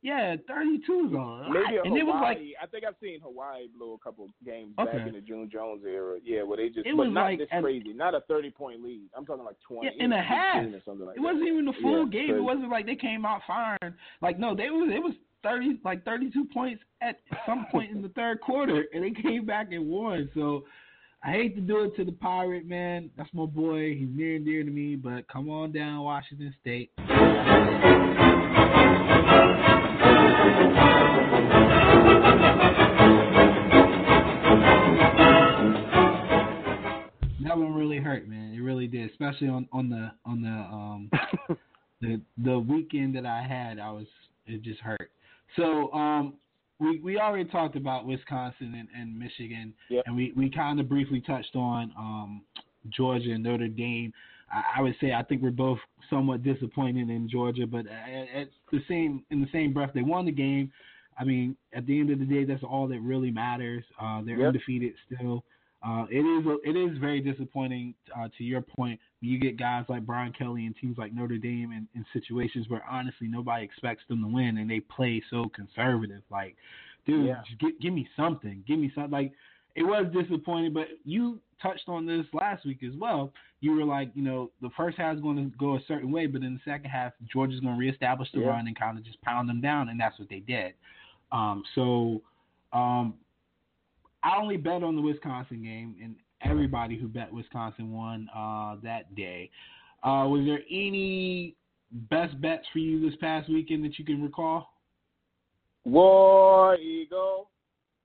Yeah, 0.07 0.37
32 0.47 1.07
is 1.09 1.13
lot. 1.13 1.51
Maybe 1.51 1.79
a 1.79 1.83
and 1.83 1.97
it 1.99 2.05
was 2.07 2.21
like 2.23 2.39
I 2.63 2.67
think 2.67 2.85
I've 2.87 2.95
seen 3.03 3.19
Hawaii 3.21 3.67
blow 3.77 3.95
a 3.95 3.99
couple 3.99 4.29
games 4.45 4.73
Okay. 4.79 4.99
back 4.99 5.07
in 5.09 5.15
the 5.15 5.21
June 5.21 5.51
Jones 5.53 5.83
era. 5.85 6.19
Yeah, 6.23 6.45
where 6.45 6.59
they 6.59 6.69
just 6.69 6.87
It 6.87 6.97
but 6.97 7.07
was 7.07 7.13
not 7.13 7.23
like 7.25 7.39
this 7.41 7.49
crazy, 7.61 7.93
not 7.93 8.15
a 8.15 8.21
thirty 8.29 8.51
point 8.51 8.85
lead. 8.85 9.09
I'm 9.17 9.27
talking 9.27 9.45
like 9.45 9.57
twenty 9.67 9.91
Yeah, 9.97 10.05
in 10.05 10.13
a 10.13 10.23
half. 10.23 10.65
or 10.65 10.81
something 10.85 11.07
like 11.07 11.17
It 11.17 11.21
wasn't 11.21 11.49
even 11.49 11.67
a 11.67 11.73
full 11.83 12.05
Yeah, 12.05 12.11
game. 12.13 12.27
crazy. 12.29 12.39
It 12.39 12.45
wasn't 12.45 12.71
like 12.71 12.87
they 12.87 12.95
came 12.95 13.27
out 13.27 13.41
firing. 13.49 13.95
Like 14.23 14.39
no, 14.39 14.55
they 14.55 14.71
was 14.71 14.89
it 14.95 15.03
was 15.03 15.15
thirty 15.43 15.81
like 15.85 16.05
thirty 16.05 16.31
two 16.31 16.45
points 16.55 16.85
at 17.03 17.19
some 17.45 17.67
point 17.73 17.91
in 17.91 18.01
the 18.01 18.09
third 18.15 18.41
quarter, 18.41 18.85
and 18.95 19.03
they 19.03 19.11
came 19.21 19.45
back 19.45 19.73
and 19.73 19.89
won. 19.89 20.31
So 20.35 20.67
I 21.25 21.33
hate 21.33 21.57
to 21.57 21.61
do 21.61 21.83
it 21.83 21.97
to 21.97 22.05
the 22.05 22.13
pirate 22.13 22.65
man. 22.65 23.11
That's 23.17 23.31
my 23.35 23.47
boy. 23.47 23.97
He's 23.97 24.09
near 24.09 24.37
and 24.37 24.45
dear 24.45 24.63
to 24.63 24.71
me. 24.71 24.95
But 24.95 25.27
come 25.27 25.51
on 25.51 25.73
down, 25.73 26.05
Washington 26.05 26.55
State. 26.61 26.93
That 37.45 37.57
one 37.57 37.75
really 37.75 37.99
hurt, 37.99 38.29
man. 38.29 38.55
It 38.55 38.61
really 38.61 38.87
did, 38.87 39.11
especially 39.11 39.49
on 39.49 39.69
on 39.73 39.89
the 39.89 40.11
on 40.25 40.43
the 40.43 40.49
um 40.49 41.11
the 42.01 42.21
the 42.39 42.59
weekend 42.59 43.15
that 43.17 43.27
I 43.27 43.43
had. 43.43 43.79
I 43.79 43.91
was 43.91 44.07
it 44.47 44.63
just 44.63 44.81
hurt. 44.81 45.11
So 45.57 45.93
um 45.93 46.35
we 46.81 46.99
we 47.01 47.19
already 47.19 47.49
talked 47.49 47.77
about 47.77 48.05
Wisconsin 48.07 48.75
and, 48.77 48.89
and 48.99 49.19
Michigan, 49.19 49.73
Yep. 49.91 50.05
and 50.07 50.17
we 50.17 50.33
we 50.37 50.51
kind 50.51 50.81
of 50.81 50.89
briefly 50.89 51.21
touched 51.27 51.55
on 51.55 51.93
um 51.97 52.43
Georgia 52.89 53.31
and 53.33 53.45
Notre 53.45 53.69
Dame. 53.69 54.13
I, 54.53 54.79
I 54.79 54.83
would 54.83 54.95
say 55.01 55.13
I 55.13 55.23
think 55.23 55.43
we're 55.43 55.51
both 55.51 55.79
somewhat 56.11 56.43
disappointed 56.43 57.11
in 57.11 57.29
Georgia, 57.29 57.67
but 57.67 57.87
at, 57.87 58.41
at 58.43 58.49
the 58.73 58.81
same 58.89 59.25
in 59.31 59.41
the 59.41 59.49
same 59.53 59.73
breath, 59.73 59.91
they 59.95 60.03
won 60.03 60.25
the 60.27 60.33
game. 60.33 60.73
I 61.19 61.25
mean, 61.25 61.57
at 61.73 61.87
the 61.87 61.99
end 61.99 62.11
of 62.11 62.19
the 62.19 62.27
day, 62.27 62.45
that's 62.45 62.63
all 62.63 62.87
that 62.89 63.01
really 63.01 63.31
matters. 63.31 63.85
Uh, 64.01 64.23
they're 64.23 64.39
Yep. 64.39 64.49
undefeated 64.49 64.95
still. 65.07 65.45
Uh, 65.87 66.05
it 66.11 66.21
is 66.21 66.59
it 66.65 66.77
is 66.77 66.99
very 66.99 67.21
disappointing 67.21 67.95
uh, 68.19 68.29
to 68.37 68.45
your 68.45 68.61
point 68.61 68.99
when 69.21 69.31
you 69.31 69.39
get 69.39 69.57
guys 69.57 69.85
like 69.89 70.05
Brian 70.05 70.33
Kelly 70.33 70.67
and 70.67 70.75
teams 70.77 70.99
like 70.99 71.15
Notre 71.15 71.37
Dame 71.39 71.73
in, 71.73 71.87
in 71.95 72.05
situations 72.13 72.69
where 72.69 72.85
honestly 72.91 73.29
nobody 73.29 73.65
expects 73.65 74.03
them 74.09 74.23
to 74.23 74.29
win 74.29 74.59
and 74.59 74.69
they 74.69 74.81
play 74.81 75.23
so 75.31 75.45
conservative. 75.55 76.23
Like, 76.31 76.57
dude, 77.07 77.27
Yeah. 77.27 77.43
just 77.47 77.61
give, 77.61 77.79
give 77.81 77.93
me 77.93 78.09
something, 78.17 78.65
give 78.67 78.79
me 78.79 78.91
something. 78.95 79.11
Like, 79.13 79.33
it 79.75 79.83
was 79.85 80.07
disappointing, 80.13 80.73
but 80.73 80.89
you 81.05 81.39
touched 81.61 81.89
on 81.89 82.07
this 82.07 82.27
last 82.33 82.65
week 82.65 82.83
as 82.83 82.93
well. 82.99 83.33
You 83.61 83.73
were 83.73 83.85
like, 83.85 84.11
you 84.15 84.23
know, 84.23 84.51
the 84.61 84.71
first 84.77 84.99
half 84.99 85.17
is 85.17 85.23
going 85.23 85.37
to 85.37 85.57
go 85.57 85.77
a 85.77 85.81
certain 85.89 86.11
way, 86.11 86.27
but 86.27 86.43
in 86.43 86.55
the 86.55 86.61
second 86.71 86.91
half, 86.91 87.13
Georgia's 87.33 87.61
going 87.61 87.75
to 87.75 87.81
reestablish 87.81 88.31
the 88.33 88.41
Yeah. 88.41 88.49
run 88.49 88.67
and 88.67 88.79
kind 88.79 88.99
of 88.99 89.05
just 89.05 89.21
pound 89.23 89.49
them 89.49 89.61
down, 89.61 89.89
and 89.89 89.99
that's 89.99 90.19
what 90.19 90.29
they 90.29 90.41
did. 90.41 90.75
Um, 91.33 91.65
so, 91.75 92.23
um, 92.73 93.15
I 94.23 94.37
only 94.37 94.57
bet 94.57 94.83
on 94.83 94.97
the 94.97 95.03
Wisconsin 95.03 95.63
game, 95.63 95.97
and 96.03 96.17
everybody 96.43 96.97
who 96.99 97.09
bet 97.09 97.33
Wisconsin 97.33 97.93
won 97.93 98.29
uh, 98.35 98.77
that 98.83 99.15
day. 99.15 99.51
Uh, 100.03 100.27
was 100.29 100.45
there 100.45 100.61
any 100.71 101.55
best 102.11 102.39
bets 102.41 102.67
for 102.73 102.79
you 102.79 103.01
this 103.01 103.17
past 103.21 103.49
weekend 103.49 103.85
that 103.85 103.99
you 103.99 104.05
can 104.05 104.23
recall? 104.23 104.69
War 105.85 106.77
Eagle, 106.77 107.49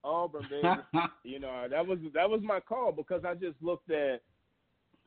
Auburn, 0.04 0.46
baby. 0.50 0.68
you 1.24 1.40
know 1.40 1.68
that 1.70 1.86
was 1.86 2.00
that 2.14 2.30
was 2.30 2.42
my 2.44 2.60
call 2.60 2.92
because 2.92 3.24
I 3.26 3.34
just 3.36 3.56
looked 3.62 3.92
at. 3.92 4.22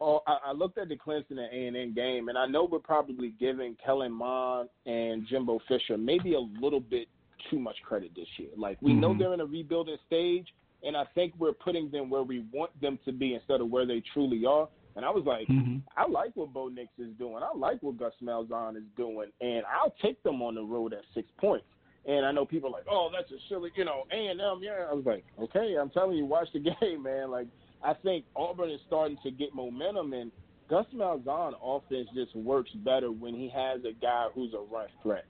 Oh, 0.00 0.20
I, 0.26 0.38
I 0.46 0.52
looked 0.52 0.76
at 0.76 0.88
the 0.88 0.96
Clemson 0.96 1.38
and 1.38 1.52
A 1.52 1.66
and 1.68 1.76
M 1.76 1.94
game, 1.94 2.28
and 2.28 2.36
I 2.36 2.46
know 2.46 2.64
we're 2.64 2.80
probably 2.80 3.32
giving 3.38 3.76
Kellen 3.84 4.10
Mond 4.12 4.68
and 4.86 5.24
Jimbo 5.28 5.60
Fisher 5.68 5.96
maybe 5.96 6.34
a 6.34 6.40
little 6.60 6.80
bit 6.80 7.06
too 7.48 7.60
much 7.60 7.76
credit 7.84 8.10
this 8.16 8.26
year. 8.36 8.48
Like 8.56 8.76
we 8.82 8.92
know 8.92 9.14
Mhm. 9.14 9.18
they're 9.18 9.34
in 9.34 9.40
a 9.40 9.46
rebuilding 9.46 9.96
stage, 10.06 10.52
and 10.82 10.96
I 10.96 11.04
think 11.14 11.32
we're 11.38 11.52
putting 11.52 11.90
them 11.90 12.10
where 12.10 12.24
we 12.24 12.44
want 12.52 12.78
them 12.80 12.98
to 13.04 13.12
be 13.12 13.34
instead 13.34 13.60
of 13.60 13.70
where 13.70 13.86
they 13.86 14.02
truly 14.12 14.44
are. 14.44 14.68
And 14.96 15.04
I 15.04 15.10
was 15.10 15.24
like, 15.24 15.46
Mhm. 15.48 15.82
I 15.96 16.06
like 16.06 16.34
what 16.34 16.52
Bo 16.52 16.68
Nix 16.68 16.88
is 16.98 17.12
doing. 17.16 17.42
I 17.42 17.50
like 17.56 17.80
what 17.82 17.96
Gus 17.96 18.14
Malzahn 18.22 18.76
is 18.76 18.84
doing, 18.96 19.30
and 19.40 19.64
I'll 19.66 19.94
take 20.02 20.20
them 20.24 20.42
on 20.42 20.54
the 20.56 20.62
road 20.64 20.92
at 20.92 21.04
six 21.14 21.30
points. 21.38 21.66
And 22.06 22.26
I 22.26 22.32
know 22.32 22.44
people 22.44 22.68
are 22.68 22.72
like, 22.72 22.86
oh, 22.90 23.10
that's 23.12 23.30
a 23.30 23.36
silly, 23.48 23.70
you 23.76 23.84
know, 23.84 24.02
A 24.12 24.26
and 24.26 24.40
M. 24.40 24.60
Yeah, 24.62 24.86
I 24.90 24.94
was 24.94 25.06
like, 25.06 25.24
okay, 25.40 25.76
I'm 25.80 25.90
telling 25.90 26.16
you, 26.16 26.26
watch 26.26 26.48
the 26.52 26.58
game, 26.80 27.02
man. 27.02 27.30
Like, 27.30 27.46
I 27.82 27.94
think 27.94 28.24
Auburn 28.36 28.70
is 28.70 28.80
starting 28.86 29.16
to 29.22 29.30
get 29.30 29.54
momentum, 29.54 30.12
and 30.12 30.30
Gus 30.68 30.86
Malzahn 30.94 31.52
offense 31.62 32.08
just 32.14 32.34
works 32.36 32.70
better 32.84 33.10
when 33.10 33.34
he 33.34 33.50
has 33.54 33.80
a 33.84 33.92
guy 34.00 34.26
who's 34.34 34.52
a 34.54 34.58
run 34.58 34.88
threat. 35.02 35.24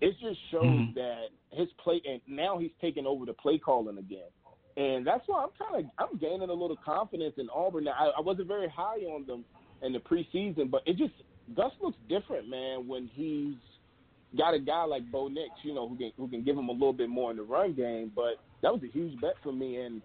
It 0.00 0.14
just 0.20 0.38
shows 0.50 0.80
Mhm. 0.80 0.94
that 0.94 1.28
his 1.52 1.68
play, 1.74 2.02
and 2.06 2.20
now 2.26 2.58
he's 2.58 2.72
taking 2.80 3.06
over 3.06 3.24
the 3.24 3.32
play 3.34 3.58
calling 3.58 3.98
again. 3.98 4.28
And 4.76 5.06
that's 5.06 5.26
why 5.28 5.44
I'm 5.44 5.50
kind 5.50 5.84
of 5.84 5.90
I'm 5.98 6.18
gaining 6.18 6.50
a 6.50 6.52
little 6.52 6.76
confidence 6.84 7.34
in 7.38 7.48
Auburn. 7.50 7.84
Now 7.84 7.92
I, 7.92 8.06
I 8.18 8.20
wasn't 8.20 8.48
very 8.48 8.68
high 8.68 8.98
on 9.06 9.24
them 9.24 9.44
in 9.82 9.92
the 9.92 10.00
preseason, 10.00 10.70
but 10.70 10.82
it 10.84 10.96
just 10.96 11.14
Gus 11.54 11.72
looks 11.80 11.98
different, 12.08 12.48
man, 12.48 12.88
when 12.88 13.06
he's 13.06 13.54
got 14.36 14.54
a 14.54 14.58
guy 14.58 14.84
like 14.84 15.10
Bo 15.10 15.28
Nix, 15.28 15.50
you 15.62 15.74
know, 15.74 15.88
who 15.88 15.96
can 15.96 16.12
who 16.16 16.28
can 16.28 16.42
give 16.44 16.56
him 16.56 16.68
a 16.68 16.72
little 16.72 16.92
bit 16.92 17.08
more 17.08 17.30
in 17.30 17.36
the 17.36 17.42
run 17.42 17.74
game. 17.74 18.12
But 18.14 18.40
that 18.62 18.72
was 18.72 18.82
a 18.82 18.92
huge 18.92 19.20
bet 19.20 19.34
for 19.42 19.52
me, 19.52 19.76
and 19.80 20.02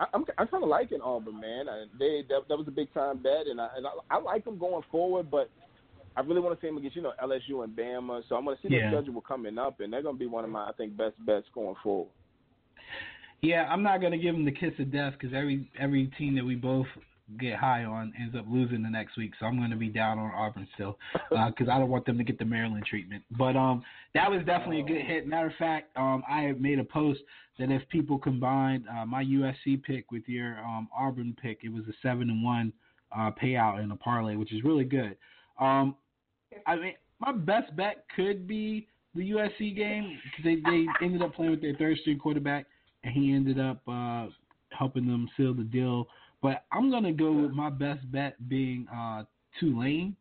I, 0.00 0.06
I'm 0.14 0.24
I'm 0.38 0.48
kind 0.48 0.62
of 0.62 0.68
liking 0.70 1.00
Auburn, 1.00 1.40
man. 1.40 1.68
I, 1.68 1.84
they 1.98 2.22
that, 2.28 2.42
that 2.48 2.56
was 2.56 2.68
a 2.68 2.72
big 2.72 2.92
time 2.94 3.22
bet, 3.22 3.46
and 3.48 3.60
I 3.60 3.68
and 3.76 3.86
I, 3.86 3.90
I 4.16 4.20
like 4.20 4.44
them 4.44 4.58
going 4.58 4.82
forward, 4.90 5.30
but. 5.30 5.50
I 6.14 6.20
really 6.20 6.40
want 6.40 6.54
to 6.54 6.60
see 6.62 6.68
them 6.68 6.76
against, 6.76 6.94
you 6.94 7.00
know, 7.00 7.14
LSU 7.24 7.64
and 7.64 7.74
Bama. 7.74 8.20
So 8.28 8.36
I'm 8.36 8.44
going 8.44 8.54
to 8.54 8.60
see 8.62 8.68
Yeah. 8.68 8.90
their 8.90 9.00
schedule 9.00 9.22
coming 9.22 9.56
up, 9.56 9.80
and 9.80 9.90
they're 9.90 10.02
going 10.02 10.16
to 10.16 10.18
be 10.18 10.26
one 10.26 10.44
of 10.44 10.50
my, 10.50 10.68
I 10.68 10.72
think, 10.76 10.94
best 10.94 11.14
bets 11.24 11.46
going 11.54 11.74
forward. 11.82 12.10
Yeah, 13.42 13.64
I'm 13.64 13.82
not 13.82 14.00
gonna 14.00 14.18
give 14.18 14.34
them 14.34 14.44
the 14.44 14.52
kiss 14.52 14.72
of 14.78 14.92
death 14.92 15.14
because 15.14 15.34
every 15.34 15.68
every 15.78 16.06
team 16.18 16.36
that 16.36 16.44
we 16.44 16.54
both 16.54 16.86
get 17.38 17.56
high 17.56 17.84
on 17.84 18.12
ends 18.20 18.34
up 18.36 18.44
losing 18.48 18.82
the 18.82 18.90
next 18.90 19.16
week. 19.16 19.32
So 19.38 19.46
I'm 19.46 19.58
gonna 19.58 19.76
be 19.76 19.88
down 19.88 20.18
on 20.18 20.30
Auburn 20.34 20.66
still 20.74 20.98
because 21.30 21.68
I 21.68 21.78
don't 21.78 21.88
want 21.88 22.06
them 22.06 22.18
to 22.18 22.24
get 22.24 22.38
the 22.38 22.44
Maryland 22.44 22.84
treatment. 22.88 23.22
But 23.38 23.56
um, 23.56 23.82
that 24.14 24.30
was 24.30 24.40
definitely 24.44 24.80
a 24.80 24.84
good 24.84 25.02
hit. 25.02 25.26
Matter 25.26 25.48
of 25.48 25.54
fact, 25.58 25.96
um, 25.96 26.22
I 26.28 26.52
made 26.58 26.78
a 26.78 26.84
post 26.84 27.20
that 27.58 27.70
if 27.70 27.86
people 27.88 28.18
combined 28.18 28.84
uh, 28.88 29.06
my 29.06 29.24
USC 29.24 29.82
pick 29.82 30.10
with 30.10 30.22
your 30.26 30.58
um 30.58 30.88
Auburn 30.96 31.36
pick, 31.40 31.60
it 31.62 31.72
was 31.72 31.84
a 31.88 31.92
seven 32.02 32.30
and 32.30 32.42
one 32.42 32.72
uh, 33.16 33.30
payout 33.42 33.82
in 33.82 33.90
a 33.90 33.96
parlay, 33.96 34.36
which 34.36 34.52
is 34.52 34.64
really 34.64 34.84
good. 34.84 35.16
Um, 35.60 35.96
I 36.66 36.76
mean, 36.76 36.94
my 37.20 37.32
best 37.32 37.74
bet 37.76 38.04
could 38.16 38.46
be 38.46 38.88
the 39.14 39.30
USC 39.30 39.76
game 39.76 40.18
because 40.24 40.44
they 40.44 40.56
they 40.70 40.86
ended 41.04 41.22
up 41.22 41.34
playing 41.34 41.52
with 41.52 41.62
their 41.62 41.74
third 41.74 41.98
string 41.98 42.18
quarterback 42.18 42.66
and 43.04 43.12
he 43.12 43.32
ended 43.32 43.58
up 43.58 43.80
uh, 43.88 44.26
helping 44.70 45.06
them 45.06 45.28
seal 45.36 45.54
the 45.54 45.64
deal. 45.64 46.06
But 46.42 46.64
I'm 46.72 46.90
gonna 46.90 47.12
go 47.12 47.32
with 47.32 47.52
my 47.52 47.70
best 47.70 48.10
bet 48.10 48.48
being 48.48 48.86
uh, 48.94 49.22
Tulane 49.60 50.16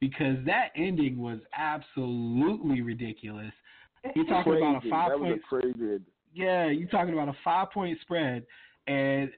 because 0.00 0.36
that 0.44 0.68
ending 0.76 1.18
was 1.18 1.38
absolutely 1.56 2.82
ridiculous. 2.82 3.52
You're 4.14 4.26
talking 4.26 4.52
crazy. 4.52 4.66
about 4.66 4.84
a 4.84 4.90
five 4.90 5.10
that 5.12 5.18
point, 5.18 5.42
crazy. 5.42 6.00
yeah, 6.34 6.66
you're 6.66 6.88
talking 6.88 7.14
about 7.14 7.28
a 7.28 7.36
five 7.42 7.70
point 7.70 7.98
spread, 8.02 8.44
and 8.86 9.30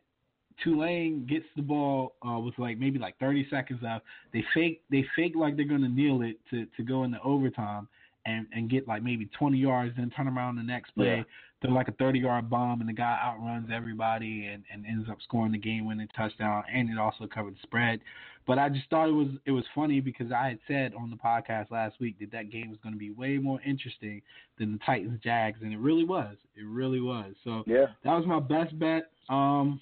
Tulane 0.64 1.26
gets 1.28 1.44
the 1.54 1.62
ball 1.62 2.14
uh, 2.26 2.38
with 2.38 2.58
like 2.58 2.78
maybe 2.78 2.98
like 2.98 3.16
30 3.18 3.46
seconds 3.48 3.80
left. 3.82 4.04
They 4.32 4.44
fake 4.52 4.82
they 4.90 5.04
fake 5.14 5.34
like 5.36 5.56
they're 5.56 5.66
gonna 5.66 5.88
kneel 5.88 6.22
it 6.22 6.38
to 6.50 6.66
to 6.76 6.82
go 6.82 7.04
into 7.04 7.20
overtime 7.22 7.88
and 8.24 8.46
and 8.52 8.68
get 8.68 8.88
like 8.88 9.02
maybe 9.02 9.28
20 9.38 9.56
yards, 9.56 9.94
then 9.96 10.10
turn 10.10 10.28
around 10.28 10.56
the 10.56 10.62
next 10.62 10.90
play. 10.94 11.18
Yeah. 11.18 11.22
They're 11.62 11.70
like 11.70 11.88
a 11.88 11.92
30 11.92 12.18
yard 12.18 12.50
bomb, 12.50 12.80
and 12.80 12.88
the 12.88 12.92
guy 12.94 13.18
outruns 13.22 13.70
everybody 13.72 14.46
and, 14.46 14.62
and 14.72 14.84
ends 14.86 15.08
up 15.10 15.18
scoring 15.22 15.52
the 15.52 15.58
game 15.58 15.86
winning 15.86 16.08
touchdown, 16.16 16.64
and 16.72 16.90
it 16.90 16.98
also 16.98 17.26
covered 17.26 17.54
the 17.54 17.60
spread. 17.62 18.00
But 18.46 18.58
I 18.58 18.68
just 18.68 18.88
thought 18.90 19.08
it 19.08 19.12
was 19.12 19.28
it 19.44 19.50
was 19.50 19.64
funny 19.74 20.00
because 20.00 20.30
I 20.30 20.48
had 20.48 20.58
said 20.68 20.92
on 20.94 21.10
the 21.10 21.16
podcast 21.16 21.70
last 21.70 21.98
week 21.98 22.18
that 22.20 22.30
that 22.32 22.50
game 22.50 22.70
was 22.70 22.78
going 22.82 22.92
to 22.92 22.98
be 22.98 23.10
way 23.10 23.38
more 23.38 23.60
interesting 23.62 24.22
than 24.58 24.72
the 24.72 24.78
Titans 24.84 25.18
Jags, 25.22 25.58
and 25.62 25.72
it 25.72 25.78
really 25.78 26.04
was. 26.04 26.36
It 26.54 26.64
really 26.64 27.00
was. 27.00 27.34
So 27.42 27.64
Yeah. 27.66 27.86
that 28.04 28.14
was 28.14 28.26
my 28.26 28.38
best 28.38 28.78
bet. 28.78 29.10
Um, 29.28 29.80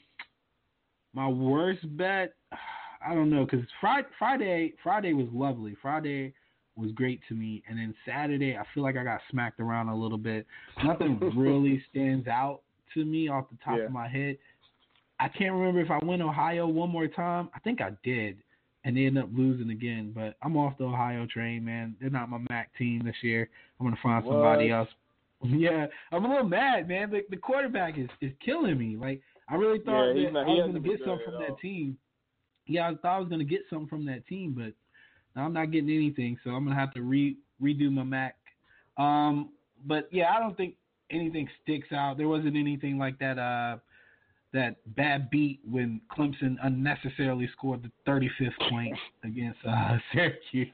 my 1.12 1.28
worst 1.28 1.84
bet, 1.96 2.34
I 3.06 3.14
don't 3.14 3.28
know, 3.28 3.44
because 3.44 3.66
Friday, 3.80 4.08
Friday, 4.18 4.72
Friday 4.82 5.12
was 5.12 5.26
lovely. 5.30 5.76
Friday, 5.82 6.32
was 6.76 6.90
great 6.92 7.20
to 7.28 7.34
me, 7.34 7.62
and 7.68 7.78
then 7.78 7.94
Saturday 8.06 8.56
I 8.56 8.64
feel 8.74 8.82
like 8.82 8.96
I 8.96 9.04
got 9.04 9.20
smacked 9.30 9.60
around 9.60 9.88
a 9.88 9.96
little 9.96 10.18
bit. 10.18 10.46
Nothing 10.84 11.18
really 11.36 11.82
stands 11.90 12.26
out 12.28 12.60
to 12.94 13.04
me 13.04 13.28
off 13.28 13.46
the 13.50 13.56
top 13.64 13.78
Yeah. 13.78 13.84
of 13.84 13.92
my 13.92 14.08
head. 14.08 14.36
I 15.20 15.28
can't 15.28 15.52
remember 15.54 15.80
if 15.80 15.90
I 15.90 16.04
went 16.04 16.22
Ohio 16.22 16.66
one 16.66 16.90
more 16.90 17.06
time. 17.06 17.48
I 17.54 17.60
think 17.60 17.80
I 17.80 17.90
did, 18.02 18.36
and 18.84 18.96
they 18.96 19.06
ended 19.06 19.22
up 19.24 19.30
losing 19.32 19.70
again. 19.70 20.12
But 20.14 20.34
I'm 20.42 20.56
off 20.56 20.76
the 20.78 20.84
Ohio 20.84 21.26
train, 21.26 21.64
man. 21.64 21.94
They're 22.00 22.10
not 22.10 22.28
my 22.28 22.38
MAC 22.50 22.70
team 22.76 23.02
this 23.04 23.14
year. 23.22 23.48
I'm 23.78 23.86
gonna 23.86 23.96
find 24.02 24.24
somebody 24.24 24.70
else. 24.70 24.88
Yeah, 25.46 25.88
I'm 26.10 26.24
a 26.24 26.28
little 26.28 26.48
mad, 26.48 26.88
man. 26.88 27.10
The, 27.10 27.20
the 27.28 27.36
quarterback 27.36 27.98
is, 27.98 28.08
is 28.22 28.32
killing 28.42 28.78
me. 28.78 28.96
Like 28.96 29.20
I 29.46 29.56
really 29.56 29.78
thought 29.78 30.12
Yeah, 30.14 30.24
that 30.24 30.32
not- 30.32 30.46
I 30.46 30.48
was 30.48 30.66
gonna 30.68 30.80
get 30.80 31.00
something 31.00 31.20
from 31.26 31.34
that 31.40 31.58
team. 31.60 31.98
Yeah, 32.66 32.88
I 32.88 32.94
thought 32.94 33.16
I 33.16 33.18
was 33.18 33.28
gonna 33.28 33.44
get 33.44 33.60
something 33.68 33.88
from 33.88 34.06
that 34.06 34.26
team, 34.26 34.54
but 34.56 34.72
I'm 35.36 35.52
not 35.52 35.70
getting 35.70 35.90
anything. 35.90 36.38
So 36.44 36.50
I'm 36.50 36.64
gonna 36.64 36.76
have 36.78 36.94
to 36.94 37.02
re 37.02 37.36
redo 37.62 37.90
my 37.92 38.02
Mac. 38.04 38.36
Um, 38.96 39.50
but 39.86 40.08
yeah, 40.12 40.32
I 40.34 40.38
don't 40.40 40.56
think 40.56 40.74
anything 41.10 41.48
sticks 41.62 41.92
out. 41.92 42.16
There 42.16 42.28
wasn't 42.28 42.56
anything 42.56 42.98
like 42.98 43.18
that. 43.18 43.38
Uh, 43.38 43.78
that 44.52 44.76
bad 44.94 45.28
beat 45.30 45.58
when 45.68 46.00
Clemson 46.16 46.56
unnecessarily 46.62 47.48
scored 47.52 47.82
the 47.82 47.90
35th 48.10 48.70
point 48.70 48.96
against 49.24 49.58
uh, 49.68 49.98
Syracuse. 50.12 50.68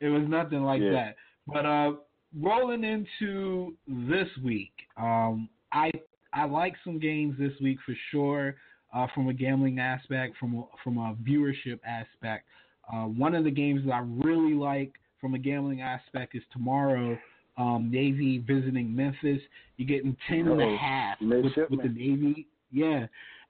It 0.00 0.08
was 0.08 0.22
nothing 0.26 0.62
like 0.64 0.80
Yeah. 0.80 0.92
that. 0.92 1.16
But 1.46 1.66
uh, 1.66 1.92
rolling 2.40 2.82
into 2.82 3.74
this 3.86 4.28
week, 4.42 4.72
um, 4.96 5.48
I 5.70 5.90
I 6.32 6.44
like 6.46 6.74
some 6.82 6.98
games 6.98 7.36
this 7.38 7.52
week 7.62 7.78
for 7.84 7.94
sure. 8.10 8.56
Uh, 8.94 9.06
from 9.14 9.28
a 9.28 9.34
gambling 9.34 9.78
aspect, 9.78 10.38
from 10.38 10.54
a, 10.56 10.64
from 10.82 10.96
a 10.96 11.14
viewership 11.22 11.78
aspect, 11.84 12.46
uh, 12.92 13.04
one 13.04 13.34
of 13.34 13.44
the 13.44 13.50
games 13.50 13.82
that 13.86 13.92
I 13.92 14.00
really 14.00 14.54
like 14.54 14.92
from 15.20 15.34
a 15.34 15.38
gambling 15.38 15.80
aspect 15.80 16.34
is 16.34 16.42
tomorrow. 16.52 17.18
Um, 17.58 17.90
Navy 17.90 18.38
visiting 18.38 18.94
Memphis. 18.94 19.40
You're 19.76 19.88
getting 19.88 20.16
ten 20.28 20.46
and 20.46 20.60
a 20.60 20.76
half 20.76 21.16
with, 21.20 21.44
with 21.70 21.82
the. 21.82 21.88
Navy. 21.88 22.46
Yeah, 22.70 23.06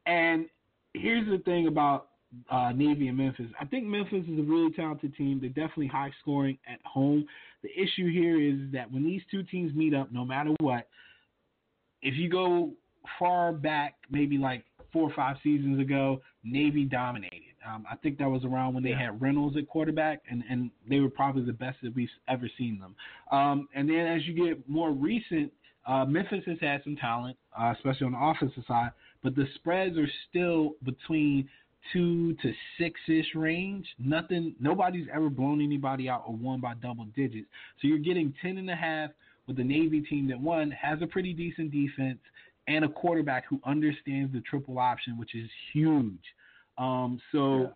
and 0.07 0.47
here's 0.95 1.29
the 1.29 1.43
thing 1.45 1.67
about 1.67 2.09
uh, 2.51 2.73
Navy 2.73 3.09
and 3.09 3.19
Memphis. 3.19 3.47
I 3.61 3.65
think 3.65 3.85
Memphis 3.85 4.25
is 4.29 4.39
a 4.39 4.43
really 4.43 4.73
talented 4.73 5.15
team. 5.17 5.41
They're 5.41 5.49
definitely 5.51 5.89
high 5.89 6.13
scoring 6.21 6.59
at 6.71 6.79
home. 6.85 7.27
The 7.63 7.71
issue 7.71 8.11
here 8.13 8.41
is 8.41 8.73
that 8.73 8.91
when 8.91 9.05
these 9.05 9.23
two 9.31 9.43
teams 9.43 9.75
meet 9.75 9.95
up, 9.95 10.13
no 10.13 10.25
matter 10.25 10.55
what, 10.61 10.89
if 12.03 12.15
you 12.15 12.31
go 12.31 12.71
far 13.19 13.53
back, 13.53 13.95
maybe 14.11 14.39
like 14.39 14.65
four 14.93 15.11
or 15.11 15.15
five 15.15 15.37
seasons 15.43 15.81
ago, 15.81 16.21
Navy 16.45 16.85
dominated. 16.85 17.46
Um, 17.67 17.85
I 17.91 17.97
think 17.97 18.19
that 18.19 18.29
was 18.31 18.45
around 18.45 18.75
when 18.75 18.83
they 18.83 18.91
Yeah. 18.91 19.07
had 19.07 19.21
Reynolds 19.21 19.57
at 19.57 19.67
quarterback, 19.67 20.23
and, 20.31 20.45
and 20.49 20.71
they 20.89 21.01
were 21.01 21.11
probably 21.11 21.43
the 21.43 21.53
best 21.53 21.79
that 21.83 21.95
we've 21.95 22.11
ever 22.29 22.49
seen 22.57 22.79
them. 22.79 22.95
Um, 23.31 23.69
and 23.75 23.89
then 23.89 24.07
as 24.07 24.27
you 24.27 24.35
get 24.35 24.69
more 24.69 24.93
recent, 24.93 25.53
uh, 25.87 26.05
Memphis 26.05 26.45
has 26.47 26.59
had 26.61 26.83
some 26.85 26.97
talent, 26.97 27.37
uh, 27.59 27.73
especially 27.77 28.07
on 28.07 28.13
the 28.13 28.19
offensive 28.21 28.65
side, 28.67 28.91
but 29.23 29.35
the 29.35 29.47
spreads 29.57 29.97
are 29.97 30.09
still 30.29 30.75
between 30.85 31.49
two 31.93 32.35
to 32.35 32.53
six 32.79 33.01
ish 33.09 33.35
range. 33.35 33.87
Nothing, 33.99 34.55
nobody's 34.59 35.07
ever 35.13 35.31
blown 35.31 35.61
anybody 35.61 36.09
out 36.09 36.25
or 36.27 36.35
won 36.35 36.61
by 36.61 36.75
double 36.75 37.05
digits. 37.17 37.47
So 37.81 37.87
you're 37.89 37.99
getting 37.99 38.35
ten 38.43 38.59
and 38.59 38.69
a 38.69 38.75
half 38.75 39.11
with 39.47 39.57
the 39.57 39.65
Navy 39.65 40.01
team 40.01 40.27
that 40.29 40.41
won 40.41 40.73
has 40.73 41.01
a 41.03 41.07
pretty 41.07 41.33
decent 41.33 41.71
defense 41.71 42.19
and 42.67 42.85
a 42.85 42.89
quarterback 42.89 43.45
who 43.49 43.61
understands 43.65 44.33
the 44.33 44.41
triple 44.41 44.81
option, 44.81 45.17
which 45.17 45.37
is 45.37 45.49
huge. 45.73 46.19
Um, 46.79 47.21
so 47.33 47.61
Yeah. 47.61 47.67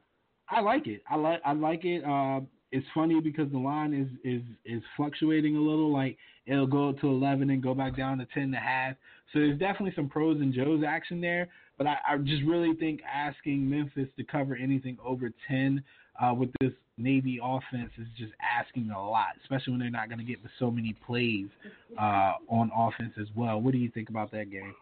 I 0.48 0.61
like 0.61 0.86
it. 0.86 1.03
I 1.09 1.16
like 1.16 1.40
I 1.44 1.53
like 1.53 1.84
it. 1.84 2.05
Uh, 2.05 2.40
it's 2.72 2.86
funny 2.94 3.20
because 3.20 3.51
the 3.51 3.59
line 3.59 3.94
is 3.94 4.09
is 4.24 4.42
is 4.64 4.82
fluctuating 4.96 5.57
a 5.57 5.61
little. 5.61 5.92
Like 5.92 6.16
it'll 6.46 6.66
go 6.66 6.92
to 6.92 7.07
eleven 7.07 7.51
and 7.51 7.62
go 7.62 7.74
back 7.74 7.96
down 7.96 8.18
to 8.18 8.26
ten 8.26 8.44
and 8.44 8.55
a 8.55 8.59
half. 8.59 8.96
So 9.32 9.38
there's 9.38 9.59
definitely 9.59 9.92
some 9.94 10.09
pros 10.09 10.40
and 10.40 10.53
Joe's 10.53 10.82
action 10.86 11.20
there. 11.20 11.48
But 11.78 11.86
I, 11.86 11.96
I 12.09 12.16
just 12.18 12.42
really 12.42 12.74
think 12.74 13.01
asking 13.03 13.68
Memphis 13.68 14.09
to 14.16 14.24
cover 14.24 14.57
anything 14.57 14.98
over 15.05 15.30
ten 15.48 15.82
uh, 16.20 16.34
with 16.34 16.51
this 16.61 16.72
Navy 16.98 17.40
offense 17.42 17.90
is 17.96 18.09
just 18.18 18.32
asking 18.42 18.90
a 18.90 19.03
lot, 19.03 19.28
especially 19.42 19.72
when 19.72 19.80
they're 19.80 19.90
not 19.90 20.09
going 20.09 20.18
to 20.18 20.24
get 20.24 20.38
so 20.59 20.70
many 20.70 20.94
plays 21.07 21.46
uh, 21.98 22.34
on 22.48 22.70
offense 22.76 23.14
as 23.18 23.28
well. 23.34 23.61
What 23.61 23.72
do 23.72 23.78
you 23.78 23.90
think 23.90 24.11
about 24.11 24.30
that 24.32 24.51
game? 24.51 24.74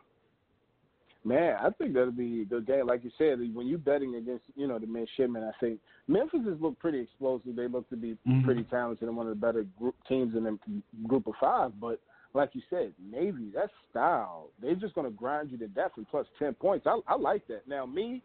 Man, 1.28 1.56
I 1.60 1.68
think 1.70 1.92
that'll 1.92 2.10
be 2.10 2.40
a 2.40 2.44
good 2.46 2.66
game. 2.66 2.86
Like 2.86 3.04
you 3.04 3.10
said, 3.18 3.38
when 3.54 3.66
you're 3.66 3.78
betting 3.78 4.14
against, 4.14 4.44
you 4.56 4.66
know, 4.66 4.78
the 4.78 4.86
midshipmen, 4.86 5.44
I 5.44 5.52
think 5.60 5.78
Memphis 6.06 6.40
has 6.46 6.58
looked 6.58 6.78
pretty 6.78 7.00
explosive. 7.00 7.54
They 7.54 7.68
look 7.68 7.86
to 7.90 7.96
be 7.96 8.16
Mhm. 8.26 8.44
pretty 8.44 8.64
talented 8.64 9.06
and 9.08 9.16
one 9.16 9.26
of 9.26 9.38
the 9.38 9.46
better 9.46 9.64
group 9.78 9.94
teams 10.08 10.34
in 10.34 10.44
the 10.44 10.58
group 11.06 11.26
of 11.26 11.34
five. 11.36 11.78
But 11.78 12.00
like 12.32 12.54
you 12.54 12.62
said, 12.70 12.94
Navy, 12.98 13.50
that 13.50 13.70
style, 13.90 14.50
they're 14.58 14.74
just 14.74 14.94
going 14.94 15.06
to 15.06 15.10
grind 15.10 15.50
you 15.50 15.58
to 15.58 15.68
death 15.68 15.92
and 15.96 16.08
plus 16.08 16.26
10 16.38 16.54
points. 16.54 16.86
I, 16.86 16.98
I 17.06 17.16
like 17.16 17.46
that. 17.48 17.68
Now, 17.68 17.84
me, 17.84 18.22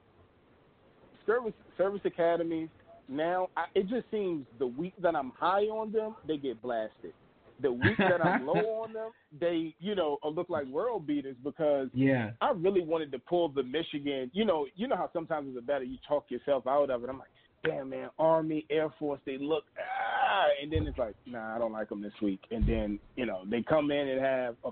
service 1.26 1.54
service 1.78 2.02
academies, 2.06 2.70
now 3.10 3.50
I, 3.58 3.66
it 3.76 3.88
just 3.88 4.10
seems 4.12 4.46
the 4.60 4.68
week 4.68 4.94
that 5.00 5.14
I'm 5.14 5.32
high 5.32 5.66
on 5.66 5.92
them, 5.92 6.16
they 6.26 6.38
get 6.38 6.62
blasted. 6.62 7.14
The 7.62 7.72
week 7.72 7.98
that 7.98 8.26
I'm 8.26 8.46
low 8.48 8.82
on 8.84 8.94
them, 8.94 9.12
they, 9.40 9.76
you 9.80 9.96
know, 9.96 10.18
look 10.24 10.50
like 10.50 10.66
world 10.68 11.06
beaters 11.08 11.36
because 11.44 11.88
Yeah. 11.94 12.32
I 12.42 12.52
really 12.52 12.82
wanted 12.82 13.12
to 13.14 13.20
pull 13.20 13.50
the 13.50 13.64
Michigan. 13.64 14.30
You 14.34 14.46
know, 14.46 14.68
you 14.76 14.88
know 14.88 14.96
how 14.96 15.10
sometimes 15.14 15.50
as 15.52 15.58
a 15.58 15.62
better 15.62 15.84
you 15.84 15.98
talk 16.08 16.26
yourself 16.30 16.68
out 16.68 16.90
of 16.90 17.04
it. 17.04 17.10
I'm 17.10 17.20
like, 17.20 17.28
damn 17.66 17.90
man, 17.90 18.10
Army, 18.20 18.66
Air 18.70 18.90
Force, 19.00 19.22
they 19.26 19.38
look, 19.38 19.64
ah, 19.80 20.46
and 20.62 20.72
then 20.72 20.86
it's 20.88 20.98
like, 20.98 21.16
nah, 21.26 21.56
I 21.56 21.60
don't 21.60 21.72
like 21.72 21.90
them 21.90 22.02
this 22.02 22.12
week. 22.22 22.42
And 22.52 22.68
then 22.68 23.00
you 23.16 23.26
know 23.26 23.44
they 23.50 23.62
come 23.62 23.90
in 23.92 24.08
and 24.10 24.20
have 24.22 24.56
a 24.66 24.72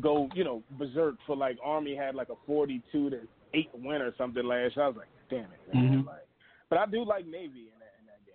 go, 0.00 0.28
you 0.34 0.44
know, 0.44 0.62
berserk 0.78 1.14
for 1.26 1.36
like 1.36 1.56
Army 1.64 1.94
had 1.94 2.14
like 2.14 2.28
a 2.28 2.34
42 2.46 3.10
to 3.10 3.20
eight 3.54 3.70
win 3.74 4.02
or 4.02 4.12
something 4.18 4.44
last. 4.44 4.76
year. 4.76 4.84
I 4.84 4.88
was 4.88 4.96
like, 4.98 5.08
damn 5.30 5.40
it, 5.44 5.74
man. 5.74 6.02
Mhm. 6.02 6.06
Like, 6.06 6.26
but 6.68 6.78
I 6.78 6.86
do 6.86 7.04
like 7.04 7.26
Navy 7.26 7.68
in 7.72 7.78
that 7.78 7.94
in 8.00 8.06
that 8.06 8.24
game. 8.26 8.34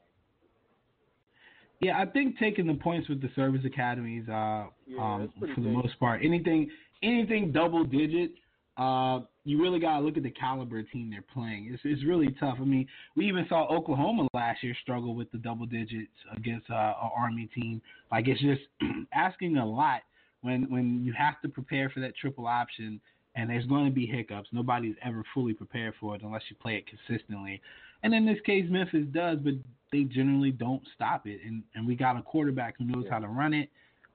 Yeah, 1.80 1.99
I 1.99 2.05
think 2.05 2.39
taking 2.39 2.65
the 2.65 2.73
points 2.73 3.07
with 3.07 3.21
the 3.21 3.30
service 3.36 3.61
academies, 3.65 4.28
uh, 4.28 4.67
Yeah, 4.88 4.97
um, 4.99 5.32
for 5.39 5.47
the 5.47 5.53
big. 5.55 5.63
most 5.73 5.99
part, 5.99 6.21
anything, 6.23 6.71
anything 7.03 7.51
double 7.51 7.84
digit, 7.84 8.32
uh, 8.78 9.21
you 9.43 9.61
really 9.61 9.80
gotta 9.80 10.03
look 10.03 10.17
at 10.17 10.23
the 10.23 10.32
caliber 10.32 10.80
of 10.80 10.91
team 10.91 11.09
they're 11.09 11.23
playing. 11.34 11.69
It's 11.73 11.82
it's 11.86 12.03
really 12.03 12.32
tough. 12.39 12.57
I 12.59 12.63
mean, 12.65 12.88
we 13.15 13.28
even 13.28 13.45
saw 13.47 13.65
Oklahoma 13.67 14.28
last 14.34 14.63
year 14.63 14.75
struggle 14.82 15.15
with 15.15 15.32
the 15.32 15.38
double 15.38 15.65
digits 15.65 16.11
against 16.36 16.69
uh, 16.69 16.93
an 17.01 17.09
Army 17.15 17.49
team. 17.55 17.82
Like 18.11 18.28
it's 18.28 18.41
just 18.41 18.61
asking 19.13 19.57
a 19.57 19.65
lot 19.65 20.01
when 20.41 20.69
when 20.69 21.03
you 21.03 21.13
have 21.13 21.41
to 21.41 21.49
prepare 21.49 21.89
for 21.89 22.01
that 22.01 22.15
triple 22.15 22.45
option, 22.45 22.99
and 23.36 23.49
there's 23.49 23.65
going 23.65 23.86
to 23.86 23.91
be 23.91 24.05
hiccups. 24.05 24.49
Nobody's 24.51 24.95
ever 25.03 25.23
fully 25.34 25.53
prepared 25.53 25.93
for 25.99 26.15
it 26.15 26.21
unless 26.21 26.43
you 26.49 26.55
play 26.61 26.75
it 26.75 26.86
consistently. 26.88 27.61
And 28.03 28.13
in 28.13 28.25
this 28.25 28.39
case, 28.45 28.65
Memphis 28.69 29.05
does, 29.11 29.39
but 29.43 29.53
they 29.91 30.03
generally 30.03 30.51
don't 30.51 30.81
stop 30.95 31.27
it. 31.27 31.39
And 31.45 31.63
and 31.75 31.87
we 31.87 31.95
got 31.95 32.17
a 32.17 32.21
quarterback 32.21 32.75
who 32.77 32.85
knows 32.85 33.05
how 33.09 33.19
to 33.19 33.27
run 33.27 33.53
it, 33.53 33.69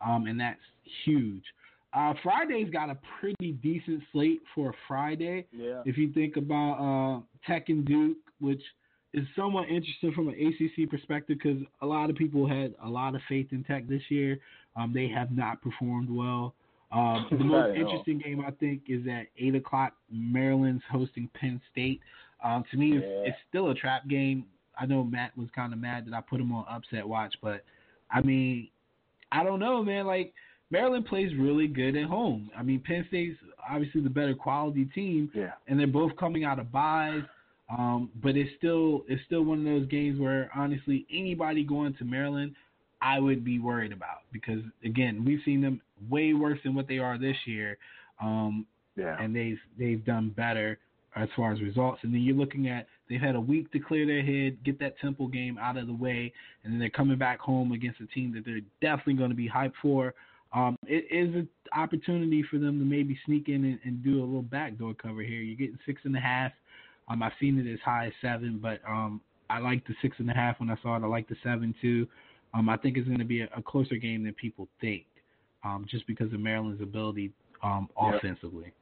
um, 0.04 0.26
and 0.26 0.38
that's 0.38 0.60
huge. 1.04 1.44
Uh, 1.94 2.14
Friday's 2.22 2.70
got 2.70 2.88
a 2.88 2.96
pretty 3.20 3.52
decent 3.62 4.02
slate 4.12 4.40
for 4.54 4.74
Friday. 4.88 5.46
Yeah. 5.52 5.82
If 5.84 5.98
you 5.98 6.10
think 6.12 6.36
about 6.36 6.78
uh, 6.78 7.20
Tech 7.46 7.68
and 7.68 7.84
Duke, 7.84 8.16
which 8.40 8.62
is 9.12 9.26
somewhat 9.36 9.68
interesting 9.68 10.12
from 10.12 10.28
an 10.28 10.34
ACC 10.34 10.88
perspective 10.88 11.38
because 11.42 11.62
a 11.82 11.86
lot 11.86 12.08
of 12.08 12.16
people 12.16 12.48
had 12.48 12.74
a 12.82 12.88
lot 12.88 13.14
of 13.14 13.20
faith 13.28 13.48
in 13.52 13.62
Tech 13.64 13.86
this 13.88 14.02
year. 14.08 14.38
Um, 14.74 14.92
they 14.94 15.06
have 15.08 15.32
not 15.32 15.60
performed 15.60 16.08
well. 16.10 16.54
Um, 16.92 17.26
the 17.30 17.44
most 17.44 17.76
interesting 17.76 18.18
game 18.18 18.42
I 18.46 18.52
think 18.52 18.82
is 18.88 19.06
at 19.06 19.26
eight 19.38 19.54
o'clock. 19.54 19.92
Maryland's 20.10 20.82
hosting 20.90 21.28
Penn 21.34 21.60
State. 21.70 22.00
Um, 22.42 22.64
to 22.70 22.76
me, 22.76 22.96
it's, 22.96 23.06
it's 23.28 23.36
still 23.48 23.70
a 23.70 23.74
trap 23.74 24.08
game. 24.08 24.44
I 24.78 24.86
know 24.86 25.04
Matt 25.04 25.36
was 25.36 25.48
kind 25.54 25.72
of 25.72 25.78
mad 25.78 26.06
that 26.06 26.14
I 26.14 26.20
put 26.20 26.40
him 26.40 26.52
on 26.52 26.64
upset 26.68 27.06
watch, 27.06 27.34
but 27.42 27.62
I 28.10 28.20
mean, 28.20 28.68
I 29.30 29.42
don't 29.44 29.60
know, 29.60 29.82
man. 29.82 30.06
Like 30.06 30.32
Maryland 30.70 31.06
plays 31.06 31.30
really 31.38 31.68
good 31.68 31.96
at 31.96 32.04
home. 32.06 32.50
I 32.56 32.62
mean, 32.62 32.80
Penn 32.84 33.04
State's 33.08 33.36
obviously 33.70 34.00
the 34.02 34.10
better 34.10 34.34
quality 34.34 34.86
team, 34.86 35.30
Yeah. 35.34 35.52
and 35.68 35.78
they're 35.78 35.86
both 35.86 36.16
coming 36.16 36.44
out 36.44 36.58
of 36.58 36.72
buys. 36.72 37.22
Um, 37.70 38.10
but 38.22 38.36
it's 38.36 38.50
still 38.58 39.04
it's 39.08 39.22
still 39.24 39.44
one 39.44 39.58
of 39.60 39.64
those 39.64 39.86
games 39.88 40.18
where 40.20 40.50
honestly 40.54 41.06
anybody 41.10 41.64
going 41.64 41.94
to 41.94 42.04
Maryland, 42.04 42.54
I 43.00 43.18
would 43.18 43.44
be 43.44 43.58
worried 43.60 43.92
about 43.92 44.22
because 44.32 44.60
again 44.84 45.24
we've 45.24 45.40
seen 45.44 45.60
them 45.62 45.80
way 46.10 46.34
worse 46.34 46.58
than 46.64 46.74
what 46.74 46.86
they 46.88 46.98
are 46.98 47.16
this 47.18 47.36
year, 47.46 47.78
um, 48.20 48.66
Yeah. 48.96 49.16
and 49.18 49.34
they've 49.34 49.60
they've 49.78 50.04
done 50.04 50.30
better 50.30 50.78
as 51.16 51.28
far 51.36 51.52
as 51.52 51.60
results. 51.60 52.00
And 52.02 52.12
then 52.12 52.22
you're 52.22 52.36
looking 52.36 52.68
at 52.68 52.86
they've 53.08 53.20
had 53.20 53.34
a 53.34 53.40
week 53.40 53.70
to 53.72 53.78
clear 53.78 54.06
their 54.06 54.22
head, 54.22 54.62
get 54.64 54.78
that 54.80 54.98
Temple 54.98 55.28
game 55.28 55.58
out 55.58 55.76
of 55.76 55.86
the 55.86 55.94
way, 55.94 56.32
and 56.64 56.72
then 56.72 56.80
they're 56.80 56.90
coming 56.90 57.18
back 57.18 57.40
home 57.40 57.72
against 57.72 58.00
a 58.00 58.06
team 58.06 58.32
that 58.34 58.44
they're 58.44 58.60
definitely 58.80 59.14
going 59.14 59.30
to 59.30 59.36
be 59.36 59.48
hyped 59.48 59.74
for. 59.80 60.14
Um, 60.54 60.76
it 60.86 61.06
is 61.10 61.34
an 61.34 61.48
opportunity 61.74 62.44
for 62.50 62.58
them 62.58 62.78
to 62.78 62.84
maybe 62.84 63.18
sneak 63.24 63.48
in 63.48 63.64
and, 63.64 63.78
and 63.84 64.04
do 64.04 64.18
a 64.18 64.24
little 64.24 64.42
backdoor 64.42 64.94
cover 64.94 65.22
here. 65.22 65.40
You're 65.40 65.56
getting 65.56 65.78
six 65.86 66.02
and 66.04 66.16
a 66.16 66.20
half. 66.20 66.52
Um, 67.08 67.22
I've 67.22 67.32
seen 67.40 67.58
it 67.58 67.70
as 67.72 67.80
high 67.84 68.06
as 68.06 68.12
seven, 68.20 68.58
but 68.62 68.80
um, 68.88 69.20
I 69.48 69.58
like 69.58 69.86
the 69.86 69.94
six 70.02 70.16
and 70.18 70.30
a 70.30 70.34
half 70.34 70.60
when 70.60 70.70
I 70.70 70.76
saw 70.82 70.96
it. 70.96 71.02
I 71.02 71.06
like 71.06 71.28
the 71.28 71.36
seven 71.42 71.74
too. 71.80 72.06
Um, 72.54 72.68
I 72.68 72.76
think 72.76 72.96
it's 72.96 73.06
going 73.06 73.18
to 73.18 73.24
be 73.24 73.40
a, 73.40 73.48
a, 73.56 73.62
closer 73.62 73.96
game 73.96 74.24
than 74.24 74.34
people 74.34 74.68
think, 74.80 75.04
um, 75.64 75.86
just 75.90 76.06
because 76.06 76.32
of 76.34 76.40
Maryland's 76.40 76.82
ability 76.82 77.32
um, 77.62 77.88
offensively. 77.96 78.72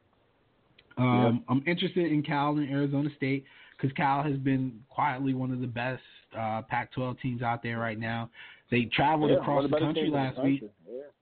Um, 1.01 1.43
I'm 1.49 1.63
interested 1.67 2.11
in 2.11 2.23
Cal 2.23 2.57
and 2.57 2.69
Arizona 2.69 3.09
State 3.17 3.45
because 3.77 3.93
Cal 3.95 4.23
has 4.23 4.37
been 4.37 4.79
quietly 4.89 5.33
one 5.33 5.51
of 5.51 5.59
the 5.59 5.67
best 5.67 6.01
uh, 6.37 6.61
Pac-12 6.69 7.19
teams 7.21 7.41
out 7.41 7.63
there 7.63 7.79
right 7.79 7.99
now. 7.99 8.29
They 8.69 8.85
traveled 8.85 9.31
yeah, 9.31 9.37
across 9.37 9.69
the 9.69 9.77
country 9.77 10.09
last 10.09 10.35
country. 10.35 10.61
week. 10.61 10.71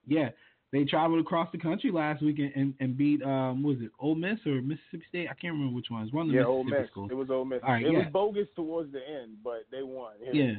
Yeah. 0.06 0.18
yeah. 0.18 0.28
they 0.72 0.84
traveled 0.84 1.20
across 1.20 1.48
the 1.50 1.58
country 1.58 1.90
last 1.90 2.22
week 2.22 2.38
and, 2.38 2.52
and, 2.54 2.74
and 2.78 2.96
beat 2.96 3.22
um 3.22 3.62
was 3.62 3.78
it 3.80 3.90
Ole 3.98 4.14
Miss 4.14 4.38
or 4.46 4.62
Mississippi 4.62 5.04
State? 5.08 5.28
I 5.28 5.34
can't 5.34 5.54
remember 5.54 5.74
which 5.74 5.86
one. 5.88 6.02
It 6.02 6.04
was 6.04 6.12
one 6.12 6.26
of 6.26 6.32
the 6.32 6.38
yeah, 6.38 6.42
Mississippi 6.42 6.70
Ole 6.72 6.80
Miss. 6.80 6.90
schools. 6.90 7.10
It 7.10 7.14
was 7.14 7.30
Ole 7.30 7.44
Miss. 7.44 7.62
Right, 7.62 7.84
it 7.84 7.92
yeah. 7.92 7.98
was 7.98 8.06
bogus 8.12 8.46
towards 8.54 8.92
the 8.92 9.00
end, 9.00 9.38
but 9.42 9.64
they 9.72 9.82
won. 9.82 10.12
Yeah. 10.32 10.52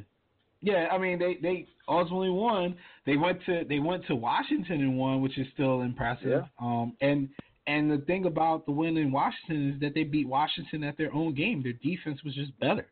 Yeah, 0.64 0.88
I 0.92 0.98
mean 0.98 1.18
they 1.18 1.38
they 1.42 1.66
ultimately 1.88 2.30
won. 2.30 2.76
They 3.06 3.18
went 3.18 3.40
to 3.46 3.64
they 3.68 3.80
went 3.80 4.06
to 4.08 4.16
Washington 4.16 4.82
and 4.82 4.98
won, 4.98 5.22
which 5.22 5.38
is 5.40 5.48
still 5.54 5.82
impressive. 5.82 6.44
Yeah. 6.44 6.44
Um 6.60 6.94
and 7.02 7.30
and 7.68 7.92
the 7.92 8.00
thing 8.06 8.26
about 8.26 8.66
the 8.66 8.72
win 8.72 8.98
in 8.98 9.12
Washington 9.12 9.74
is 9.74 9.80
that 9.82 9.94
they 9.94 10.04
beat 10.04 10.28
Washington 10.28 10.84
at 10.84 10.98
their 10.98 11.14
own 11.14 11.34
game. 11.34 11.64
Their 11.64 11.74
defense 11.74 12.24
was 12.24 12.34
just 12.36 12.58
better. 12.60 12.88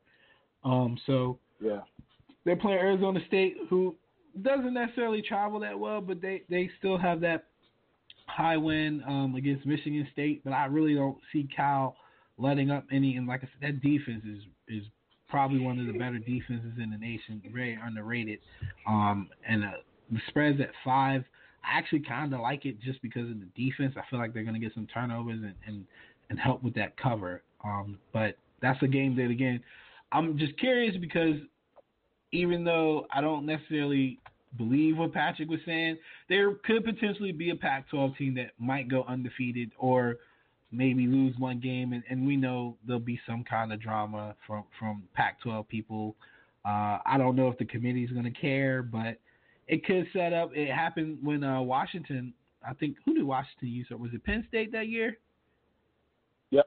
Um 0.63 0.97
so 1.05 1.39
yeah. 1.61 1.81
They're 2.45 2.55
playing 2.55 2.79
Arizona 2.79 3.19
State 3.27 3.55
who 3.69 3.95
doesn't 4.41 4.73
necessarily 4.73 5.21
travel 5.21 5.59
that 5.61 5.77
well, 5.77 6.01
but 6.01 6.21
they 6.21 6.43
they 6.49 6.69
still 6.79 6.97
have 6.97 7.21
that 7.21 7.45
high 8.27 8.57
win 8.57 9.03
um 9.07 9.35
against 9.35 9.65
Michigan 9.65 10.07
State, 10.11 10.43
but 10.43 10.53
I 10.53 10.65
really 10.65 10.95
don't 10.95 11.17
see 11.33 11.47
Cal 11.55 11.95
letting 12.37 12.71
up 12.71 12.85
any 12.91 13.15
and 13.17 13.27
like 13.27 13.43
I 13.43 13.47
said 13.59 13.73
that 13.75 13.81
defense 13.81 14.23
is 14.25 14.43
is 14.67 14.83
probably 15.29 15.59
one 15.59 15.79
of 15.79 15.85
the 15.85 15.93
better 15.93 16.17
defenses 16.17 16.73
in 16.81 16.89
the 16.89 16.97
nation, 16.97 17.41
very 17.53 17.77
underrated. 17.81 18.39
Um, 18.87 19.29
and 19.47 19.63
uh, 19.63 19.71
the 20.11 20.19
spread's 20.27 20.59
at 20.59 20.71
five. 20.83 21.23
I 21.63 21.77
actually 21.77 22.01
kind 22.01 22.33
of 22.33 22.41
like 22.41 22.65
it 22.65 22.81
just 22.81 23.01
because 23.01 23.29
of 23.29 23.37
the 23.39 23.47
defense. 23.55 23.95
I 23.97 24.01
feel 24.09 24.19
like 24.19 24.33
they're 24.33 24.43
going 24.43 24.55
to 24.55 24.59
get 24.59 24.73
some 24.73 24.87
turnovers 24.93 25.39
and, 25.43 25.53
and, 25.67 25.85
and 26.29 26.39
help 26.39 26.63
with 26.63 26.73
that 26.75 26.97
cover. 26.97 27.41
Um, 27.63 27.97
but 28.13 28.35
that's 28.61 28.81
a 28.83 28.87
game 28.87 29.15
that, 29.17 29.29
again, 29.29 29.61
I'm 30.11 30.37
just 30.37 30.57
curious 30.57 30.95
because 30.99 31.35
even 32.31 32.63
though 32.63 33.05
I 33.13 33.21
don't 33.21 33.45
necessarily 33.45 34.19
believe 34.57 34.97
what 34.97 35.13
Patrick 35.13 35.49
was 35.49 35.59
saying, 35.65 35.97
there 36.29 36.55
could 36.65 36.83
potentially 36.83 37.31
be 37.31 37.51
a 37.51 37.55
Pac 37.55 37.89
12 37.89 38.17
team 38.17 38.35
that 38.35 38.51
might 38.59 38.89
go 38.89 39.03
undefeated 39.07 39.71
or– 39.77 40.17
maybe 40.71 41.07
lose 41.07 41.35
one 41.37 41.59
game, 41.59 41.93
and, 41.93 42.03
and 42.09 42.25
we 42.25 42.35
know 42.35 42.77
there'll 42.85 42.99
be 42.99 43.19
some 43.27 43.43
kind 43.43 43.73
of 43.73 43.81
drama 43.81 44.35
from 44.45 44.63
from 44.77 45.03
Pac-12 45.15 45.67
people. 45.67 46.15
Uh, 46.65 46.99
I 47.05 47.15
don't 47.17 47.35
know 47.35 47.47
if 47.49 47.57
the 47.57 47.65
committee 47.65 48.03
is 48.03 48.11
going 48.11 48.25
to 48.25 48.39
care, 48.39 48.83
but 48.83 49.17
it 49.69 49.85
could 49.85 50.07
set 50.11 50.33
up. 50.33 50.49
It 50.53 50.71
happened 50.73 51.19
when 51.21 51.43
uh, 51.43 51.61
Washington. 51.61 52.33
I 52.67 52.73
think 52.73 52.97
who 53.05 53.13
did 53.13 53.23
Washington 53.23 53.69
use? 53.69 53.87
Was 53.91 54.11
it 54.13 54.23
Penn 54.25 54.43
State 54.49 54.71
that 54.73 54.87
year? 54.89 55.17
Yep. 56.49 56.65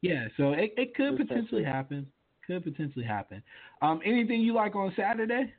Yeah, 0.00 0.26
so 0.36 0.52
it 0.52 0.72
it 0.76 0.94
could 0.94 1.16
potentially 1.16 1.62
happen. 1.62 2.06
Could 2.46 2.64
potentially 2.64 3.04
happen. 3.04 3.42
Um, 3.82 4.00
anything 4.04 4.40
you 4.40 4.54
like 4.54 4.74
on 4.74 4.92
Saturday? 4.96 5.52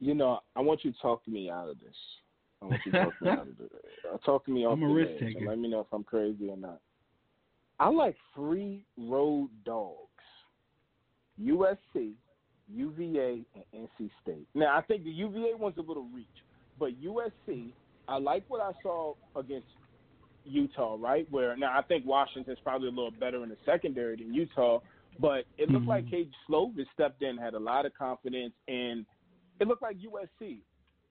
You 0.00 0.14
know, 0.14 0.40
I 0.56 0.60
want 0.60 0.84
you 0.84 0.92
to 0.92 0.98
talk 1.00 1.26
me 1.28 1.50
out 1.50 1.68
of 1.68 1.78
this. 1.80 1.94
I 2.62 2.66
want 2.66 2.80
you 2.86 2.92
to 2.92 3.04
talk 3.04 3.22
me 3.22 3.28
out 3.30 3.40
of 3.40 3.60
it. 3.60 3.72
Uh, 4.12 4.16
talk 4.18 4.46
to 4.46 4.50
me 4.50 4.64
off 4.66 4.74
I'm 4.74 4.82
a 4.84 4.88
risk 4.88 5.20
taker. 5.20 5.46
let 5.46 5.58
me 5.58 5.68
know 5.68 5.80
if 5.80 5.86
I'm 5.92 6.04
crazy 6.04 6.48
or 6.48 6.56
not. 6.56 6.80
I 7.78 7.88
like 7.90 8.16
free 8.34 8.84
road 8.96 9.50
dogs: 9.64 9.98
USC, 11.40 12.12
UVA, 12.74 13.44
and 13.54 13.64
NC 13.74 14.10
State. 14.22 14.46
Now, 14.54 14.76
I 14.76 14.82
think 14.82 15.04
the 15.04 15.10
UVA 15.10 15.54
one's 15.54 15.78
a 15.78 15.82
little 15.82 16.06
reach, 16.14 16.26
but 16.78 17.00
USC, 17.02 17.72
I 18.06 18.18
like 18.18 18.44
what 18.48 18.60
I 18.60 18.72
saw 18.82 19.14
against 19.36 19.68
Utah, 20.44 20.96
right? 20.98 21.26
Where 21.30 21.56
now 21.56 21.78
I 21.78 21.82
think 21.82 22.06
Washington's 22.06 22.58
probably 22.62 22.88
a 22.88 22.92
little 22.92 23.10
better 23.10 23.42
in 23.42 23.50
the 23.50 23.56
secondary 23.66 24.16
than 24.16 24.32
Utah, 24.32 24.80
but 25.18 25.46
it 25.58 25.68
looked 25.70 25.86
Mhm. 25.86 25.88
like 25.88 26.06
Kedon 26.08 26.32
Slovis 26.48 26.90
stepped 26.92 27.22
in, 27.22 27.36
had 27.36 27.54
a 27.54 27.58
lot 27.58 27.86
of 27.86 27.94
confidence, 27.94 28.54
and 28.66 29.04
it 29.60 29.68
looked 29.68 29.82
like 29.82 29.98
USC, 29.98 30.62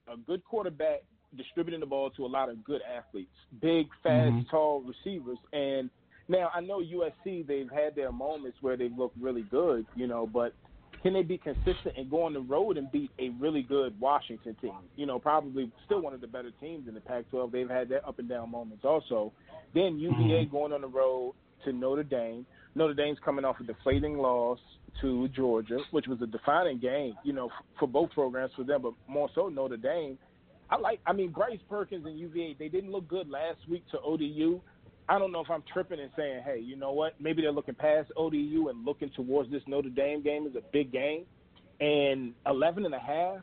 a 0.08 0.18
good 0.18 0.44
quarterback 0.44 1.02
distributing 1.36 1.82
the 1.82 1.86
ball 1.86 2.10
to 2.12 2.26
a 2.26 2.28
lot 2.28 2.50
of 2.50 2.64
good 2.64 2.82
athletes, 2.84 3.36
big, 3.60 3.94
fast, 4.02 4.34
Mhm. 4.34 4.50
tall 4.50 4.82
receivers. 4.82 5.38
And 5.52 5.92
now 6.30 6.50
I 6.54 6.62
know 6.62 6.80
USC, 6.80 7.42
they've 7.44 7.70
had 7.70 7.96
their 7.96 8.12
moments 8.12 8.62
where 8.62 8.78
they've 8.78 8.98
looked 8.98 9.18
really 9.18 9.44
good, 9.44 9.86
you 9.96 10.08
know, 10.08 10.26
but 10.26 10.56
can 11.04 11.14
they 11.14 11.22
be 11.24 11.38
consistent 11.38 11.96
and 11.98 12.10
go 12.10 12.24
on 12.24 12.34
the 12.34 12.40
road 12.42 12.78
and 12.78 12.92
beat 12.92 13.12
a 13.20 13.30
really 13.40 13.62
good 13.62 14.00
Washington 14.00 14.56
team? 14.62 14.74
You 14.96 15.06
know, 15.06 15.20
probably 15.20 15.72
still 15.86 16.02
one 16.02 16.14
of 16.14 16.22
the 16.22 16.28
better 16.28 16.52
teams 16.60 16.88
in 16.88 16.94
the 16.94 17.02
Pac-12. 17.02 17.52
They've 17.52 17.70
had 17.70 17.90
their 17.90 18.08
up 18.08 18.20
and 18.20 18.28
down 18.28 18.50
moments 18.52 18.84
also. 18.84 19.32
Then 19.74 20.00
UVA 20.00 20.46
Mhm. 20.46 20.52
going 20.52 20.74
on 20.74 20.82
the 20.82 20.88
road 20.88 21.36
to 21.64 21.72
Notre 21.72 22.04
Dame. 22.04 22.46
Notre 22.76 22.94
Dame's 22.94 23.20
coming 23.20 23.46
off 23.46 23.60
a 23.60 23.64
deflating 23.64 24.18
loss 24.18 24.60
to 25.02 25.28
Georgia, 25.30 25.80
which 25.92 26.08
was 26.08 26.22
a 26.22 26.28
defining 26.28 26.80
game, 26.80 27.16
you 27.24 27.34
know, 27.34 27.48
f- 27.48 27.64
for 27.80 27.88
both 27.88 28.12
programs 28.12 28.54
for 28.54 28.64
them, 28.64 28.82
but 28.82 28.94
more 29.08 29.30
so 29.36 29.50
Notre 29.50 29.78
Dame. 29.78 30.18
I 30.70 30.76
like. 30.78 31.00
I 31.06 31.14
mean, 31.14 31.30
Bryce 31.30 31.62
Perkins 31.70 32.06
and 32.06 32.20
UVA. 32.20 32.54
They 32.54 32.68
didn't 32.68 32.92
look 32.92 33.08
good 33.08 33.30
last 33.30 33.60
week 33.70 33.88
to 33.92 34.02
ODU. 34.02 34.60
I 35.10 35.18
don't 35.20 35.32
know 35.32 35.40
if 35.42 35.50
I'm 35.50 35.64
tripping 35.72 36.00
and 36.00 36.12
saying, 36.18 36.42
hey, 36.46 36.60
you 36.60 36.76
know 36.76 36.92
what? 36.92 37.14
Maybe 37.20 37.42
they're 37.42 37.52
looking 37.52 37.76
past 37.76 38.12
ODU 38.18 38.68
and 38.70 38.86
looking 38.86 39.10
towards 39.16 39.50
this 39.52 39.62
Notre 39.68 39.90
Dame 39.90 40.22
game 40.22 40.46
as 40.46 40.56
a 40.56 40.62
big 40.74 40.92
game. 40.92 41.26
And 41.80 42.34
11 42.46 42.86
and 42.86 42.94
a 42.94 43.00
half. 43.00 43.38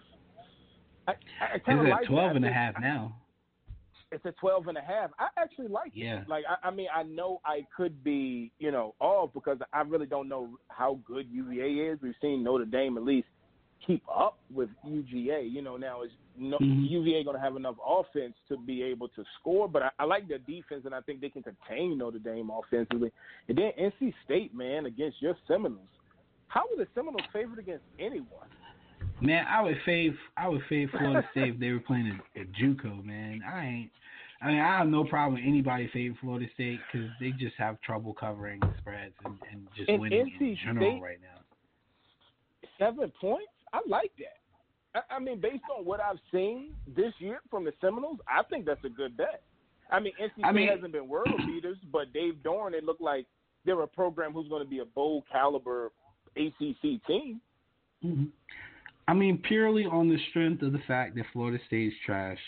I, 1.07 1.12
I 1.55 1.59
kind 1.59 1.81
of 1.81 1.87
It's 1.87 1.93
like 1.93 2.03
at 2.03 2.09
12 2.09 2.31
that. 2.31 2.37
and 2.37 2.45
a 2.45 2.53
half 2.53 2.75
now. 2.81 3.17
It's 4.12 4.25
at 4.27 4.37
12 4.39 4.69
and 4.69 4.79
a 4.79 4.81
half. 4.83 5.11
I 5.19 5.29
actually 5.39 5.69
like 5.69 5.91
Yeah. 5.95 6.21
it. 6.23 6.29
Like, 6.29 6.45
I, 6.49 6.69
I 6.69 6.71
mean, 6.71 6.89
I 6.95 7.03
know 7.03 7.41
I 7.45 7.67
could 7.77 8.05
be, 8.05 8.53
you 8.59 8.71
know, 8.71 8.95
off 9.01 9.31
because 9.35 9.59
I 9.73 9.81
really 9.83 10.07
don't 10.07 10.29
know 10.29 10.59
how 10.69 11.01
good 11.07 11.27
UVA 11.31 11.91
is. 11.93 11.99
We've 12.03 12.15
seen 12.21 12.45
Notre 12.45 12.65
Dame 12.65 12.97
at 12.97 13.05
least 13.05 13.27
keep 13.87 14.03
up 14.09 14.39
with 14.53 14.68
UGA. 14.87 15.51
You 15.51 15.62
know, 15.62 15.76
now 15.76 16.03
is 16.03 16.11
no, 16.37 16.59
Mhm. 16.59 16.89
UVA 16.91 17.22
going 17.24 17.37
to 17.37 17.43
have 17.43 17.57
enough 17.57 17.76
offense 17.87 18.35
to 18.49 18.57
be 18.57 18.82
able 18.82 19.09
to 19.09 19.24
score? 19.39 19.68
But 19.68 19.82
I, 19.85 19.91
I 20.01 20.05
like 20.05 20.26
their 20.28 20.39
defense, 20.39 20.82
and 20.85 20.95
I 20.95 21.01
think 21.03 21.20
they 21.20 21.28
can 21.28 21.43
contain 21.43 21.97
Notre 21.99 22.18
Dame 22.18 22.51
offensively. 22.51 23.12
And 23.49 23.57
then 23.57 23.70
NC 23.78 24.12
State, 24.24 24.55
man, 24.55 24.87
against 24.87 25.22
your 25.22 25.37
Seminoles. 25.47 25.87
How 26.49 26.62
were 26.70 26.82
the 26.85 26.89
Seminoles 26.95 27.26
favored 27.32 27.59
against 27.59 27.85
anyone? 27.99 28.49
Man, 29.20 29.47
I 29.49 29.62
would 29.62 29.76
fave 29.87 30.16
I 30.37 30.49
would 30.49 30.62
fave 30.70 30.91
Florida 30.91 31.26
State 31.32 31.55
if 31.55 31.61
they 31.61 31.70
were 31.72 31.80
playing 31.80 32.09
at, 32.35 32.41
at 32.41 32.53
JUCO. 32.53 33.05
Man, 33.05 33.43
I 33.47 33.64
ain't. 33.66 33.91
I 34.43 34.49
mean, 34.49 34.61
I 34.61 34.78
have 34.78 34.89
no 34.89 35.05
problem 35.05 35.35
with 35.35 35.45
anybody 35.49 35.87
favoring 35.93 36.18
Florida 36.20 36.47
State 36.55 36.78
because 36.93 37.09
they 37.20 37.30
just 37.30 37.55
have 37.57 37.80
trouble 37.80 38.12
covering 38.12 38.61
spreads 38.80 39.14
and, 39.24 39.39
and 39.51 39.66
just 39.76 39.89
And 39.89 40.01
winning 40.01 40.30
in 40.41 40.57
general 40.62 40.93
State- 40.93 41.03
right 41.03 41.18
now. 41.22 41.41
Seven 42.78 43.11
points? 43.20 43.47
I 43.75 43.81
like 43.89 44.12
that. 44.18 45.01
I, 45.11 45.16
I 45.16 45.18
mean, 45.18 45.41
based 45.41 45.64
on 45.77 45.85
what 45.85 46.01
I've 46.01 46.18
seen 46.33 46.70
this 46.97 47.12
year 47.18 47.41
from 47.51 47.64
the 47.64 47.72
Seminoles, 47.81 48.18
I 48.29 48.43
think 48.45 48.64
that's 48.66 48.85
a 48.85 48.89
good 48.89 49.16
bet. 49.16 49.43
I 49.91 50.01
mean, 50.01 50.12
NC 50.22 50.33
State 50.35 50.45
I 50.45 50.53
mean- 50.53 50.68
hasn't 50.68 50.93
been 50.93 51.09
world 51.09 51.29
beaters, 51.47 51.79
but 51.93 52.12
Dave 52.12 52.35
Doeren, 52.45 52.72
it 52.75 52.85
looked 52.85 53.01
like 53.03 53.27
they're 53.64 53.81
a 53.83 53.87
program 53.89 54.33
who's 54.33 54.49
going 54.49 54.62
to 54.62 54.68
be 54.68 54.79
a 54.79 54.85
bowl 54.85 55.25
caliber 55.31 55.91
ACC 56.37 57.05
team. 57.07 57.41
hmm 58.03 58.25
I 59.07 59.12
mean, 59.12 59.37
purely 59.47 59.85
on 59.85 60.09
the 60.09 60.16
strength 60.31 60.62
of 60.62 60.72
the 60.72 60.79
fact 60.87 61.14
that 61.16 61.27
Florida 61.35 61.59
State's 61.66 61.95
trash 62.07 62.39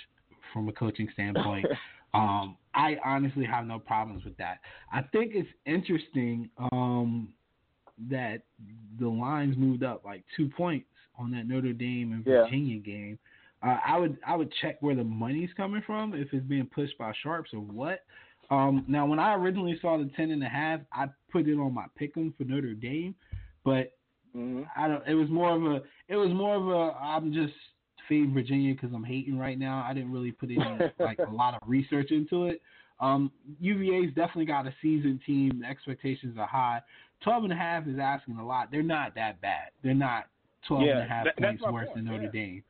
from 0.55 0.69
a 0.69 0.73
coaching 0.73 1.09
standpoint. 1.13 1.67
Um, 2.15 2.57
I 2.73 2.97
honestly 3.05 3.45
have 3.45 3.67
no 3.67 3.79
problems 3.79 4.25
with 4.25 4.39
that. 4.39 4.61
I 4.91 5.03
think 5.03 5.33
it's 5.35 5.49
interesting 5.67 6.49
um, 6.73 7.35
that 8.09 8.45
the 8.99 9.07
lines 9.09 9.55
moved 9.59 9.83
up 9.83 10.03
like 10.03 10.25
two 10.35 10.49
points 10.57 10.87
on 11.19 11.31
that 11.33 11.49
Notre 11.49 11.73
Dame 11.73 12.13
and 12.13 12.25
Yeah. 12.27 12.43
Virginia 12.45 12.79
game. 12.79 13.19
Uh, 13.63 13.79
I 13.87 13.99
would 13.99 14.19
I 14.27 14.37
would 14.37 14.53
check 14.61 14.77
where 14.81 14.95
the 14.95 15.05
money's 15.05 15.51
coming 15.57 15.83
from 15.87 16.15
if 16.15 16.33
it's 16.33 16.47
being 16.47 16.67
pushed 16.67 16.97
by 16.99 17.13
sharps 17.23 17.51
or 17.55 17.61
what. 17.61 18.01
Um, 18.51 18.85
now, 18.87 19.07
when 19.07 19.19
I 19.19 19.35
originally 19.35 19.79
saw 19.81 19.99
the 19.99 20.11
ten 20.17 20.31
and 20.31 20.43
a 20.45 20.49
half, 20.49 20.81
I 20.93 21.09
put 21.33 21.49
it 21.49 21.59
on 21.59 21.75
my 21.75 21.87
pick'em 22.01 22.37
for 22.37 22.45
Notre 22.45 22.75
Dame, 22.75 23.15
but 23.65 23.93
Mm-hmm. 24.37 24.65
I 24.77 24.87
don't. 24.87 25.03
It 25.07 25.15
was 25.15 25.31
more 25.31 25.57
of 25.57 25.65
a. 25.65 25.83
It 26.09 26.17
was 26.17 26.31
more 26.31 26.57
of 26.57 26.69
a. 26.69 26.95
I'm 26.99 27.33
just 27.33 27.55
fading 28.07 28.35
Virginia 28.35 28.75
because 28.75 28.91
I'm 28.95 29.03
hating 29.05 29.39
right 29.39 29.59
now. 29.59 29.83
I 29.89 29.95
didn't 29.95 30.13
really 30.13 30.31
put 30.33 30.51
any 30.51 30.59
like 30.99 31.19
a 31.19 31.31
lot 31.33 31.55
of 31.55 31.67
research 31.67 32.11
into 32.11 32.45
it. 32.45 32.61
Um, 33.01 33.31
UVA's 33.61 34.15
definitely 34.15 34.45
got 34.45 34.67
a 34.67 34.75
seasoned 34.83 35.21
team. 35.27 35.61
The 35.63 35.67
expectations 35.67 36.37
are 36.39 36.47
high. 36.47 36.83
Twelve 37.25 37.45
and 37.45 37.53
a 37.53 37.57
half 37.57 37.87
is 37.87 37.99
asking 37.99 38.37
a 38.37 38.47
lot. 38.47 38.71
They're 38.71 38.83
not 38.83 39.15
that 39.15 39.41
bad. 39.41 39.71
They're 39.83 39.95
not 39.95 40.27
12 40.69 40.83
and 40.83 40.99
a 40.99 41.05
half 41.05 41.25
that- 41.25 41.37
points 41.39 41.63
worse 41.63 41.87
point, 41.87 41.97
than 41.97 42.05
Notre 42.07 42.25
yeah. 42.25 42.31
Dame. 42.31 42.63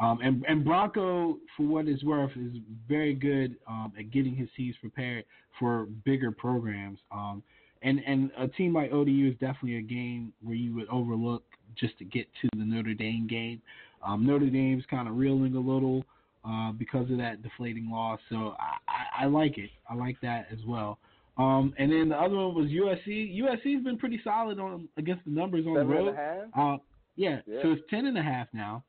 Um, 0.00 0.18
and, 0.22 0.44
and 0.48 0.64
Bronco, 0.64 1.38
for 1.56 1.62
what 1.62 1.86
it's 1.86 2.02
worth, 2.02 2.32
is 2.36 2.56
very 2.88 3.14
good 3.14 3.56
um, 3.68 3.92
at 3.96 4.10
getting 4.10 4.34
his 4.34 4.48
teams 4.56 4.74
prepared 4.80 5.24
for 5.58 5.86
bigger 6.04 6.32
programs. 6.32 6.98
Um, 7.12 7.42
and 7.82 8.00
and 8.06 8.30
a 8.38 8.48
team 8.48 8.72
like 8.74 8.90
ODU 8.92 9.28
is 9.28 9.34
definitely 9.34 9.76
a 9.76 9.82
game 9.82 10.32
where 10.42 10.56
you 10.56 10.74
would 10.74 10.88
overlook 10.88 11.44
just 11.76 11.96
to 11.98 12.04
get 12.04 12.26
to 12.42 12.48
the 12.56 12.64
Notre 12.64 12.94
Dame 12.94 13.26
game. 13.28 13.60
Um, 14.02 14.26
Notre 14.26 14.50
Dame's 14.50 14.84
kind 14.90 15.06
of 15.06 15.16
reeling 15.16 15.54
a 15.54 15.60
little 15.60 16.04
uh, 16.44 16.72
because 16.72 17.10
of 17.10 17.18
that 17.18 17.42
deflating 17.42 17.90
loss, 17.90 18.20
so 18.28 18.54
I, 18.58 19.20
I, 19.20 19.24
I 19.24 19.26
like 19.26 19.58
it. 19.58 19.70
I 19.88 19.94
like 19.94 20.16
that 20.22 20.46
as 20.52 20.58
well. 20.66 20.98
Um, 21.36 21.74
and 21.78 21.90
then 21.90 22.08
the 22.10 22.16
other 22.16 22.36
one 22.36 22.54
was 22.54 22.66
USC. 22.70 23.40
USC's 23.40 23.82
been 23.82 23.98
pretty 23.98 24.20
solid 24.22 24.58
on 24.58 24.88
against 24.96 25.24
the 25.24 25.30
numbers 25.30 25.66
on 25.66 25.74
Seven 25.76 25.88
the 25.88 25.96
and 25.96 26.06
road. 26.06 26.80
Yeah, 27.16 27.40
Yeah. 27.46 27.62
so 27.62 27.72
it's 27.72 27.82
ten 27.90 28.06
and 28.06 28.18
a 28.18 28.22
half 28.22 28.48
now. 28.52 28.84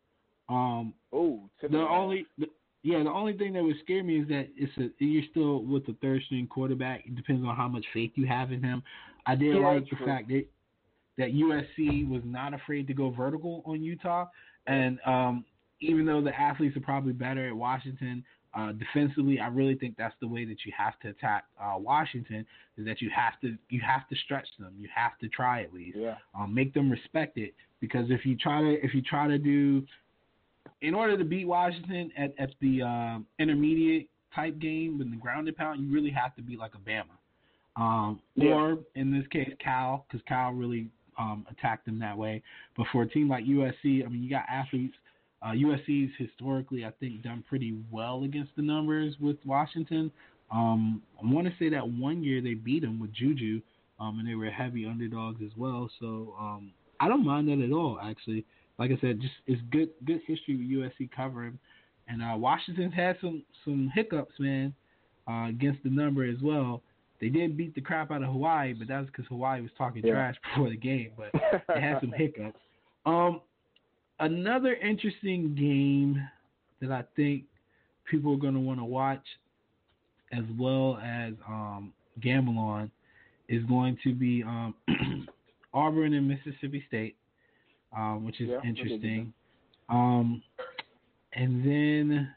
Um, 0.50 0.94
Oh, 1.12 1.50
the 1.62 1.78
only, 1.80 2.26
the, 2.38 2.48
yeah, 2.84 3.02
the 3.02 3.10
only 3.10 3.34
thing 3.38 3.54
that 3.54 3.64
would 3.64 3.80
scare 3.80 4.04
me 4.04 4.20
is 4.20 4.28
that 4.28 4.48
it's 4.56 4.72
a 4.78 4.92
you're 5.04 5.24
still 5.32 5.64
with 5.64 5.86
the 5.86 5.94
third 6.02 6.22
string 6.24 6.46
quarterback. 6.48 7.06
It 7.06 7.16
depends 7.16 7.46
on 7.46 7.56
how 7.56 7.68
much 7.68 7.86
faith 7.94 8.12
you 8.16 8.28
have 8.28 8.52
in 8.52 8.62
him. 8.62 8.84
I 9.26 9.36
did 9.36 9.56
Yeah, 9.56 9.68
like 9.68 9.90
the 9.90 9.96
true. 9.96 10.06
fact 10.06 10.28
that 10.28 10.46
that 11.18 11.34
USC 11.34 12.08
was 12.10 12.22
not 12.26 12.54
afraid 12.54 12.88
to 12.88 12.94
go 12.94 13.10
vertical 13.10 13.64
on 13.66 13.82
Utah, 13.82 14.26
and 14.68 15.00
um, 15.06 15.46
even 15.80 16.06
though 16.06 16.22
the 16.22 16.38
athletes 16.40 16.76
are 16.78 16.82
probably 16.82 17.14
better 17.14 17.48
at 17.48 17.56
Washington. 17.56 18.24
Uh, 18.58 18.72
defensively, 18.72 19.38
I 19.38 19.48
really 19.48 19.76
think 19.76 19.98
that's 19.98 20.16
the 20.22 20.28
way 20.30 20.46
that 20.46 20.64
you 20.66 20.72
have 20.78 20.98
to 21.02 21.10
attack 21.10 21.44
uh, 21.62 21.78
Washington. 21.78 22.46
Is 22.78 22.86
that 22.86 23.02
you 23.02 23.10
have 23.14 23.38
to 23.42 23.58
you 23.68 23.82
have 23.82 24.08
to 24.08 24.16
stretch 24.24 24.48
them. 24.58 24.74
You 24.80 24.88
have 24.96 25.18
to 25.20 25.28
try 25.28 25.62
at 25.62 25.74
least 25.74 25.98
Yeah. 25.98 26.16
um, 26.34 26.54
make 26.54 26.74
them 26.74 26.90
respect 26.90 27.38
it 27.38 27.54
because 27.82 28.06
if 28.10 28.26
you 28.26 28.36
try 28.38 28.62
to 28.62 28.84
if 28.84 28.94
you 28.94 29.02
try 29.02 29.28
to 29.28 29.38
do 29.38 29.84
in 30.82 30.94
order 30.94 31.18
to 31.18 31.24
beat 31.24 31.46
Washington 31.46 32.12
at, 32.18 32.34
at 32.38 32.50
the 32.62 32.82
um, 32.82 33.26
intermediate 33.40 34.08
type 34.36 34.60
game 34.60 34.98
with 34.98 35.10
the 35.10 35.18
grounded 35.18 35.56
pound, 35.56 35.82
you 35.84 35.94
really 35.94 36.12
have 36.12 36.36
to 36.36 36.42
be 36.42 36.58
like 36.58 36.72
a 36.76 36.90
Bama, 36.90 37.82
um, 37.82 38.20
Yeah. 38.36 38.52
or 38.54 38.80
in 38.96 39.12
this 39.12 39.26
case 39.32 39.50
Cal, 39.64 40.06
because 40.08 40.24
Cal 40.28 40.52
really 40.52 40.90
um, 41.18 41.46
attacked 41.50 41.86
them 41.86 41.98
that 42.00 42.18
way. 42.18 42.42
But 42.76 42.88
for 42.92 43.04
a 43.04 43.08
team 43.08 43.30
like 43.30 43.46
USC, 43.46 44.06
I 44.06 44.10
mean, 44.10 44.22
you 44.24 44.30
got 44.30 44.44
athletes. 44.50 44.96
Uh, 45.42 45.52
USC's 45.52 46.12
historically, 46.18 46.86
I 46.86 46.92
think, 47.00 47.22
done 47.22 47.44
pretty 47.48 47.78
well 47.92 48.24
against 48.24 48.52
the 48.56 48.62
numbers 48.64 49.16
with 49.22 49.38
Washington. 49.46 50.12
Um, 50.52 51.02
I 51.22 51.32
want 51.32 51.48
to 51.48 51.54
say 51.60 51.70
that 51.70 51.88
one 51.88 52.24
year 52.24 52.42
they 52.42 52.54
beat 52.54 52.82
them 52.82 53.00
with 53.00 53.14
Juju, 53.14 53.62
um, 54.00 54.20
and 54.20 54.28
they 54.28 54.36
were 54.36 54.50
heavy 54.50 54.86
underdogs 54.86 55.42
as 55.44 55.52
well. 55.56 55.90
So 56.00 56.36
um, 56.40 56.72
I 57.00 57.08
don't 57.08 57.26
mind 57.26 57.48
that 57.50 57.64
at 57.64 57.72
all. 57.72 58.00
Actually, 58.02 58.46
like 58.78 58.92
I 58.92 58.98
said, 59.02 59.22
just 59.22 59.34
it's 59.48 59.62
good 59.72 59.90
good 60.06 60.22
history 60.26 60.56
with 60.58 60.92
USC 60.92 61.10
covering, 61.16 61.58
and 62.08 62.22
uh, 62.22 62.36
Washington's 62.38 62.94
had 62.94 63.18
some 63.22 63.44
some 63.64 63.92
hiccups, 63.94 64.34
man, 64.40 64.74
uh, 65.30 65.48
against 65.50 65.84
the 65.84 65.90
number 65.90 66.24
as 66.24 66.38
well. 66.42 66.82
They 67.22 67.30
did 67.30 67.56
beat 67.58 67.74
the 67.76 67.82
crap 67.82 68.12
out 68.12 68.22
of 68.24 68.30
Hawaii, 68.30 68.74
but 68.74 68.88
that 68.90 69.00
was 69.00 69.08
because 69.08 69.26
Hawaii 69.28 69.62
was 69.62 69.72
talking 69.78 70.04
Yeah. 70.06 70.12
trash 70.14 70.36
before 70.54 70.70
the 70.70 70.78
game. 70.78 71.12
But 71.18 71.32
they 71.74 71.82
had 71.82 72.00
some 72.02 72.12
hiccups. 72.16 72.60
Um, 73.06 73.42
another 74.20 74.74
interesting 74.76 75.56
game 75.56 76.22
that 76.82 76.92
I 76.92 77.04
think 77.16 77.44
people 78.10 78.34
are 78.34 78.38
going 78.38 78.54
to 78.54 78.60
want 78.60 78.80
to 78.80 78.86
watch, 78.86 79.24
as 80.32 80.44
well 80.60 80.98
as 81.04 81.34
um, 81.48 81.94
gamble 82.22 82.58
on, 82.58 82.92
is 83.48 83.64
going 83.66 83.98
to 84.04 84.14
be 84.14 84.44
um, 84.44 84.74
Auburn 85.76 86.14
and 86.14 86.28
Mississippi 86.28 86.84
State, 86.88 87.16
um, 87.96 88.26
which 88.26 88.42
is 88.42 88.50
Yeah, 88.50 88.56
that's 88.56 88.66
a 88.66 88.72
good 88.72 88.80
interesting. 88.80 89.34
Um, 89.90 90.42
and 91.34 91.64
then 91.64 92.34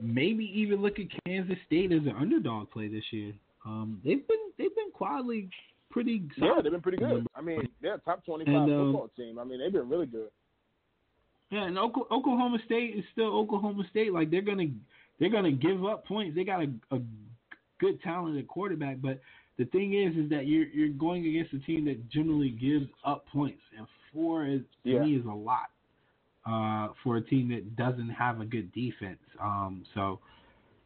maybe 0.00 0.50
even 0.54 0.82
look 0.82 0.98
at 0.98 1.06
Kansas 1.24 1.58
State 1.66 1.92
as 1.92 2.00
an 2.00 2.14
underdog 2.18 2.70
play 2.70 2.88
this 2.88 3.04
year. 3.10 3.32
Um, 3.64 4.00
they've 4.04 4.26
been 4.26 4.38
they've 4.58 4.74
been 4.74 4.90
quietly 4.92 5.48
pretty 5.90 6.22
Yeah, 6.36 6.60
they've 6.62 6.72
been 6.72 6.80
pretty 6.80 6.98
good. 6.98 7.26
I 7.36 7.42
mean, 7.42 7.68
they're 7.80 7.94
a 7.94 7.98
top 7.98 8.24
twenty-five 8.24 8.54
And, 8.54 8.72
um, 8.72 8.92
football 8.92 9.10
team. 9.16 9.38
I 9.38 9.44
mean, 9.44 9.60
they've 9.60 9.72
been 9.72 9.88
really 9.88 10.06
good. 10.06 10.30
Yeah, 11.50 11.64
and 11.64 11.78
Oklahoma 11.78 12.58
State 12.64 12.96
is 12.96 13.04
still 13.12 13.36
Oklahoma 13.36 13.84
State. 13.90 14.12
Like 14.12 14.30
they're 14.30 14.40
gonna 14.40 14.68
they're 15.20 15.30
gonna 15.30 15.52
give 15.52 15.84
up 15.84 16.06
points. 16.06 16.34
They 16.34 16.44
got 16.44 16.62
a, 16.62 16.96
a 16.96 17.00
good 17.78 18.00
talented 18.02 18.48
quarterback, 18.48 19.02
but 19.02 19.20
the 19.58 19.64
thing 19.66 19.94
is, 19.94 20.16
is 20.16 20.30
that 20.30 20.46
you're 20.46 20.66
you're 20.68 20.88
going 20.88 21.26
against 21.26 21.52
a 21.52 21.58
team 21.60 21.84
that 21.86 22.08
generally 22.08 22.50
gives 22.50 22.86
up 23.04 23.26
points, 23.32 23.62
and 23.76 23.86
four 24.12 24.46
is 24.46 24.60
to 24.84 24.90
Yeah. 24.90 25.00
me 25.00 25.16
is 25.16 25.24
a 25.26 25.28
lot 25.28 25.70
uh, 26.46 26.92
for 27.02 27.16
a 27.18 27.20
team 27.22 27.48
that 27.50 27.76
doesn't 27.76 28.10
have 28.10 28.40
a 28.40 28.44
good 28.44 28.72
defense. 28.72 29.20
Um, 29.40 29.84
so 29.94 30.18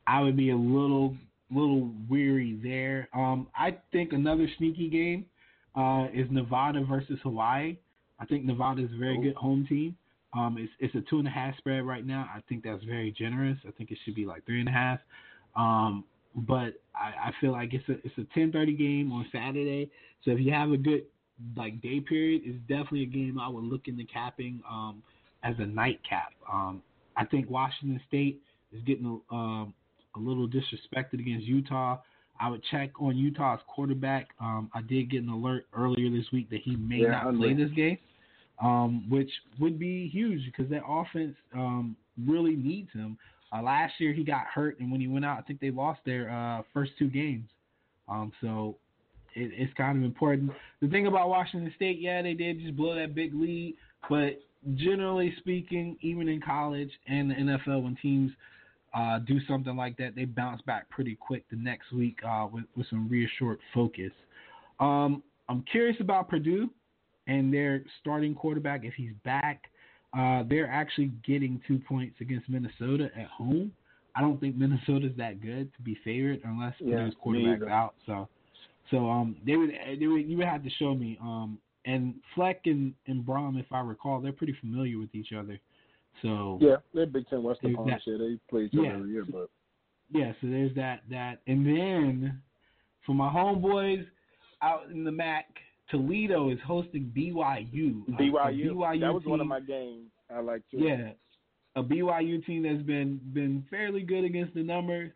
I 0.07 0.21
would 0.21 0.37
be 0.37 0.51
a 0.51 0.57
little 0.57 1.17
little 1.51 1.91
weary 2.09 2.59
there. 2.63 3.09
Um, 3.15 3.47
I 3.57 3.77
think 3.93 4.13
another 4.13 4.49
sneaky 4.59 4.89
game 4.89 5.27
uh, 5.77 6.09
is 6.13 6.27
Nevada 6.31 6.85
versus 6.85 7.19
Hawaii. 7.23 7.77
I 8.19 8.27
think 8.27 8.45
Nevada 8.45 8.83
is 8.83 8.91
a 8.93 8.99
very 8.99 9.21
good 9.23 9.35
home 9.37 9.65
team. 9.69 9.97
Um, 10.33 10.57
it's 10.59 10.73
it's 10.81 10.95
a 10.95 11.09
two 11.09 11.19
and 11.19 11.29
a 11.29 11.31
half 11.31 11.57
spread 11.59 11.85
right 11.85 12.05
now. 12.05 12.29
I 12.35 12.41
think 12.49 12.65
that's 12.65 12.83
very 12.85 13.13
generous. 13.13 13.59
I 13.67 13.71
think 13.71 13.91
it 13.91 13.99
should 14.05 14.15
be 14.15 14.27
like 14.27 14.45
three 14.45 14.61
and 14.61 14.69
a 14.69 14.73
half. 14.73 14.99
Um, 15.55 16.05
but 16.37 16.75
I, 16.95 17.29
I 17.29 17.33
feel 17.41 17.53
like 17.53 17.73
it's 17.73 17.89
a 17.89 17.93
it's 18.05 18.17
a 18.19 18.27
ten 18.35 18.53
thirty 18.53 18.75
game 18.75 19.11
on 19.13 19.27
Saturday. 19.33 19.91
So 20.25 20.31
if 20.33 20.41
you 20.41 20.53
have 20.53 20.71
a 20.73 20.77
good 20.77 21.05
like 21.57 21.81
day 21.81 22.01
period, 22.01 22.43
it's 22.45 22.59
definitely 22.69 23.03
a 23.03 23.07
game 23.07 23.39
I 23.39 23.49
would 23.49 23.65
look 23.65 23.89
into 23.89 24.05
capping 24.05 24.63
um, 24.69 25.03
as 25.43 25.55
a 25.59 25.67
nightcap. 25.67 26.33
Um, 26.51 26.83
I 27.17 27.25
think 27.25 27.51
Washington 27.51 28.01
State 28.09 28.41
is 28.73 28.83
getting 28.85 29.21
um, 29.31 29.75
a 30.15 30.19
little 30.19 30.49
disrespected 30.49 31.21
against 31.21 31.47
Utah. 31.47 31.99
I 32.39 32.51
would 32.51 32.63
check 32.71 32.91
on 33.01 33.17
Utah's 33.17 33.61
quarterback. 33.67 34.29
Um, 34.41 34.71
I 34.75 34.83
did 34.83 35.11
get 35.11 35.23
an 35.23 35.31
alert 35.31 35.67
earlier 35.75 36.11
this 36.11 36.27
week 36.33 36.51
that 36.51 36.61
he 36.63 36.77
may 36.77 36.99
Yeah, 36.99 37.23
not 37.23 37.37
play 37.37 37.55
this 37.55 37.71
game, 37.71 37.99
um, 38.63 39.09
which 39.09 39.31
would 39.59 39.79
be 39.79 40.09
huge 40.09 40.45
because 40.45 40.71
that 40.71 40.83
offense 40.87 41.35
um, 41.55 41.97
really 42.27 42.57
needs 42.57 42.91
him. 42.93 43.17
Uh, 43.53 43.63
last 43.63 43.95
year 43.99 44.13
he 44.13 44.25
got 44.25 44.47
hurt, 44.47 44.79
and 44.81 44.91
when 44.91 45.01
he 45.01 45.09
went 45.09 45.25
out, 45.25 45.39
I 45.39 45.43
think 45.43 45.61
they 45.61 45.71
lost 45.71 46.01
their 46.05 46.31
uh, 46.31 46.63
first 46.73 46.93
two 46.99 47.09
games. 47.09 47.49
Um, 48.09 48.33
so 48.41 48.77
it, 49.35 49.51
it's 49.55 49.73
kind 49.75 49.99
of 49.99 50.05
important. 50.05 50.51
The 50.81 50.89
thing 50.89 51.07
about 51.07 51.29
Washington 51.29 51.73
State, 51.77 52.01
yeah, 52.01 52.23
they 52.23 52.35
did 52.35 52.61
just 52.61 52.77
blow 52.77 52.95
that 52.95 53.15
big 53.15 53.35
lead, 53.35 53.77
but 54.09 54.41
generally 54.75 55.35
speaking, 55.39 55.97
even 56.01 56.29
in 56.29 56.41
college 56.41 56.91
and 57.07 57.31
the 57.31 57.35
NFL, 57.35 57.85
when 57.85 57.97
teams 58.03 58.33
uh, 58.95 59.19
do 59.21 59.39
something 59.47 59.77
like 59.77 59.97
that, 59.99 60.17
they 60.17 60.25
bounce 60.25 60.63
back 60.63 60.89
pretty 60.91 61.15
quick 61.15 61.45
the 61.51 61.57
next 61.57 61.93
week 61.93 62.19
uh, 62.27 62.47
with, 62.51 62.65
with 62.77 62.87
some 62.89 63.09
reassured 63.09 63.59
focus. 63.73 64.13
Um, 64.81 65.23
I'm 65.49 65.65
curious 65.71 65.97
about 66.01 66.29
Purdue 66.29 66.71
and 67.27 67.53
their 67.53 67.85
starting 68.01 68.35
quarterback 68.35 68.85
if 68.85 68.95
he's 68.95 69.13
back. 69.25 69.65
Uh, 70.17 70.43
they're 70.49 70.71
actually 70.71 71.13
getting 71.27 71.61
two 71.67 71.79
points 71.79 72.17
against 72.21 72.49
Minnesota 72.49 73.11
at 73.19 73.27
home. 73.27 73.73
I 74.15 74.21
don't 74.23 74.41
think 74.41 74.57
Minnesota's 74.57 75.13
that 75.19 75.41
good 75.43 75.73
to 75.75 75.83
be 75.83 75.97
favored 76.03 76.41
unless 76.45 76.75
Yeah, 76.81 76.97
Purdue's 76.97 77.15
quarterback's 77.21 77.71
out. 77.71 77.95
So, 78.07 78.29
so 78.91 79.11
um, 79.11 79.37
they 79.47 79.57
would, 79.57 79.71
they 80.01 80.07
would, 80.07 80.27
you 80.27 80.39
would 80.39 80.47
have 80.47 80.63
to 80.65 80.71
show 80.71 80.95
me. 80.95 81.19
Um, 81.21 81.59
and 81.85 82.15
Fleck 82.35 82.63
and 82.65 82.95
and 83.07 83.25
Brohm, 83.25 83.61
if 83.61 83.67
I 83.71 83.81
recall, 83.81 84.21
they're 84.21 84.33
pretty 84.33 84.57
familiar 84.61 84.99
with 84.99 85.15
each 85.15 85.33
other. 85.33 85.61
So 86.23 86.59
Yeah, 86.61 86.77
they're 86.95 87.07
Big 87.07 87.29
Ten 87.29 87.43
West 87.43 87.61
There's 87.63 87.75
opponents. 87.75 88.05
that- 88.07 88.11
Yeah, 88.13 88.19
they 88.19 88.41
play 88.49 88.63
each 88.65 88.75
other 88.75 88.85
Yeah. 88.85 88.95
every 88.95 89.11
year, 89.11 89.25
but 89.31 89.51
yeah, 90.11 90.33
so 90.41 90.47
there's 90.49 90.75
that 90.77 91.03
that, 91.11 91.43
and 91.47 91.67
then 91.67 92.41
for 93.05 93.15
my 93.15 93.29
homeboys 93.29 94.07
out 94.63 94.91
in 94.91 95.05
the 95.05 95.13
MAC, 95.13 95.47
Toledo 95.91 96.51
is 96.51 96.59
hosting 96.67 97.13
BYU. 97.17 98.03
A- 98.09 98.13
a 98.13 98.17
BYU, 98.17 98.73
BYU 98.75 99.01
that 99.01 99.15
was 99.15 99.25
one 99.25 99.41
of 99.41 99.47
my 99.47 99.61
games 99.61 100.09
I 100.35 100.41
like 100.41 100.63
too. 100.71 100.79
Yeah, 100.79 101.11
a 101.77 101.83
BYU 101.83 102.45
team 102.45 102.63
that's 102.65 102.83
been 102.83 103.21
been 103.33 103.65
fairly 103.71 104.03
good 104.03 104.25
against 104.25 104.55
the 104.55 104.63
numbers. 104.63 105.13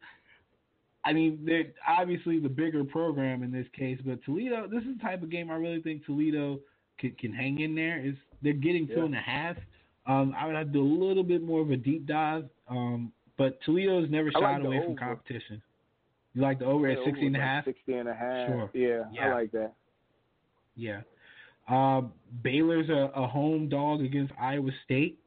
I 1.04 1.12
mean, 1.14 1.40
they're 1.44 1.72
obviously 1.88 2.38
the 2.38 2.48
bigger 2.48 2.84
program 2.84 3.42
in 3.42 3.50
this 3.50 3.66
case, 3.76 3.98
but 4.04 4.22
Toledo. 4.24 4.68
This 4.68 4.82
is 4.82 4.96
the 4.98 5.02
type 5.02 5.22
of 5.22 5.30
game 5.30 5.50
I 5.50 5.54
really 5.54 5.80
think 5.80 6.04
Toledo 6.04 6.60
can, 6.98 7.12
can 7.12 7.32
hang 7.32 7.60
in 7.60 7.74
there. 7.74 7.98
Is 7.98 8.14
they're 8.42 8.52
getting 8.52 8.86
two 8.86 8.94
Yeah. 8.98 9.04
and 9.06 9.14
a 9.14 9.20
half. 9.20 9.56
Um, 10.06 10.34
I 10.38 10.46
would 10.46 10.54
have 10.56 10.66
to 10.66 10.72
do 10.72 10.82
a 10.82 10.92
little 11.04 11.22
bit 11.24 11.42
more 11.42 11.60
of 11.62 11.70
a 11.70 11.76
deep 11.76 12.06
dive. 12.06 12.48
Um, 12.68 13.12
but 13.38 13.58
Toledo's 13.62 14.10
never 14.10 14.30
shied 14.30 14.40
like 14.40 14.60
the 14.62 14.66
away 14.68 14.84
from 14.84 14.96
competition. 14.96 15.62
You 16.34 16.42
like 16.42 16.58
the 16.58 16.66
over 16.66 16.86
Yeah, 16.86 16.92
at 16.92 16.98
over 17.00 17.10
sixty 17.10 17.26
and 17.26 17.36
a 17.36 17.40
half? 17.40 17.64
60 17.64 17.92
and 17.94 18.08
a 18.08 18.14
half. 18.14 18.46
Sure. 18.48 18.70
Yeah, 18.74 19.04
Yeah. 19.12 19.30
I 19.30 19.34
like 19.34 19.50
that. 19.52 19.72
Yeah. 20.76 21.00
Uh, 21.68 22.02
Baylor's 22.42 22.88
a, 22.88 23.10
a 23.14 23.26
home 23.26 23.68
dog 23.68 24.02
against 24.02 24.32
Iowa 24.40 24.70
State. 24.84 25.18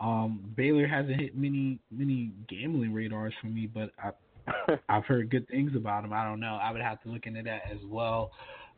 Um, 0.00 0.52
Baylor 0.56 0.86
hasn't 0.86 1.20
hit 1.20 1.36
many 1.36 1.80
many 1.90 2.30
gambling 2.48 2.92
radars 2.92 3.34
for 3.40 3.48
me, 3.48 3.66
but 3.72 3.90
I, 4.02 4.76
I've 4.88 5.04
heard 5.04 5.30
good 5.30 5.48
things 5.48 5.72
about 5.74 6.02
them. 6.02 6.12
I 6.12 6.24
don't 6.24 6.38
know. 6.40 6.58
I 6.62 6.70
would 6.70 6.80
have 6.80 7.02
to 7.02 7.08
look 7.08 7.26
into 7.26 7.42
that 7.42 7.62
as 7.70 7.78
well. 7.84 8.30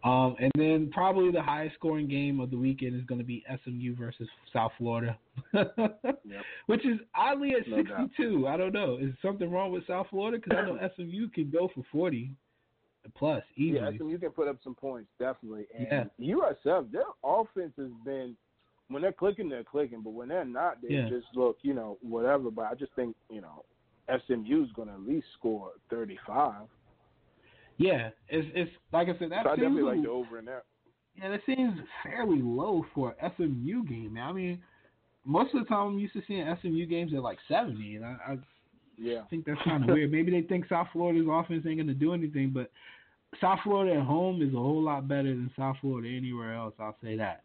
Um, 0.02 0.34
and 0.38 0.50
then 0.56 0.90
probably 0.90 1.30
the 1.30 1.42
highest 1.42 1.74
scoring 1.74 2.08
game 2.08 2.40
of 2.40 2.50
the 2.50 2.56
weekend 2.56 2.98
is 2.98 3.04
going 3.04 3.18
to 3.18 3.24
be 3.26 3.44
SMU 3.64 3.94
versus 3.96 4.26
South 4.50 4.72
Florida, 4.78 5.18
which 6.66 6.86
is 6.86 6.98
oddly 7.14 7.50
at 7.50 7.68
No 7.68 7.82
doubt. 7.82 8.08
62. 8.16 8.48
I 8.48 8.56
don't 8.56 8.72
know. 8.72 8.96
Is 8.98 9.12
something 9.20 9.50
wrong 9.50 9.72
with 9.72 9.86
South 9.86 10.06
Florida? 10.08 10.38
Because 10.42 10.58
I 10.58 10.66
know 10.66 10.78
SMU 10.96 11.28
can 11.28 11.50
go 11.50 11.68
for 11.74 11.82
40, 11.92 12.30
plus 13.16 13.42
easily. 13.56 13.80
Yeah, 13.80 13.98
SMU 13.98 14.18
can 14.18 14.30
put 14.30 14.48
up 14.48 14.56
some 14.62 14.74
points 14.74 15.08
definitely. 15.18 15.66
And 15.76 16.10
yeah. 16.18 16.34
USF, 16.34 16.90
their 16.92 17.02
offense 17.24 17.72
has 17.76 17.90
been 18.04 18.36
when 18.88 19.02
they're 19.02 19.12
clicking, 19.12 19.48
they're 19.48 19.64
clicking, 19.64 20.02
but 20.02 20.10
when 20.10 20.28
they're 20.28 20.44
not, 20.44 20.82
they 20.82 20.94
yeah. 20.94 21.08
just 21.08 21.26
look, 21.34 21.58
you 21.62 21.74
know, 21.74 21.96
whatever. 22.02 22.50
But 22.50 22.66
I 22.66 22.74
just 22.74 22.92
think, 22.94 23.14
you 23.30 23.40
know, 23.40 23.64
SMU 24.26 24.64
is 24.64 24.72
going 24.74 24.88
to 24.88 24.94
at 24.94 25.00
least 25.00 25.26
score 25.38 25.70
35. 25.90 26.62
Yeah, 27.78 28.10
it's 28.28 28.46
it's 28.54 28.70
like 28.92 29.08
I 29.08 29.18
said, 29.18 29.30
that 29.30 29.44
so 29.44 29.50
I 29.50 29.54
seems 29.54 29.68
definitely 29.68 29.82
like 29.94 30.02
the 30.02 30.10
over 30.10 30.38
in 30.38 30.44
there. 30.44 30.64
Yeah, 31.16 31.30
that 31.30 31.40
seems 31.46 31.78
fairly 32.02 32.42
low 32.42 32.84
for 32.94 33.14
a 33.22 33.32
SMU 33.36 33.84
game. 33.84 34.14
Man. 34.14 34.28
I 34.28 34.32
mean, 34.32 34.62
most 35.24 35.54
of 35.54 35.60
the 35.60 35.66
time 35.66 35.86
I'm 35.88 35.98
used 35.98 36.12
to 36.14 36.22
seeing 36.26 36.44
SMU 36.60 36.86
games 36.86 37.12
at 37.14 37.22
like 37.22 37.38
70, 37.48 37.96
and 37.96 38.04
I, 38.04 38.16
I 38.28 38.38
yeah. 38.98 39.22
think 39.30 39.46
that's 39.46 39.60
kind 39.64 39.84
of 39.84 39.90
weird. 39.90 40.12
Maybe 40.12 40.30
they 40.30 40.46
think 40.46 40.68
South 40.68 40.88
Florida's 40.92 41.26
offense 41.30 41.64
ain't 41.66 41.76
going 41.76 41.86
to 41.86 41.94
do 41.94 42.12
anything, 42.12 42.50
but 42.50 42.70
South 43.40 43.60
Florida 43.62 44.00
at 44.00 44.06
home 44.06 44.42
is 44.42 44.52
a 44.54 44.58
whole 44.58 44.82
lot 44.82 45.06
better 45.08 45.28
than 45.28 45.50
South 45.56 45.76
Florida 45.80 46.08
anywhere 46.08 46.54
else. 46.54 46.74
I'll 46.78 46.96
say 47.02 47.16
that. 47.16 47.42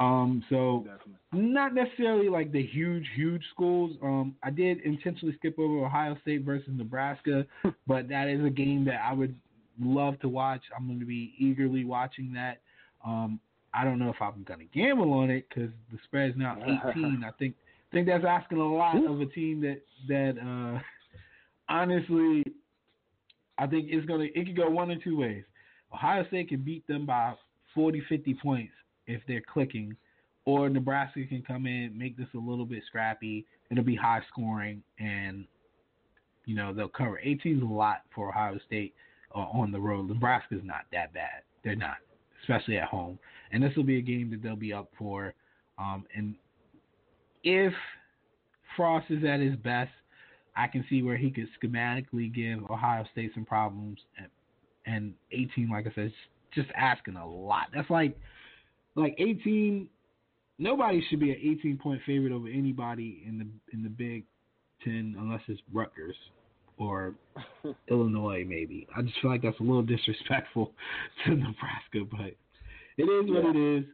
Um, 0.00 0.44
so 0.48 0.84
Definitely. 0.86 1.50
not 1.52 1.74
necessarily 1.74 2.28
like 2.28 2.52
the 2.52 2.64
huge, 2.64 3.04
huge 3.16 3.42
schools. 3.52 3.96
Um, 4.02 4.36
I 4.42 4.50
did 4.50 4.80
intentionally 4.82 5.34
skip 5.36 5.58
over 5.58 5.84
Ohio 5.84 6.16
State 6.22 6.44
versus 6.44 6.68
Nebraska, 6.70 7.44
but 7.86 8.08
that 8.08 8.28
is 8.28 8.44
a 8.44 8.50
game 8.50 8.84
that 8.84 9.00
I 9.04 9.12
would 9.12 9.34
love 9.80 10.18
to 10.20 10.28
watch. 10.28 10.62
I'm 10.76 10.86
going 10.86 11.00
to 11.00 11.06
be 11.06 11.34
eagerly 11.38 11.84
watching 11.84 12.32
that. 12.34 12.60
Um, 13.04 13.40
I 13.74 13.84
don't 13.84 13.98
know 13.98 14.10
if 14.10 14.20
I'm 14.20 14.44
going 14.44 14.60
to 14.60 14.66
gamble 14.66 15.12
on 15.12 15.30
it 15.30 15.46
because 15.48 15.70
the 15.92 15.98
spread 16.04 16.30
is 16.30 16.36
now 16.36 16.56
18. 16.88 17.24
I 17.26 17.30
think 17.38 17.54
think 17.92 18.06
that's 18.06 18.24
asking 18.24 18.58
a 18.58 18.74
lot 18.74 18.96
of 19.04 19.20
a 19.20 19.26
team 19.26 19.60
that 19.62 19.80
that 20.08 20.38
uh, 20.38 20.80
honestly, 21.72 22.44
I 23.58 23.66
think 23.66 23.86
it's 23.88 24.06
gonna 24.06 24.26
it 24.34 24.46
could 24.46 24.56
go 24.56 24.70
one 24.70 24.90
or 24.90 24.96
two 24.96 25.18
ways. 25.18 25.44
Ohio 25.92 26.26
State 26.28 26.48
can 26.48 26.60
beat 26.60 26.86
them 26.86 27.06
by 27.06 27.34
40, 27.74 28.02
50 28.08 28.34
points 28.34 28.72
if 29.06 29.22
they're 29.26 29.42
clicking, 29.52 29.96
or 30.44 30.68
Nebraska 30.68 31.24
can 31.28 31.42
come 31.42 31.66
in, 31.66 31.96
make 31.96 32.16
this 32.16 32.28
a 32.34 32.38
little 32.38 32.66
bit 32.66 32.82
scrappy. 32.86 33.46
It'll 33.70 33.84
be 33.84 33.96
high 33.96 34.20
scoring, 34.30 34.82
and 34.98 35.44
you 36.44 36.54
know 36.54 36.72
they'll 36.72 36.88
cover. 36.88 37.18
18 37.22 37.56
is 37.56 37.62
a 37.62 37.66
lot 37.66 38.02
for 38.14 38.28
Ohio 38.30 38.58
State 38.66 38.94
uh, 39.34 39.40
on 39.40 39.72
the 39.72 39.80
road. 39.80 40.08
Nebraska's 40.08 40.60
not 40.62 40.82
that 40.92 41.12
bad. 41.12 41.42
They're 41.64 41.76
not, 41.76 41.96
especially 42.42 42.78
at 42.78 42.88
home. 42.88 43.18
And 43.52 43.62
this 43.62 43.74
will 43.76 43.84
be 43.84 43.98
a 43.98 44.02
game 44.02 44.30
that 44.30 44.42
they'll 44.42 44.56
be 44.56 44.72
up 44.72 44.90
for. 44.98 45.34
Um, 45.78 46.04
and 46.14 46.34
if 47.44 47.72
Frost 48.76 49.06
is 49.10 49.24
at 49.24 49.40
his 49.40 49.56
best, 49.56 49.90
I 50.58 50.66
can 50.66 50.84
see 50.90 51.02
where 51.02 51.16
he 51.16 51.30
could 51.30 51.48
schematically 51.62 52.34
give 52.34 52.68
Ohio 52.70 53.04
State 53.12 53.30
some 53.34 53.44
problems. 53.44 53.98
And, 54.18 54.28
and 54.86 55.14
18, 55.32 55.70
like 55.70 55.86
I 55.86 55.92
said, 55.94 56.12
just 56.54 56.68
asking 56.76 57.16
a 57.16 57.26
lot. 57.28 57.68
That's 57.74 57.88
like 57.90 58.18
like 58.94 59.14
18. 59.18 59.88
Nobody 60.58 61.04
should 61.08 61.20
be 61.20 61.30
an 61.30 61.38
18 61.40 61.78
point 61.80 62.00
favorite 62.04 62.32
over 62.32 62.48
anybody 62.48 63.22
in 63.26 63.38
the 63.38 63.46
in 63.72 63.82
the 63.82 63.88
Big 63.88 64.24
Ten 64.84 65.14
unless 65.18 65.42
it's 65.48 65.60
Rutgers 65.72 66.16
or 66.78 67.14
Illinois, 67.88 68.44
maybe. 68.46 68.86
I 68.96 69.02
just 69.02 69.14
feel 69.20 69.30
like 69.30 69.42
that's 69.42 69.58
a 69.60 69.62
little 69.62 69.82
disrespectful 69.82 70.72
to 71.26 71.30
Nebraska, 71.30 72.04
but 72.10 72.34
it 72.96 73.04
is 73.04 73.30
what 73.30 73.44
Yeah. 73.44 73.50
it 73.50 73.78
is. 73.78 73.84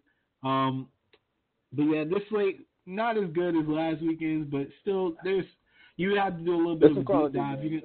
Um, 0.43 0.89
but 1.73 1.83
yeah, 1.85 2.05
this 2.05 2.23
slate 2.31 2.67
not 2.87 3.17
as 3.17 3.25
good 3.35 3.57
as 3.57 3.67
last 3.67 4.03
weekend's, 4.03 4.51
but 4.51 4.69
still, 4.83 5.15
there's 5.25 5.47
you 5.97 6.17
have 6.17 6.39
to 6.39 6.45
do 6.45 6.55
a 6.55 6.57
little 6.57 6.77
bit 6.77 6.95
There's 6.95 7.07
of 7.07 7.09
a 7.09 7.29
deep 7.29 7.35
dive. 7.35 7.59
Can, 7.61 7.83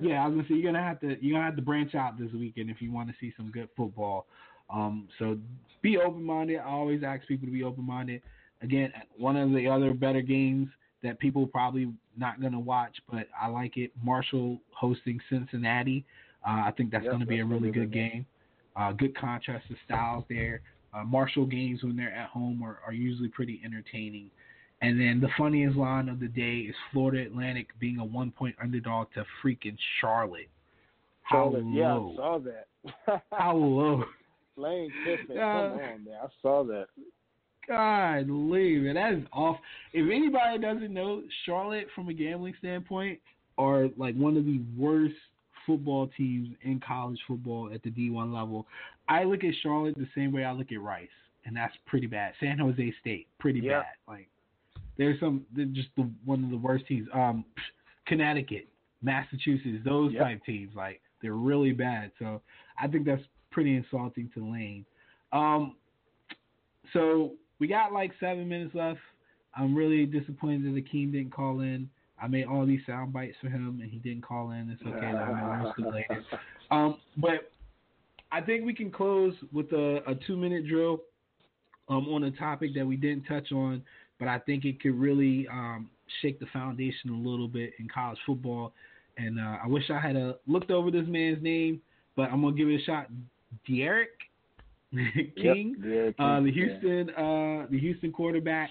yeah, 0.00 0.22
I 0.22 0.26
was 0.26 0.36
gonna 0.36 0.48
say 0.48 0.54
you're 0.54 0.72
gonna 0.72 0.84
have 0.84 1.00
to 1.00 1.16
you're 1.20 1.36
gonna 1.36 1.44
have 1.44 1.56
to 1.56 1.62
branch 1.62 1.94
out 1.94 2.18
this 2.18 2.30
weekend 2.32 2.70
if 2.70 2.80
you 2.80 2.92
want 2.92 3.08
to 3.08 3.14
see 3.20 3.32
some 3.36 3.50
good 3.50 3.68
football. 3.76 4.26
Um, 4.72 5.08
so 5.18 5.36
be 5.82 5.98
open 5.98 6.22
minded. 6.22 6.58
I 6.58 6.68
always 6.68 7.02
ask 7.02 7.26
people 7.26 7.46
to 7.46 7.52
be 7.52 7.64
open 7.64 7.84
minded. 7.84 8.22
Again, 8.62 8.92
one 9.16 9.36
of 9.36 9.50
the 9.50 9.66
other 9.66 9.92
better 9.94 10.20
games 10.20 10.68
that 11.02 11.18
people 11.18 11.46
probably 11.46 11.92
not 12.16 12.40
gonna 12.40 12.60
watch, 12.60 12.96
but 13.10 13.26
I 13.40 13.48
like 13.48 13.76
it. 13.76 13.90
Marshall 14.02 14.60
hosting 14.72 15.18
Cincinnati. 15.28 16.04
Uh, 16.46 16.62
I 16.66 16.72
think 16.76 16.90
that's 16.90 17.04
Yep, 17.04 17.12
gonna 17.12 17.26
be 17.26 17.40
a 17.40 17.44
really 17.44 17.70
good 17.70 17.90
good 17.90 17.92
game. 17.92 18.26
Uh, 18.76 18.92
good 18.92 19.16
contrast 19.16 19.68
of 19.70 19.76
styles 19.84 20.24
there. 20.28 20.60
Uh, 20.94 21.04
Marshall 21.04 21.46
games 21.46 21.82
when 21.82 21.96
they're 21.96 22.12
at 22.12 22.28
home 22.28 22.62
are, 22.62 22.78
are 22.86 22.92
usually 22.92 23.28
pretty 23.28 23.60
entertaining. 23.64 24.30
And 24.82 24.98
then 24.98 25.20
the 25.20 25.28
funniest 25.36 25.76
line 25.76 26.08
of 26.08 26.20
the 26.20 26.28
day 26.28 26.60
is 26.60 26.74
Florida 26.92 27.22
Atlantic 27.22 27.68
being 27.78 27.98
a 27.98 28.04
one 28.04 28.30
point 28.30 28.56
underdog 28.62 29.08
to 29.14 29.24
freaking 29.44 29.76
Charlotte. 30.00 30.48
How 31.22 31.50
Charlotte, 31.52 31.64
yeah, 31.72 31.96
I 31.96 32.16
saw 32.16 32.38
that. 32.38 33.22
How 33.32 33.56
low? 33.56 34.04
Lane 34.56 34.92
Kiffin, 35.04 35.38
Uh, 35.38 35.40
come 35.40 35.72
on, 35.72 36.04
man. 36.04 36.18
I 36.22 36.26
saw 36.42 36.64
that. 36.64 36.86
God, 37.68 38.26
leave 38.28 38.86
it. 38.86 38.94
That 38.94 39.12
is 39.12 39.24
off. 39.32 39.56
If 39.92 40.10
anybody 40.10 40.58
doesn't 40.58 40.92
know, 40.92 41.22
Charlotte, 41.44 41.86
from 41.94 42.08
a 42.08 42.12
gambling 42.12 42.54
standpoint, 42.58 43.20
are 43.58 43.88
like 43.96 44.14
one 44.16 44.36
of 44.36 44.44
the 44.44 44.60
worst 44.76 45.14
football 45.66 46.10
teams 46.16 46.48
in 46.62 46.80
college 46.80 47.18
football 47.28 47.70
at 47.72 47.82
the 47.82 47.90
D1 47.90 48.34
level. 48.34 48.66
I 49.08 49.24
look 49.24 49.44
at 49.44 49.54
Charlotte 49.62 49.94
the 49.96 50.08
same 50.14 50.32
way 50.32 50.44
I 50.44 50.52
look 50.52 50.72
at 50.72 50.80
Rice, 50.80 51.08
and 51.44 51.54
that's 51.54 51.74
pretty 51.86 52.06
bad. 52.06 52.32
San 52.40 52.58
Jose 52.58 52.94
State, 53.00 53.28
pretty 53.38 53.60
bad. 53.60 53.84
Like 54.08 54.28
there's 55.00 55.18
some, 55.18 55.46
they're 55.56 55.64
just 55.64 55.88
the, 55.96 56.06
one 56.26 56.44
of 56.44 56.50
the 56.50 56.58
worst 56.58 56.86
teams. 56.86 57.08
Um, 57.14 57.42
Connecticut, 58.06 58.68
Massachusetts, 59.00 59.78
those 59.82 60.12
Yep. 60.12 60.22
type 60.22 60.44
teams, 60.44 60.74
like 60.76 61.00
they're 61.22 61.32
really 61.32 61.72
bad. 61.72 62.12
So 62.18 62.42
I 62.78 62.86
think 62.86 63.06
that's 63.06 63.22
pretty 63.50 63.76
insulting 63.76 64.30
to 64.34 64.44
Lane. 64.44 64.84
Um, 65.32 65.76
so 66.92 67.32
we 67.60 67.66
got 67.66 67.94
like 67.94 68.12
seven 68.20 68.46
minutes 68.46 68.74
left. 68.74 69.00
I'm 69.54 69.74
really 69.74 70.04
disappointed 70.04 70.64
that 70.66 70.74
the 70.74 70.82
Akeem 70.82 71.12
didn't 71.12 71.32
call 71.32 71.60
in. 71.60 71.88
I 72.22 72.26
made 72.26 72.44
all 72.44 72.66
these 72.66 72.80
sound 72.86 73.14
bites 73.14 73.36
for 73.40 73.48
him, 73.48 73.78
and 73.80 73.90
he 73.90 73.96
didn't 73.96 74.22
call 74.22 74.50
in. 74.50 74.68
It's 74.68 74.82
okay. 74.82 75.06
I'm 75.06 75.74
later. 75.92 76.22
Um, 76.70 76.98
but 77.16 77.50
I 78.30 78.42
think 78.42 78.66
we 78.66 78.74
can 78.74 78.90
close 78.90 79.32
with 79.50 79.72
a, 79.72 80.02
a 80.06 80.14
two 80.26 80.36
minute 80.36 80.68
drill 80.68 81.00
um, 81.88 82.06
on 82.08 82.24
a 82.24 82.30
topic 82.32 82.74
that 82.74 82.86
we 82.86 82.96
didn't 82.96 83.24
touch 83.24 83.50
on, 83.50 83.82
but 84.20 84.28
I 84.28 84.38
think 84.38 84.64
it 84.64 84.80
could 84.80 84.94
really 84.94 85.48
um, 85.50 85.90
shake 86.22 86.38
the 86.38 86.46
foundation 86.52 87.10
a 87.10 87.28
little 87.28 87.48
bit 87.48 87.72
in 87.80 87.88
college 87.88 88.18
football. 88.24 88.72
And 89.16 89.40
uh, 89.40 89.56
I 89.64 89.66
wish 89.66 89.84
I 89.90 89.98
had 89.98 90.16
uh, 90.16 90.34
looked 90.46 90.70
over 90.70 90.90
this 90.90 91.06
man's 91.08 91.42
name, 91.42 91.80
but 92.14 92.30
I'm 92.30 92.42
gonna 92.42 92.54
give 92.54 92.68
it 92.68 92.80
a 92.80 92.84
shot. 92.84 93.08
D'Eriq 93.68 94.06
King, 95.36 95.74
Yep, 95.82 96.14
uh, 96.18 96.40
the 96.40 96.46
yeah. 96.46 96.52
Houston, 96.52 97.10
uh, 97.10 97.66
the 97.70 97.78
Houston 97.80 98.12
quarterback. 98.12 98.70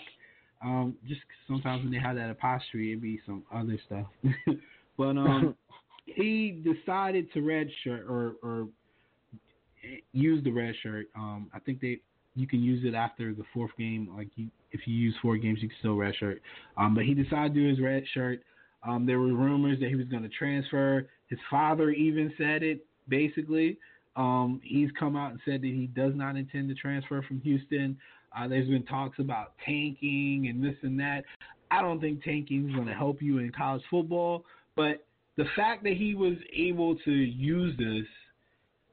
Um, 0.63 0.95
just 1.07 1.21
sometimes 1.47 1.83
when 1.83 1.91
they 1.91 1.99
have 1.99 2.15
that 2.15 2.29
apostrophe, 2.29 2.91
it'd 2.91 3.01
be 3.01 3.19
some 3.25 3.43
other 3.53 3.79
stuff. 3.85 4.05
but 4.97 5.17
um, 5.17 5.55
he 6.05 6.63
decided 6.63 7.31
to 7.33 7.39
redshirt 7.39 8.09
or 8.09 8.35
or 8.43 8.67
use 10.11 10.43
the 10.43 10.51
red 10.51 10.75
shirt. 10.83 11.07
Um, 11.15 11.49
I 11.53 11.59
think 11.59 11.81
they 11.81 11.99
you 12.35 12.47
can 12.47 12.61
use 12.61 12.83
it 12.85 12.95
after 12.95 13.33
the 13.33 13.43
fourth 13.53 13.71
game. 13.77 14.09
Like 14.15 14.29
you, 14.35 14.49
if 14.71 14.81
you 14.85 14.95
use 14.95 15.15
four 15.21 15.37
games, 15.37 15.59
you 15.61 15.69
can 15.69 15.77
still 15.79 15.95
red 15.95 16.15
shirt. 16.15 16.41
Um, 16.77 16.95
but 16.95 17.05
he 17.05 17.13
decided 17.13 17.53
to 17.53 17.61
do 17.61 17.69
his 17.69 17.79
red 17.79 18.03
shirt. 18.13 18.41
Um, 18.87 19.05
there 19.05 19.19
were 19.19 19.33
rumors 19.33 19.79
that 19.79 19.89
he 19.89 19.95
was 19.95 20.07
going 20.07 20.23
to 20.23 20.29
transfer. 20.29 21.07
His 21.29 21.39
father 21.49 21.91
even 21.91 22.33
said 22.37 22.63
it. 22.63 22.85
Basically, 23.07 23.77
um, 24.15 24.61
he's 24.63 24.89
come 24.97 25.15
out 25.15 25.31
and 25.31 25.39
said 25.43 25.61
that 25.61 25.67
he 25.67 25.87
does 25.95 26.13
not 26.15 26.35
intend 26.35 26.69
to 26.69 26.75
transfer 26.75 27.23
from 27.23 27.41
Houston. 27.41 27.97
Uh, 28.37 28.47
there's 28.47 28.67
been 28.67 28.85
talks 28.85 29.17
about 29.17 29.53
tanking 29.65 30.47
and 30.49 30.63
this 30.63 30.75
and 30.83 30.99
that. 30.99 31.23
I 31.71 31.81
don't 31.81 31.99
think 31.99 32.23
tanking 32.23 32.69
is 32.69 32.75
going 32.75 32.87
to 32.87 32.93
help 32.93 33.21
you 33.21 33.39
in 33.39 33.51
college 33.51 33.81
football, 33.89 34.45
but 34.75 35.05
the 35.37 35.45
fact 35.55 35.83
that 35.83 35.93
he 35.93 36.15
was 36.15 36.35
able 36.53 36.95
to 36.97 37.11
use 37.11 37.75
this 37.77 38.05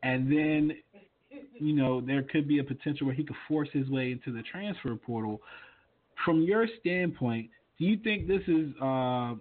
and 0.03 0.31
then 0.31 0.73
you 1.59 1.75
know 1.75 2.01
there 2.01 2.23
could 2.23 2.47
be 2.47 2.59
a 2.59 2.65
potential 2.65 3.07
where 3.07 3.17
he 3.17 3.25
could 3.25 3.37
force 3.49 3.69
his 3.73 3.89
way 3.89 4.13
into 4.13 4.33
the 4.33 4.43
transfer 4.43 4.95
portal. 4.97 5.41
From 6.25 6.43
your 6.43 6.67
standpoint 6.81 7.51
do 7.79 7.85
you 7.85 7.99
think 7.99 8.27
this 8.27 8.43
is 8.47 8.71
uh 8.81 9.35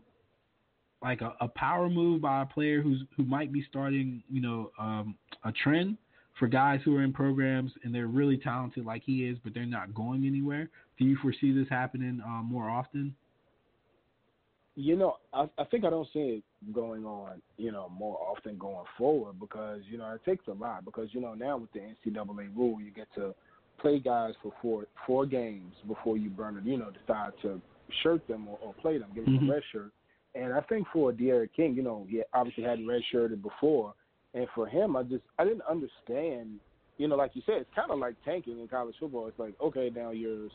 like 1.01 1.21
a, 1.21 1.35
a 1.41 1.47
power 1.49 1.89
move 1.89 2.21
by 2.21 2.41
a 2.41 2.45
player 2.45 2.81
who's 2.81 3.03
who 3.15 3.23
might 3.23 3.51
be 3.51 3.63
starting 3.69 4.23
you 4.29 4.41
know 4.41 4.71
um 4.79 5.15
a 5.43 5.51
trend 5.51 5.97
for 6.39 6.47
guys 6.47 6.81
who 6.83 6.95
are 6.97 7.03
in 7.03 7.13
programs 7.13 7.71
and 7.83 7.95
they're 7.95 8.07
really 8.07 8.37
talented 8.37 8.85
like 8.85 9.01
he 9.05 9.25
is 9.25 9.37
but 9.43 9.53
they're 9.53 9.65
not 9.65 9.93
going 9.93 10.25
anywhere? 10.25 10.69
Do 10.97 11.05
you 11.05 11.17
foresee 11.21 11.53
this 11.53 11.67
happening 11.69 12.21
um, 12.25 12.47
more 12.49 12.69
often 12.69 13.15
You 14.77 14.97
know, 14.97 15.15
I, 15.33 15.49
I 15.57 15.63
think 15.65 15.85
I 15.85 15.89
don't 15.89 16.07
see 16.11 16.19
it 16.19 16.43
going 16.73 17.05
on, 17.05 17.41
you 17.57 17.71
know, 17.71 17.89
more 17.89 18.17
often 18.19 18.57
going 18.57 18.85
forward 18.97 19.39
because, 19.39 19.81
you 19.89 19.97
know, 19.97 20.11
it 20.11 20.23
takes 20.25 20.47
a 20.47 20.51
lot 20.51 20.83
because, 20.83 21.07
you 21.13 21.21
know, 21.21 21.33
now 21.33 21.57
with 21.57 21.71
the 21.71 21.79
NCAA 21.79 22.55
rule, 22.55 22.81
you 22.81 22.91
get 22.91 23.07
to 23.15 23.33
play 23.79 23.99
guys 23.99 24.33
for 24.41 24.51
four 24.61 24.85
four 25.07 25.25
games 25.25 25.73
before 25.87 26.17
you 26.17 26.29
burn 26.29 26.57
it, 26.57 26.65
you 26.65 26.77
know, 26.77 26.91
decide 26.91 27.31
to 27.41 27.61
shirt 28.03 28.27
them 28.27 28.47
or, 28.47 28.57
or 28.61 28.73
play 28.73 28.97
them, 28.97 29.09
give 29.15 29.25
them 29.25 29.39
Mhm. 29.39 29.47
a 29.47 29.51
red 29.51 29.63
shirt. 29.71 29.91
And 30.33 30.53
I 30.53 30.59
think 30.61 30.87
for 30.91 31.13
D'Eriq 31.13 31.53
King, 31.53 31.75
you 31.75 31.81
know, 31.81 32.05
he 32.09 32.21
obviously 32.33 32.63
hadn't 32.63 32.87
red 32.87 33.03
shirted 33.05 33.41
before, 33.41 33.93
And 34.33 34.49
for 34.49 34.67
him, 34.67 34.97
I 34.97 35.03
just 35.03 35.23
I 35.39 35.45
didn't 35.45 35.61
understand. 35.61 36.59
You 36.97 37.07
know, 37.07 37.15
like 37.15 37.35
you 37.35 37.41
said, 37.45 37.55
it's 37.61 37.73
kind 37.73 37.91
of 37.91 37.99
like 37.99 38.15
tanking 38.25 38.59
in 38.59 38.67
college 38.67 38.95
football. 38.99 39.27
It's 39.27 39.39
like, 39.39 39.53
okay, 39.61 39.89
now 39.93 40.11
you're 40.11 40.49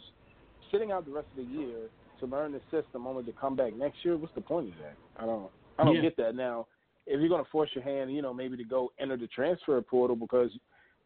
sitting 0.71 0.93
out 0.93 1.07
the 1.07 1.13
rest 1.13 1.29
of 1.31 1.37
the 1.37 1.51
year 1.51 1.89
to 2.21 2.27
learn 2.27 2.53
the 2.53 2.61
system, 2.71 3.07
only 3.07 3.25
to 3.25 3.33
come 3.33 3.57
back 3.57 3.75
next 3.75 4.05
year. 4.05 4.17
What's 4.17 4.35
the 4.35 4.41
point 4.41 4.69
of 4.69 4.75
that? 4.79 4.97
I 5.17 5.27
don't 5.27 5.51
I 5.79 5.85
don't 5.85 5.97
Yeah. 5.97 6.03
get 6.03 6.17
that. 6.19 6.35
Now, 6.35 6.67
if 7.07 7.19
you're 7.21 7.29
going 7.29 7.45
to 7.45 7.51
force 7.51 7.71
your 7.75 7.83
hand, 7.83 8.13
you 8.15 8.23
know, 8.23 8.35
maybe 8.35 8.57
to 8.57 8.65
go 8.65 8.93
enter 8.99 9.17
the 9.17 9.27
transfer 9.29 9.81
portal 9.81 10.15
because 10.15 10.51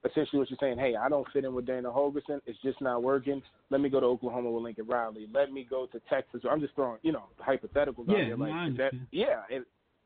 essentially 0.04 0.38
what 0.38 0.50
you're 0.50 0.58
saying, 0.60 0.78
hey, 0.78 0.96
I 0.96 1.08
don't 1.08 1.26
fit 1.32 1.44
in 1.44 1.54
with 1.54 1.66
Dana 1.66 1.88
Holgorsen. 1.90 2.40
It's 2.44 2.60
just 2.62 2.80
not 2.80 3.02
working. 3.02 3.40
Let 3.70 3.80
me 3.80 3.88
go 3.88 4.00
to 4.00 4.06
Oklahoma 4.06 4.50
with 4.50 4.64
Lincoln 4.64 4.86
Riley. 4.86 5.28
Let 5.32 5.52
me 5.52 5.66
go 5.68 5.86
to 5.86 6.00
Texas. 6.10 6.42
I'm 6.50 6.60
just 6.60 6.74
throwing, 6.74 6.98
you 7.02 7.12
know, 7.12 7.24
hypotheticals 7.40 8.08
out 8.08 8.16
there. 8.26 8.36
Like 8.36 8.76
that, 8.76 8.92
yeah, 9.12 9.42
if, 9.48 9.62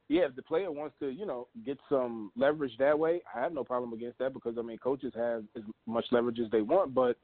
yeah. 0.09 0.27
If 0.27 0.37
the 0.37 0.43
player 0.43 0.71
wants 0.71 0.95
to, 1.01 1.09
you 1.09 1.27
know, 1.27 1.49
get 1.67 1.79
some 1.89 2.31
leverage 2.37 2.73
that 2.79 2.99
way, 2.99 3.21
I 3.35 3.41
have 3.41 3.53
no 3.53 3.65
problem 3.65 3.93
against 3.93 4.19
that 4.19 4.33
because 4.33 4.57
I 4.59 4.63
mean, 4.63 4.79
coaches 4.79 5.13
have 5.17 5.45
as 5.57 5.63
much 5.87 6.05
leverage 6.13 6.39
as 6.39 6.51
they 6.51 6.63
want, 6.63 6.95
but 6.95 7.17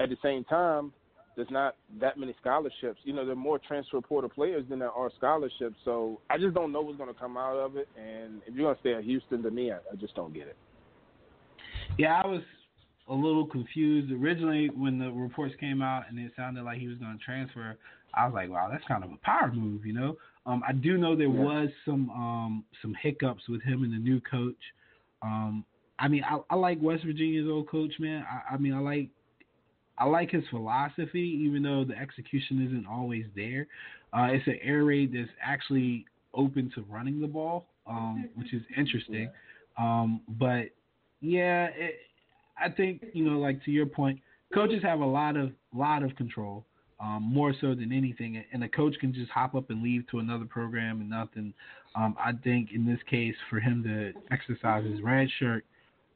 at 0.00 0.08
the 0.10 0.16
same 0.22 0.44
time, 0.44 0.92
there's 1.38 1.50
not 1.52 1.76
that 2.00 2.18
many 2.18 2.34
scholarships. 2.40 2.98
You 3.04 3.12
know, 3.12 3.24
there 3.24 3.34
are 3.34 3.36
more 3.36 3.60
transfer 3.60 4.00
portal 4.00 4.28
players 4.28 4.64
than 4.68 4.80
there 4.80 4.90
are 4.90 5.08
scholarships. 5.16 5.76
So 5.84 6.20
I 6.28 6.36
just 6.36 6.52
don't 6.52 6.72
know 6.72 6.80
what's 6.80 6.98
going 6.98 7.14
to 7.14 7.18
come 7.18 7.36
out 7.36 7.56
of 7.56 7.76
it. 7.76 7.88
And 7.96 8.42
if 8.44 8.56
you're 8.56 8.64
going 8.64 8.74
to 8.74 8.80
stay 8.80 8.94
at 8.94 9.04
Houston, 9.04 9.40
to 9.44 9.50
me, 9.52 9.70
I, 9.70 9.76
I 9.76 9.94
just 10.00 10.16
don't 10.16 10.34
get 10.34 10.48
it. 10.48 10.56
Yeah, 11.96 12.20
I 12.20 12.26
was 12.26 12.42
a 13.08 13.14
little 13.14 13.46
confused 13.46 14.10
originally 14.10 14.68
when 14.70 14.98
the 14.98 15.12
reports 15.12 15.54
came 15.60 15.80
out 15.80 16.06
and 16.08 16.18
it 16.18 16.32
sounded 16.36 16.64
like 16.64 16.78
he 16.80 16.88
was 16.88 16.98
going 16.98 17.16
to 17.16 17.24
transfer. 17.24 17.78
I 18.14 18.26
was 18.26 18.34
like, 18.34 18.50
wow, 18.50 18.68
that's 18.68 18.84
kind 18.88 19.04
of 19.04 19.12
a 19.12 19.16
power 19.22 19.52
move, 19.54 19.86
you 19.86 19.92
know. 19.92 20.16
Um, 20.44 20.64
I 20.66 20.72
do 20.72 20.98
know 20.98 21.14
there 21.14 21.28
Yeah. 21.28 21.40
was 21.40 21.68
some 21.84 22.10
um, 22.10 22.64
some 22.82 22.96
hiccups 23.00 23.48
with 23.48 23.62
him 23.62 23.84
and 23.84 23.92
the 23.92 23.98
new 23.98 24.20
coach. 24.22 24.56
Um, 25.22 25.64
I 26.00 26.08
mean, 26.08 26.24
I, 26.24 26.38
I 26.50 26.56
like 26.56 26.78
West 26.82 27.04
Virginia's 27.04 27.46
old 27.48 27.68
coach, 27.68 27.92
man. 28.00 28.24
I, 28.28 28.54
I 28.54 28.58
mean, 28.58 28.72
I 28.74 28.80
like 28.80 29.10
I 29.98 30.04
like 30.04 30.30
his 30.30 30.44
philosophy, 30.50 31.40
even 31.44 31.62
though 31.62 31.84
the 31.84 31.98
execution 31.98 32.64
isn't 32.66 32.86
always 32.86 33.24
there. 33.34 33.66
Uh, 34.12 34.28
it's 34.30 34.46
an 34.46 34.58
air 34.62 34.84
raid 34.84 35.12
that's 35.12 35.30
actually 35.42 36.06
open 36.34 36.70
to 36.74 36.82
running 36.82 37.20
the 37.20 37.26
ball, 37.26 37.66
um, 37.86 38.28
which 38.34 38.54
is 38.54 38.62
interesting. 38.76 39.30
Um, 39.76 40.20
but 40.28 40.70
yeah, 41.20 41.66
it, 41.74 41.94
I 42.58 42.70
think 42.70 43.04
you 43.12 43.24
know, 43.24 43.38
like 43.38 43.64
to 43.64 43.70
your 43.70 43.86
point, 43.86 44.20
coaches 44.54 44.82
have 44.82 45.00
a 45.00 45.06
lot 45.06 45.36
of 45.36 45.52
lot 45.74 46.02
of 46.02 46.14
control, 46.16 46.64
um, 47.00 47.22
more 47.22 47.54
so 47.60 47.74
than 47.74 47.92
anything, 47.92 48.42
and 48.52 48.64
a 48.64 48.68
coach 48.68 48.94
can 49.00 49.12
just 49.12 49.30
hop 49.30 49.54
up 49.54 49.70
and 49.70 49.82
leave 49.82 50.08
to 50.10 50.18
another 50.18 50.44
program 50.44 51.00
and 51.00 51.10
nothing. 51.10 51.52
Um, 51.94 52.16
I 52.18 52.32
think 52.44 52.70
in 52.72 52.86
this 52.86 53.00
case, 53.08 53.34
for 53.50 53.60
him 53.60 53.82
to 53.84 54.12
exercise 54.32 54.84
his 54.84 55.00
red 55.02 55.28
shirt, 55.38 55.64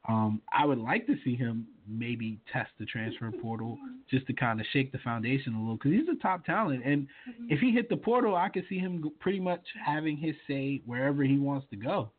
um, 0.07 0.41
I 0.51 0.65
would 0.65 0.79
like 0.79 1.07
to 1.07 1.15
see 1.23 1.35
him 1.35 1.67
maybe 1.87 2.39
test 2.51 2.71
the 2.79 2.85
transfer 2.85 3.31
portal 3.41 3.77
just 4.09 4.27
to 4.27 4.33
kind 4.33 4.59
of 4.59 4.65
shake 4.73 4.91
the 4.91 4.97
foundation 4.99 5.53
a 5.53 5.59
little 5.59 5.75
because 5.75 5.91
he's 5.91 6.09
a 6.09 6.21
top 6.21 6.45
talent, 6.45 6.83
and 6.85 7.07
if 7.49 7.59
he 7.59 7.71
hit 7.71 7.89
the 7.89 7.97
portal, 7.97 8.35
I 8.35 8.49
could 8.49 8.65
see 8.67 8.79
him 8.79 9.11
pretty 9.19 9.39
much 9.39 9.61
having 9.85 10.17
his 10.17 10.35
say 10.47 10.81
wherever 10.85 11.23
he 11.23 11.37
wants 11.37 11.67
to 11.69 11.75
go. 11.77 12.11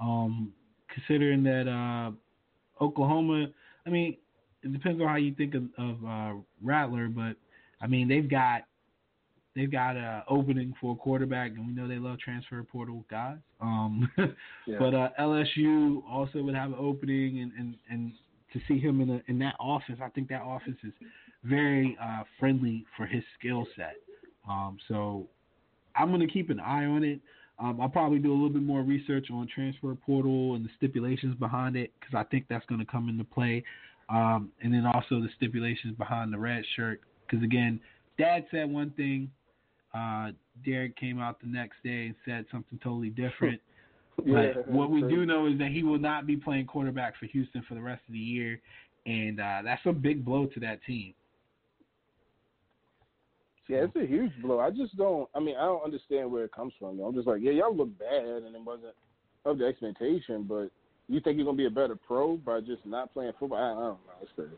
Um, 0.00 0.52
considering 0.88 1.42
that 1.44 1.68
uh, 1.68 2.12
Oklahoma, 2.82 3.48
I 3.86 3.90
mean, 3.90 4.16
it 4.62 4.72
depends 4.72 5.00
on 5.00 5.08
how 5.08 5.16
you 5.16 5.34
think 5.34 5.54
of, 5.54 5.64
of 5.78 6.04
uh, 6.06 6.38
Rattler, 6.62 7.08
but 7.08 7.36
I 7.80 7.86
mean 7.86 8.08
they've 8.08 8.28
got 8.28 8.62
they've 9.56 9.72
got 9.72 9.96
a 9.96 10.22
opening 10.28 10.74
for 10.80 10.92
a 10.92 10.96
quarterback, 10.96 11.52
and 11.52 11.66
we 11.66 11.72
know 11.72 11.88
they 11.88 11.98
love 11.98 12.18
transfer 12.20 12.62
portal 12.62 13.04
guys. 13.10 13.38
Um, 13.60 14.08
Yeah. 14.66 14.78
but 14.78 14.94
uh, 14.94 15.08
LSU 15.18 16.02
also 16.08 16.42
would 16.42 16.54
have 16.54 16.70
an 16.72 16.78
opening, 16.78 17.40
and, 17.40 17.52
and, 17.58 17.74
and 17.88 18.12
to 18.52 18.60
see 18.68 18.78
him 18.78 19.00
in 19.00 19.10
a, 19.10 19.22
in 19.28 19.38
that 19.38 19.54
offense, 19.60 20.00
I 20.02 20.08
think 20.10 20.28
that 20.28 20.42
offense 20.44 20.76
is 20.84 20.92
very 21.44 21.96
uh, 22.02 22.24
friendly 22.38 22.84
for 22.96 23.06
his 23.06 23.22
skill 23.38 23.64
set. 23.76 23.94
Um, 24.48 24.78
so 24.88 25.28
I'm 25.94 26.08
going 26.08 26.20
to 26.26 26.32
keep 26.32 26.50
an 26.50 26.60
eye 26.60 26.84
on 26.84 27.04
it. 27.04 27.20
Um, 27.58 27.80
I'll 27.80 27.88
probably 27.88 28.18
do 28.18 28.32
a 28.32 28.34
little 28.34 28.50
bit 28.50 28.62
more 28.62 28.82
research 28.82 29.28
on 29.32 29.48
transfer 29.52 29.94
portal 29.94 30.56
and 30.56 30.64
the 30.64 30.68
stipulations 30.76 31.36
behind 31.36 31.76
it 31.76 31.92
because 31.98 32.14
I 32.14 32.24
think 32.24 32.46
that's 32.50 32.66
going 32.66 32.80
to 32.80 32.86
come 32.86 33.08
into 33.08 33.24
play. 33.24 33.64
Um, 34.08 34.50
and 34.62 34.74
then 34.74 34.84
also 34.84 35.20
the 35.20 35.28
stipulations 35.36 35.96
behind 35.96 36.32
the 36.32 36.38
red 36.38 36.64
shirt 36.74 37.00
because 37.26 37.42
again, 37.42 37.80
Dad 38.18 38.46
said 38.50 38.70
one 38.70 38.90
thing, 38.90 39.30
uh, 39.94 40.30
D'Eriq 40.64 40.96
came 40.96 41.20
out 41.20 41.40
the 41.40 41.46
next 41.46 41.76
day 41.84 42.06
and 42.06 42.14
said 42.24 42.46
something 42.50 42.78
totally 42.82 43.10
different. 43.10 43.60
Yeah, 44.24 44.52
But 44.54 44.68
what 44.68 44.90
we 44.90 45.02
do 45.02 45.26
know 45.26 45.46
is 45.46 45.58
that 45.58 45.72
he 45.72 45.82
will 45.82 45.98
not 45.98 46.26
be 46.26 46.38
playing 46.38 46.64
quarterback 46.64 47.18
for 47.18 47.26
Houston 47.26 47.62
for 47.68 47.74
the 47.74 47.82
rest 47.82 48.00
of 48.08 48.14
the 48.14 48.18
year, 48.18 48.58
and 49.04 49.38
uh, 49.38 49.60
that's 49.62 49.82
a 49.84 49.92
big 49.92 50.24
blow 50.24 50.46
to 50.46 50.60
that 50.60 50.82
team. 50.86 51.12
Yeah, 53.68 53.84
it's 53.84 53.96
a 53.96 54.06
huge 54.06 54.32
blow. 54.40 54.60
I 54.60 54.70
just 54.70 54.96
don't. 54.96 55.28
I 55.34 55.40
mean, 55.40 55.56
I 55.56 55.64
don't 55.64 55.84
understand 55.84 56.30
where 56.30 56.44
it 56.44 56.52
comes 56.52 56.72
from. 56.78 56.98
I'm 57.00 57.14
just 57.14 57.26
like, 57.26 57.40
yeah, 57.42 57.52
y'all 57.52 57.76
look 57.76 57.90
bad, 57.98 58.24
and 58.24 58.54
it 58.54 58.64
wasn't 58.64 58.94
of 59.44 59.58
the 59.58 59.66
expectation. 59.66 60.44
But 60.44 60.70
you 61.08 61.20
think 61.20 61.36
you're 61.36 61.46
gonna 61.46 61.56
be 61.56 61.66
a 61.66 61.70
better 61.70 61.96
pro 61.96 62.36
by 62.36 62.60
just 62.60 62.86
not 62.86 63.12
playing 63.12 63.32
football? 63.38 63.58
I, 63.58 63.72
I 63.72 63.74
don't 63.74 63.78
know. 63.78 63.98
It's 64.22 64.30
crazy. 64.34 64.52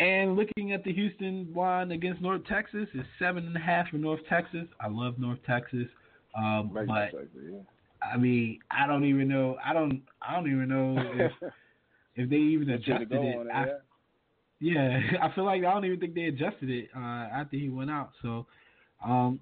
And 0.00 0.36
looking 0.36 0.72
at 0.72 0.84
the 0.84 0.92
Houston 0.92 1.52
line 1.54 1.90
against 1.90 2.22
North 2.22 2.42
Texas 2.48 2.88
is 2.94 3.04
seven 3.18 3.46
and 3.46 3.56
a 3.56 3.60
half 3.60 3.88
for 3.88 3.96
North 3.96 4.20
Texas. 4.28 4.66
I 4.80 4.88
love 4.88 5.18
North 5.18 5.40
Texas, 5.46 5.86
um, 6.36 6.70
but 6.72 6.86
that, 6.86 7.10
yeah. 7.34 7.58
I 8.00 8.16
mean, 8.16 8.60
I 8.70 8.86
don't 8.86 9.04
even 9.04 9.26
know. 9.28 9.56
I 9.64 9.72
don't. 9.72 10.02
I 10.22 10.34
don't 10.34 10.46
even 10.46 10.68
know 10.68 10.96
if 11.14 11.32
if 12.14 12.30
they 12.30 12.36
even 12.36 12.70
adjusted 12.70 13.10
it 13.10 13.24
it. 13.24 13.46
I- 13.52 13.66
yeah. 13.66 13.72
Yeah, 14.60 14.98
I 15.22 15.32
feel 15.34 15.44
like 15.44 15.60
I 15.64 15.72
don't 15.72 15.84
even 15.84 16.00
think 16.00 16.14
they 16.14 16.24
adjusted 16.24 16.68
it 16.70 16.88
uh, 16.96 16.98
after 17.00 17.56
he 17.56 17.68
went 17.68 17.90
out. 17.90 18.10
So, 18.22 18.46
um, 19.04 19.38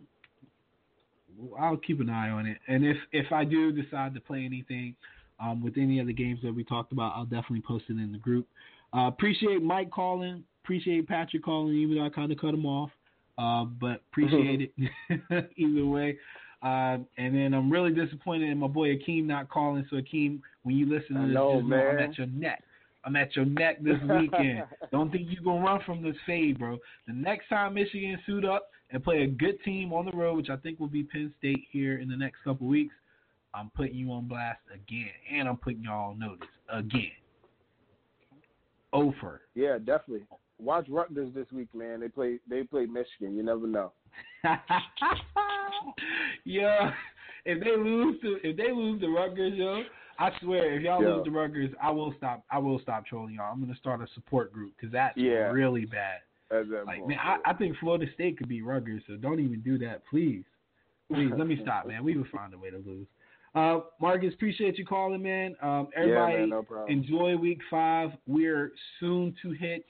I'll 1.58 1.76
keep 1.78 2.00
an 2.00 2.10
eye 2.10 2.30
on 2.30 2.46
it. 2.46 2.58
And 2.68 2.84
if 2.84 2.96
if 3.12 3.32
I 3.32 3.44
do 3.44 3.72
decide 3.72 4.14
to 4.14 4.20
play 4.20 4.44
anything 4.44 4.94
um, 5.40 5.62
with 5.62 5.74
any 5.76 6.00
of 6.00 6.06
the 6.06 6.12
games 6.12 6.40
that 6.42 6.54
we 6.54 6.64
talked 6.64 6.92
about, 6.92 7.12
I'll 7.14 7.24
definitely 7.24 7.62
post 7.66 7.84
it 7.88 7.92
in 7.92 8.12
the 8.12 8.18
group. 8.18 8.46
Uh, 8.94 9.08
appreciate 9.08 9.62
Mike 9.62 9.90
calling. 9.90 10.44
Appreciate 10.64 11.06
Patrick 11.06 11.44
calling, 11.44 11.74
even 11.74 11.96
though 11.96 12.04
I 12.04 12.10
kind 12.10 12.32
of 12.32 12.38
cut 12.38 12.54
him 12.54 12.66
off. 12.66 12.90
Uh, 13.38 13.64
but 13.64 14.02
appreciate 14.10 14.72
it 14.76 15.50
either 15.56 15.86
way. 15.86 16.16
Uh, 16.62 16.98
and 17.18 17.34
then 17.34 17.52
I'm 17.54 17.70
really 17.70 17.92
disappointed 17.92 18.50
in 18.50 18.58
my 18.58 18.66
boy 18.66 18.96
Akeem 18.96 19.26
not 19.26 19.48
calling. 19.48 19.86
So 19.90 19.96
Akeem, 19.96 20.40
when 20.62 20.76
you 20.76 20.86
listen 20.86 21.16
to 21.16 21.26
this, 21.26 21.34
know, 21.34 21.60
just 21.60 21.68
know 21.68 21.76
I'm 21.76 21.98
at 21.98 22.18
your 22.18 22.26
neck. 22.26 22.62
I'm 23.04 23.14
at 23.14 23.36
your 23.36 23.44
neck 23.44 23.82
this 23.84 23.98
weekend. 24.02 24.64
Don't 24.90 25.12
think 25.12 25.28
you're 25.30 25.44
gonna 25.44 25.64
run 25.64 25.80
from 25.86 26.02
this 26.02 26.16
fade, 26.26 26.58
bro. 26.58 26.78
The 27.06 27.12
next 27.12 27.48
time 27.48 27.74
Michigan 27.74 28.18
suit 28.26 28.44
up 28.44 28.70
and 28.90 29.04
play 29.04 29.22
a 29.22 29.26
good 29.26 29.62
team 29.64 29.92
on 29.92 30.06
the 30.06 30.12
road, 30.12 30.36
which 30.36 30.50
I 30.50 30.56
think 30.56 30.80
will 30.80 30.88
be 30.88 31.04
Penn 31.04 31.32
State 31.38 31.64
here 31.70 31.98
in 31.98 32.08
the 32.08 32.16
next 32.16 32.38
couple 32.42 32.66
weeks, 32.66 32.94
I'm 33.54 33.70
putting 33.76 33.94
you 33.94 34.10
on 34.12 34.26
blast 34.26 34.60
again, 34.74 35.10
and 35.32 35.48
I'm 35.48 35.56
putting 35.56 35.84
y'all 35.84 36.10
on 36.10 36.18
notice 36.18 36.48
again. 36.68 37.12
Over. 38.96 39.42
Yeah, 39.54 39.78
definitely. 39.78 40.26
Watch 40.58 40.86
Rutgers 40.88 41.34
this 41.34 41.46
week, 41.52 41.68
man. 41.74 42.00
They 42.00 42.08
play. 42.08 42.38
They 42.48 42.62
play 42.62 42.86
Michigan. 42.86 43.36
You 43.36 43.42
never 43.42 43.66
know. 43.66 43.92
yeah, 46.44 46.92
if 47.44 47.62
they 47.62 47.76
lose 47.76 48.20
to 48.22 48.38
if 48.42 48.56
they 48.56 48.72
lose 48.72 49.00
to 49.02 49.08
Rutgers, 49.08 49.52
yo, 49.54 49.82
I 50.18 50.30
swear 50.40 50.74
if 50.74 50.82
y'all 50.82 51.02
Yo. 51.02 51.16
lose 51.16 51.24
to 51.26 51.30
Rutgers, 51.30 51.70
I 51.82 51.90
will 51.90 52.14
stop. 52.16 52.44
I 52.50 52.58
will 52.58 52.78
stop 52.80 53.06
trolling 53.06 53.34
y'all. 53.34 53.52
I'm 53.52 53.60
gonna 53.60 53.76
start 53.76 54.00
a 54.00 54.06
support 54.14 54.52
group 54.52 54.72
because 54.76 54.92
that's 54.92 55.16
Yeah. 55.16 55.50
really 55.50 55.84
bad. 55.84 56.20
As 56.50 56.68
that 56.68 56.86
Like 56.86 57.06
man, 57.06 57.18
I, 57.22 57.38
I 57.44 57.52
think 57.54 57.76
Florida 57.78 58.06
State 58.14 58.38
could 58.38 58.48
be 58.48 58.62
Rutgers, 58.62 59.02
so 59.06 59.16
don't 59.16 59.40
even 59.40 59.60
do 59.60 59.78
that, 59.78 60.02
please. 60.08 60.44
Please 61.12 61.30
let 61.36 61.46
me 61.46 61.58
stop, 61.62 61.86
man. 61.88 62.04
We 62.04 62.16
will 62.16 62.26
find 62.32 62.54
a 62.54 62.58
way 62.58 62.70
to 62.70 62.78
lose. 62.78 63.06
Uh, 63.56 63.80
Marcus, 64.02 64.34
appreciate 64.34 64.76
you 64.76 64.84
calling, 64.84 65.22
man. 65.22 65.56
Um, 65.62 65.88
everybody, 65.96 66.34
yeah, 66.34 66.40
man, 66.40 66.50
no 66.50 66.86
enjoy 66.88 67.36
Week 67.36 67.58
Five. 67.70 68.10
We're 68.26 68.72
soon 69.00 69.34
to 69.40 69.52
hit 69.52 69.86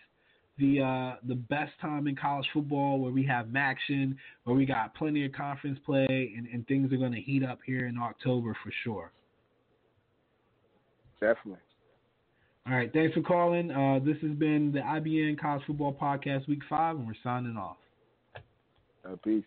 the 0.57 0.81
uh, 0.81 1.17
the 1.27 1.35
best 1.35 1.73
time 1.81 2.07
in 2.07 2.15
college 2.15 2.47
football, 2.53 3.01
where 3.01 3.11
we 3.11 3.27
have 3.27 3.49
action, 3.57 4.17
where 4.45 4.55
we 4.55 4.67
got 4.67 4.95
plenty 4.95 5.27
of 5.27 5.33
conference 5.33 5.81
play, 5.85 6.33
and, 6.37 6.47
and 6.47 6.65
things 6.69 6.93
are 6.93 6.97
going 6.97 7.13
to 7.13 7.21
heat 7.21 7.43
up 7.43 7.59
here 7.67 7.87
in 7.87 7.99
October 7.99 8.57
for 8.63 8.73
sure. 8.85 9.11
definitely. 11.21 11.61
All 12.69 12.75
right, 12.75 12.93
thanks 12.93 13.15
for 13.15 13.23
calling. 13.23 13.73
Uh, 13.73 13.99
this 14.05 14.17
has 14.23 14.33
been 14.33 14.71
the 14.73 14.81
IBN 14.81 15.41
College 15.41 15.65
Football 15.67 15.93
Podcast 16.01 16.47
Week 16.47 16.63
Five, 16.71 16.97
and 16.97 17.07
we're 17.07 17.15
signing 17.25 17.57
off. 17.57 17.79
Uh, 19.05 19.17
peace. 19.25 19.45